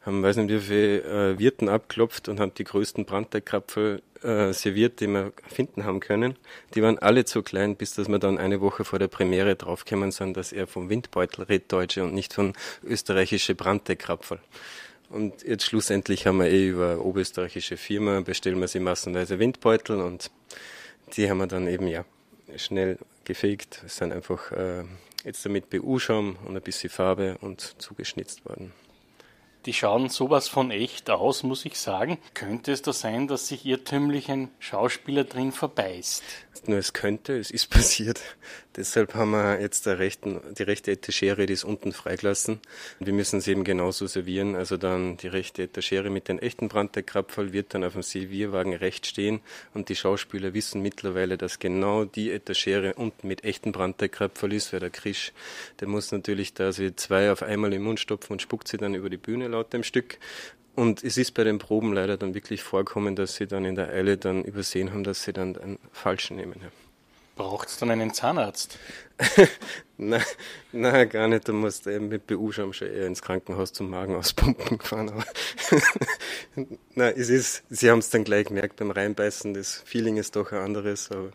haben 0.03 0.23
weiß 0.23 0.37
nicht 0.37 0.49
wie 0.49 0.59
viele 0.59 1.01
äh, 1.03 1.37
Wirten 1.37 1.69
abklopft 1.69 2.29
und 2.29 2.39
haben 2.39 2.55
die 2.55 2.63
größten 2.63 3.05
Branddeckkrapfen 3.05 4.01
äh, 4.23 4.51
serviert, 4.51 4.99
die 4.99 5.05
wir 5.05 5.31
finden 5.47 5.83
haben 5.83 5.99
können. 5.99 6.37
Die 6.73 6.81
waren 6.81 6.97
alle 6.97 7.25
zu 7.25 7.43
klein, 7.43 7.75
bis 7.75 7.93
dass 7.93 8.07
wir 8.07 8.17
dann 8.17 8.39
eine 8.39 8.59
Woche 8.59 8.85
vor 8.85 8.97
der 8.97 9.07
Premiere 9.07 9.55
draufgekommen 9.55 10.09
sind, 10.09 10.35
dass 10.35 10.51
er 10.51 10.65
vom 10.65 10.89
Windbeutel 10.89 11.43
redet 11.43 11.71
Deutsche 11.71 12.03
und 12.03 12.15
nicht 12.15 12.33
von 12.33 12.53
österreichische 12.83 13.53
Branddeckkrapfen. 13.53 14.39
Und 15.15 15.43
jetzt 15.43 15.63
schlussendlich 15.63 16.27
haben 16.27 16.39
wir 16.39 16.47
eh 16.47 16.67
über 16.67 16.99
oberösterreichische 16.99 17.77
Firma, 17.77 18.19
bestellen 18.19 18.59
wir 18.59 18.67
sie 18.67 18.81
massenweise 18.81 19.39
Windbeutel 19.39 20.01
und 20.01 20.29
die 21.15 21.29
haben 21.29 21.37
wir 21.37 21.47
dann 21.47 21.67
eben 21.67 21.87
ja 21.87 22.03
schnell 22.57 22.97
gefegt. 23.23 23.81
Es 23.85 23.95
sind 23.95 24.11
einfach 24.11 24.51
äh, 24.51 24.83
jetzt 25.23 25.45
damit 25.45 25.69
BU-Schaum 25.69 26.35
und 26.43 26.57
ein 26.57 26.61
bisschen 26.61 26.89
Farbe 26.89 27.37
und 27.39 27.81
zugeschnitzt 27.81 28.43
worden. 28.43 28.73
Die 29.65 29.73
schauen 29.73 30.09
sowas 30.09 30.47
von 30.47 30.69
echt 30.69 31.09
aus, 31.09 31.41
muss 31.41 31.65
ich 31.65 31.79
sagen. 31.79 32.19
Könnte 32.35 32.71
es 32.71 32.83
da 32.83 32.93
sein, 32.93 33.27
dass 33.27 33.47
sich 33.47 33.65
irrtümlich 33.65 34.29
ein 34.29 34.49
Schauspieler 34.59 35.23
drin 35.23 35.51
verbeißt? 35.51 36.23
Nur 36.67 36.77
es 36.77 36.93
könnte, 36.93 37.37
es 37.37 37.49
ist 37.49 37.69
passiert. 37.71 38.21
Deshalb 38.75 39.15
haben 39.15 39.31
wir 39.31 39.61
jetzt 39.61 39.87
rechten, 39.87 40.41
die 40.57 40.63
rechte 40.63 40.91
Etagere, 40.91 41.45
die 41.45 41.53
ist 41.53 41.63
unten 41.63 41.93
freigelassen. 41.93 42.59
Wir 42.99 43.13
müssen 43.13 43.39
sie 43.39 43.51
eben 43.51 43.63
genauso 43.63 44.05
servieren. 44.05 44.55
Also 44.55 44.75
dann 44.75 45.15
die 45.17 45.27
rechte 45.27 45.63
Etagere 45.63 46.09
mit 46.09 46.27
den 46.27 46.39
echten 46.39 46.67
Branddeckkrapferl 46.67 47.53
wird 47.53 47.73
dann 47.73 47.83
auf 47.85 47.93
dem 47.93 48.03
Servierwagen 48.03 48.73
recht 48.73 49.05
stehen. 49.05 49.39
Und 49.73 49.89
die 49.89 49.95
Schauspieler 49.95 50.53
wissen 50.53 50.81
mittlerweile, 50.81 51.37
dass 51.37 51.59
genau 51.59 52.03
die 52.03 52.31
Etagere 52.31 52.95
unten 52.95 53.27
mit 53.27 53.43
echten 53.45 53.71
Branddeckkrapferl 53.71 54.53
ist, 54.53 54.73
weil 54.73 54.81
der 54.81 54.89
Krisch, 54.89 55.31
der 55.79 55.87
muss 55.87 56.11
natürlich 56.11 56.53
da 56.53 56.71
sie 56.71 56.95
zwei 56.95 57.31
auf 57.31 57.43
einmal 57.43 57.73
im 57.73 57.83
Mund 57.83 57.99
stopfen 57.99 58.33
und 58.33 58.41
spuckt 58.41 58.67
sie 58.67 58.77
dann 58.77 58.93
über 58.93 59.09
die 59.09 59.17
Bühne 59.17 59.47
laut 59.55 59.73
dem 59.73 59.83
Stück. 59.83 60.19
Und 60.75 61.03
es 61.03 61.17
ist 61.17 61.33
bei 61.33 61.43
den 61.43 61.57
Proben 61.57 61.93
leider 61.93 62.17
dann 62.17 62.33
wirklich 62.33 62.61
vorkommen, 62.61 63.15
dass 63.15 63.35
sie 63.35 63.47
dann 63.47 63.63
in 63.63 63.75
der 63.75 63.89
Eile 63.89 64.17
dann 64.17 64.43
übersehen 64.43 64.91
haben, 64.91 65.03
dass 65.03 65.23
sie 65.23 65.31
dann 65.31 65.57
einen 65.57 65.79
falschen 65.93 66.35
nehmen. 66.35 66.59
Ja. 66.61 66.67
Braucht 67.35 67.69
es 67.69 67.77
dann 67.77 67.91
einen 67.91 68.13
Zahnarzt? 68.13 68.77
nein, 69.97 70.23
nein, 70.71 71.09
gar 71.09 71.27
nicht. 71.27 71.47
Du 71.47 71.53
musst 71.53 71.87
eben 71.87 72.09
mit 72.09 72.27
BU-Scham 72.27 72.73
schon 72.73 72.89
eher 72.89 73.07
ins 73.07 73.21
Krankenhaus 73.21 73.73
zum 73.73 73.89
Magen 73.89 74.15
auspumpen 74.15 74.79
fahren. 74.79 75.09
Aber 75.09 75.25
nein, 76.95 77.13
es 77.17 77.29
ist, 77.29 77.63
sie 77.69 77.89
haben 77.89 77.99
es 77.99 78.09
dann 78.09 78.23
gleich 78.23 78.47
gemerkt 78.47 78.77
beim 78.77 78.91
Reinbeißen. 78.91 79.53
Das 79.53 79.81
Feeling 79.85 80.17
ist 80.17 80.35
doch 80.35 80.51
ein 80.51 80.59
anderes, 80.59 81.11
aber 81.11 81.31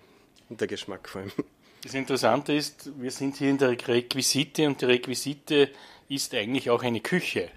der 0.49 0.67
Geschmack 0.67 1.09
vor 1.09 1.23
allem. 1.23 1.33
Das 1.83 1.95
Interessante 1.95 2.53
ist, 2.53 2.91
wir 3.01 3.11
sind 3.11 3.37
hier 3.37 3.51
in 3.51 3.59
der 3.59 3.71
Requisite 3.71 4.67
und 4.67 4.81
die 4.81 4.87
Requisite 4.87 5.71
ist 6.09 6.35
eigentlich 6.35 6.69
auch 6.69 6.83
eine 6.83 7.01
Küche. 7.01 7.51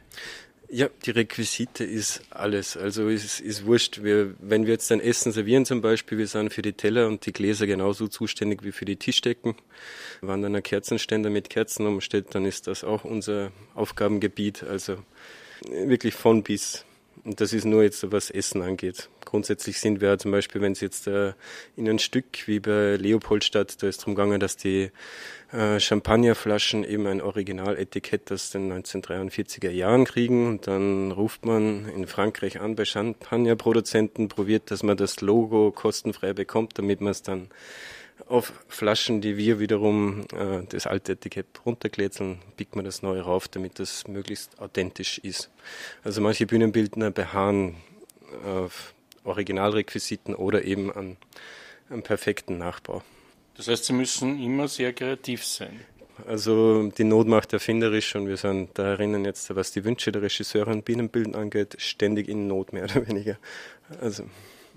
Ja, 0.76 0.90
die 1.06 1.12
Requisite 1.12 1.84
ist 1.84 2.24
alles. 2.32 2.76
Also 2.76 3.08
es 3.08 3.40
ist 3.40 3.64
wurscht. 3.68 4.02
Wir, 4.02 4.34
wenn 4.40 4.66
wir 4.66 4.74
jetzt 4.74 4.92
ein 4.92 5.02
Essen 5.02 5.32
servieren 5.32 5.68
zum 5.68 5.82
Beispiel, 5.82 6.18
wir 6.18 6.26
sind 6.26 6.52
für 6.52 6.64
die 6.64 6.74
Teller 6.74 7.06
und 7.06 7.28
die 7.28 7.32
Gläser 7.32 7.68
genauso 7.68 8.08
zuständig 8.08 8.64
wie 8.64 8.72
für 8.72 8.84
die 8.84 8.96
Tischdecken. 8.96 9.54
Wenn 10.22 10.42
dann 10.42 10.56
ein 10.56 10.64
Kerzenständer 10.64 11.30
mit 11.30 11.52
Kerzen 11.52 11.86
umsteht, 11.86 12.34
dann 12.34 12.46
ist 12.46 12.66
das 12.66 12.84
auch 12.84 13.04
unser 13.04 13.52
Aufgabengebiet. 13.76 14.64
Also 14.64 14.98
wirklich 15.70 16.16
von 16.16 16.42
bis. 16.42 16.86
Und 17.26 17.40
das 17.40 17.54
ist 17.54 17.64
nur 17.64 17.84
jetzt, 17.84 18.12
was 18.12 18.30
Essen 18.30 18.62
angeht. 18.62 19.10
Grundsätzlich 19.24 19.80
sind 19.80 20.02
wir 20.02 20.18
zum 20.18 20.32
Beispiel, 20.32 20.62
wenn 20.62 20.74
es 20.74 20.82
jetzt 20.82 21.08
äh, 21.08 21.34
in 21.78 21.88
ein 21.88 22.00
Stück 22.00 22.26
wie 22.48 22.60
bei 22.60 22.98
Leopoldstadt, 22.98 23.82
da 23.82 23.88
ist 23.88 24.02
darum 24.02 24.16
gegangen, 24.16 24.42
dass 24.42 24.58
die 24.58 24.92
äh, 25.54 25.80
Champagnerflaschen 25.80 26.84
eben 26.84 27.08
ein 27.08 27.22
Originaletikett 27.22 28.30
aus 28.32 28.50
den 28.50 28.72
1943er 28.72 29.70
Jahren 29.70 30.04
kriegen. 30.04 30.48
Und 30.48 30.68
dann 30.68 31.12
ruft 31.12 31.46
man 31.46 31.88
in 31.90 32.08
Frankreich 32.08 32.60
an 32.60 32.76
bei 32.76 32.84
Champagnerproduzenten, 32.84 34.28
probiert, 34.28 34.70
dass 34.70 34.84
man 34.84 34.98
das 34.98 35.22
Logo 35.22 35.72
kostenfrei 35.72 36.34
bekommt, 36.34 36.78
damit 36.78 37.00
man 37.00 37.12
es 37.12 37.22
dann 37.22 37.50
auf 38.28 38.54
Flaschen, 38.68 39.22
die 39.22 39.38
wir 39.38 39.60
wiederum 39.60 40.26
äh, 40.34 40.64
das 40.70 40.88
alte 40.88 41.14
Etikett 41.14 41.48
runterkletzeln, 41.66 42.40
biegt 42.58 42.76
man 42.76 42.86
das 42.86 43.02
neue 43.02 43.22
rauf, 43.22 43.48
damit 43.48 43.80
das 43.80 44.08
möglichst 44.08 44.60
authentisch 44.60 45.20
ist. 45.20 45.50
Also 46.04 46.22
manche 46.22 46.46
Bühnenbildner 46.46 47.12
beharren 47.12 47.76
auf 48.46 48.94
Originalrequisiten 49.24 50.36
oder 50.36 50.64
eben 50.64 50.92
an 50.92 51.18
einem 51.90 52.04
perfekten 52.04 52.58
Nachbau. 52.58 53.04
Das 53.56 53.68
heißt, 53.68 53.86
Sie 53.86 53.94
müssen 53.94 54.42
immer 54.42 54.68
sehr 54.68 54.94
kreativ 54.94 55.46
sein. 55.46 55.82
Also 56.28 56.90
die 56.90 57.04
Not 57.04 57.28
macht 57.28 57.54
erfinderisch 57.54 58.16
und 58.16 58.28
wir 58.28 58.38
sind 58.38 58.70
da 58.76 58.92
erinnern 58.92 59.26
jetzt, 59.26 59.54
was 59.56 59.72
die 59.72 59.84
Wünsche 59.84 60.12
der 60.12 60.22
Regisseure 60.22 60.72
und 60.72 60.86
Bienenbilden 60.86 61.36
angeht, 61.36 61.76
ständig 61.80 62.30
in 62.30 62.48
Not 62.48 62.72
mehr 62.72 62.84
oder 62.84 63.08
weniger. 63.08 63.38
Also. 64.00 64.24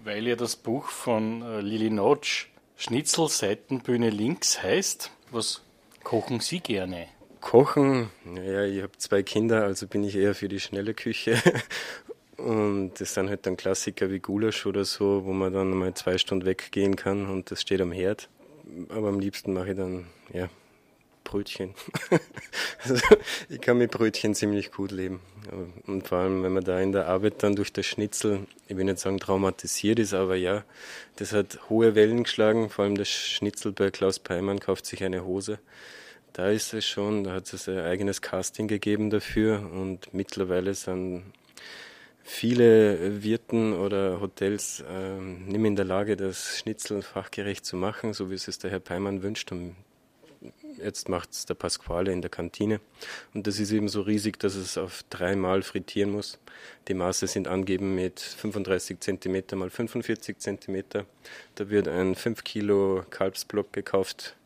Weil 0.03 0.27
ja 0.27 0.37
das 0.37 0.57
Buch 0.57 0.89
von 0.89 1.43
äh, 1.43 1.61
Lili 1.61 1.91
Notch 1.91 2.49
Schnitzel 2.77 3.29
Seitenbühne 3.29 4.11
links 4.11 4.63
heißt, 4.63 5.11
was 5.31 5.63
kochen 6.05 6.41
Sie 6.41 6.61
gerne? 6.61 7.09
Kochen, 7.41 8.11
naja, 8.25 8.65
ich 8.65 8.83
habe 8.83 8.93
zwei 8.99 9.23
Kinder, 9.23 9.65
also 9.65 9.87
bin 9.87 10.05
ich 10.05 10.15
eher 10.17 10.35
für 10.35 10.49
die 10.49 10.61
schnelle 10.61 10.93
Küche. 10.93 11.41
Und 12.37 12.93
das 12.99 13.15
sind 13.15 13.31
halt 13.31 13.47
dann 13.47 13.57
Klassiker 13.57 14.11
wie 14.11 14.19
Gulasch 14.19 14.67
oder 14.67 14.85
so, 14.85 15.25
wo 15.25 15.33
man 15.33 15.55
dann 15.55 15.71
mal 15.71 15.95
zwei 15.95 16.19
Stunden 16.19 16.45
weggehen 16.45 16.95
kann 16.95 17.31
und 17.31 17.51
das 17.51 17.63
steht 17.63 17.81
am 17.81 17.93
Herd. 17.93 18.29
Aber 18.91 19.09
am 19.09 19.21
liebsten 19.21 19.55
mache 19.55 19.71
ich 19.71 19.77
dann, 19.77 20.07
ja, 20.35 20.51
Brötchen. 21.27 21.75
also 22.83 22.95
ich 23.51 23.61
kann 23.61 23.79
mit 23.79 23.91
Brötchen 23.91 24.35
ziemlich 24.35 24.73
gut 24.73 24.91
leben. 24.91 25.21
Und 25.87 26.09
vor 26.09 26.19
allem, 26.19 26.43
wenn 26.43 26.53
man 26.53 26.65
da 26.65 26.81
in 26.81 26.93
der 26.93 27.07
Arbeit 27.07 27.43
dann 27.43 27.55
durch 27.55 27.73
das 27.73 27.85
Schnitzel, 27.85 28.47
ich 28.69 28.77
will 28.77 28.85
nicht 28.85 28.99
sagen 28.99 29.19
traumatisiert 29.19 29.99
ist, 29.99 30.15
aber 30.15 30.37
ja, 30.37 30.65
das 31.17 31.33
hat 31.33 31.59
hohe 31.69 31.95
Wellen 31.95 32.25
geschlagen. 32.25 32.71
Vor 32.71 32.85
allem 32.85 32.97
das 32.97 33.09
Schnitzel 33.09 33.73
bei 33.73 33.91
Klaus 33.91 34.19
Peimann 34.19 34.61
kauft 34.61 34.87
sich 34.87 35.05
eine 35.05 35.25
Hose. 35.25 35.59
Da 36.33 36.51
ist 36.51 36.73
es 36.75 36.85
schon, 36.85 37.25
da 37.25 37.33
hat 37.33 37.53
es 37.53 37.69
ein 37.69 37.81
eigenes 37.81 38.23
Casting 38.23 38.69
gegeben 38.69 39.11
dafür 39.11 39.71
und 39.73 40.13
mittlerweile 40.13 40.75
sind 40.75 41.25
viele 42.23 43.23
Wirten 43.23 43.73
oder 43.73 44.21
Hotels 44.21 44.81
äh, 44.81 45.19
nicht 45.19 45.59
mehr 45.59 45.69
in 45.69 45.77
der 45.77 45.85
Lage, 45.85 46.17
das 46.17 46.59
Schnitzel 46.59 47.01
fachgerecht 47.01 47.65
zu 47.65 47.77
machen, 47.77 48.13
so 48.13 48.31
wie 48.31 48.35
es 48.35 48.49
es 48.49 48.59
der 48.59 48.71
Herr 48.71 48.81
Peimann 48.81 49.23
wünscht. 49.23 49.53
Und 49.53 49.77
Jetzt 50.79 51.09
macht 51.09 51.33
es 51.33 51.47
der 51.47 51.55
Pasquale 51.55 52.13
in 52.13 52.21
der 52.21 52.31
Kantine. 52.31 52.81
Und 53.35 53.47
das 53.47 53.59
ist 53.59 53.73
eben 53.73 53.89
so 53.89 54.03
riesig, 54.03 54.39
dass 54.39 54.55
es 54.55 54.77
auf 54.77 55.05
dreimal 55.11 55.63
frittieren 55.63 56.11
muss. 56.11 56.39
Die 56.89 56.95
Maße 56.95 57.27
sind 57.27 57.49
angeben 57.49 57.95
mit 57.95 58.21
35 58.21 59.01
cm 59.01 59.43
mal 59.59 59.71
45 59.71 60.39
cm. 60.39 60.85
Da 61.55 61.71
wird 61.71 61.89
ein 61.89 62.15
5 62.15 62.45
Kilo 62.45 63.05
Kalbsblock 63.11 63.73
gekauft, 63.73 64.37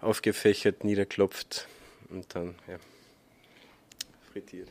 aufgefächert, 0.00 0.84
niederklopft 0.84 1.66
und 2.10 2.34
dann 2.34 2.54
ja, 2.68 2.78
frittiert. 4.32 4.68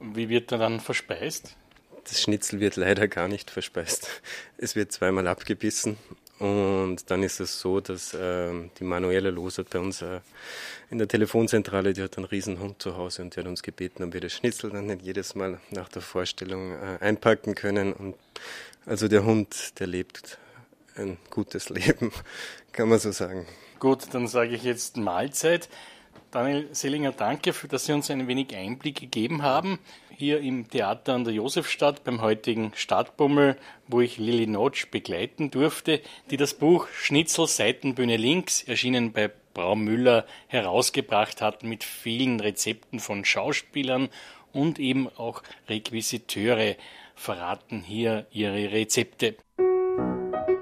Wie 0.00 0.28
wird 0.28 0.52
er 0.52 0.58
dann 0.58 0.80
verspeist? 0.80 1.56
Das 2.04 2.22
Schnitzel 2.22 2.60
wird 2.60 2.76
leider 2.76 3.08
gar 3.08 3.26
nicht 3.26 3.50
verspeist. 3.50 4.08
Es 4.58 4.76
wird 4.76 4.92
zweimal 4.92 5.26
abgebissen 5.26 5.96
und 6.38 7.10
dann 7.10 7.22
ist 7.22 7.40
es 7.40 7.60
so, 7.60 7.80
dass 7.80 8.12
äh, 8.12 8.52
die 8.78 8.84
Manuela 8.84 9.30
Losert 9.30 9.70
bei 9.70 9.78
uns 9.78 10.02
äh, 10.02 10.20
in 10.90 10.98
der 10.98 11.08
Telefonzentrale, 11.08 11.94
die 11.94 12.02
hat 12.02 12.18
einen 12.18 12.26
riesen 12.26 12.60
Hund 12.60 12.82
zu 12.82 12.96
Hause 12.96 13.22
und 13.22 13.34
die 13.34 13.40
hat 13.40 13.46
uns 13.46 13.62
gebeten, 13.62 14.04
ob 14.04 14.12
wir 14.12 14.20
das 14.20 14.32
Schnitzel 14.32 14.70
dann 14.70 14.86
nicht 14.86 15.02
jedes 15.02 15.34
Mal 15.34 15.60
nach 15.70 15.88
der 15.88 16.02
Vorstellung 16.02 16.72
äh, 16.72 16.98
einpacken 17.00 17.54
können. 17.54 17.94
Und 17.94 18.16
also 18.84 19.08
der 19.08 19.24
Hund, 19.24 19.80
der 19.80 19.86
lebt 19.86 20.38
ein 20.94 21.16
gutes 21.30 21.68
Leben, 21.70 22.12
kann 22.72 22.90
man 22.90 22.98
so 22.98 23.12
sagen. 23.12 23.46
Gut, 23.78 24.12
dann 24.12 24.28
sage 24.28 24.54
ich 24.54 24.62
jetzt 24.62 24.98
Mahlzeit. 24.98 25.70
Daniel 26.30 26.68
Selinger, 26.72 27.12
danke, 27.12 27.54
für, 27.54 27.68
dass 27.68 27.86
Sie 27.86 27.92
uns 27.92 28.10
ein 28.10 28.28
wenig 28.28 28.54
Einblick 28.54 29.00
gegeben 29.00 29.42
haben. 29.42 29.78
Hier 30.18 30.40
im 30.40 30.66
Theater 30.70 31.12
an 31.12 31.24
der 31.24 31.34
Josefstadt 31.34 32.02
beim 32.02 32.22
heutigen 32.22 32.72
Stadtbummel, 32.74 33.58
wo 33.86 34.00
ich 34.00 34.16
Lili 34.16 34.46
Notch 34.46 34.90
begleiten 34.90 35.50
durfte, 35.50 36.00
die 36.30 36.38
das 36.38 36.54
Buch 36.54 36.88
Schnitzel 36.88 37.46
Seitenbühne 37.46 38.16
links, 38.16 38.62
erschienen 38.62 39.12
bei 39.12 39.30
Braumüller, 39.52 40.24
herausgebracht 40.46 41.42
hat 41.42 41.64
mit 41.64 41.84
vielen 41.84 42.40
Rezepten 42.40 42.98
von 42.98 43.26
Schauspielern 43.26 44.08
und 44.54 44.78
eben 44.78 45.06
auch 45.18 45.42
Requisiteure 45.68 46.76
verraten 47.14 47.82
hier 47.82 48.26
ihre 48.30 48.72
Rezepte. 48.72 49.36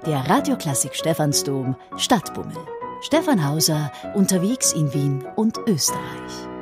Der 0.05 0.17
Radioklassik 0.27 0.95
Stephansdom 0.95 1.77
Stadtbummel. 1.95 2.57
Stefan 3.01 3.47
Hauser 3.47 3.93
unterwegs 4.15 4.73
in 4.73 4.93
Wien 4.93 5.25
und 5.37 5.57
Österreich. 5.65 6.54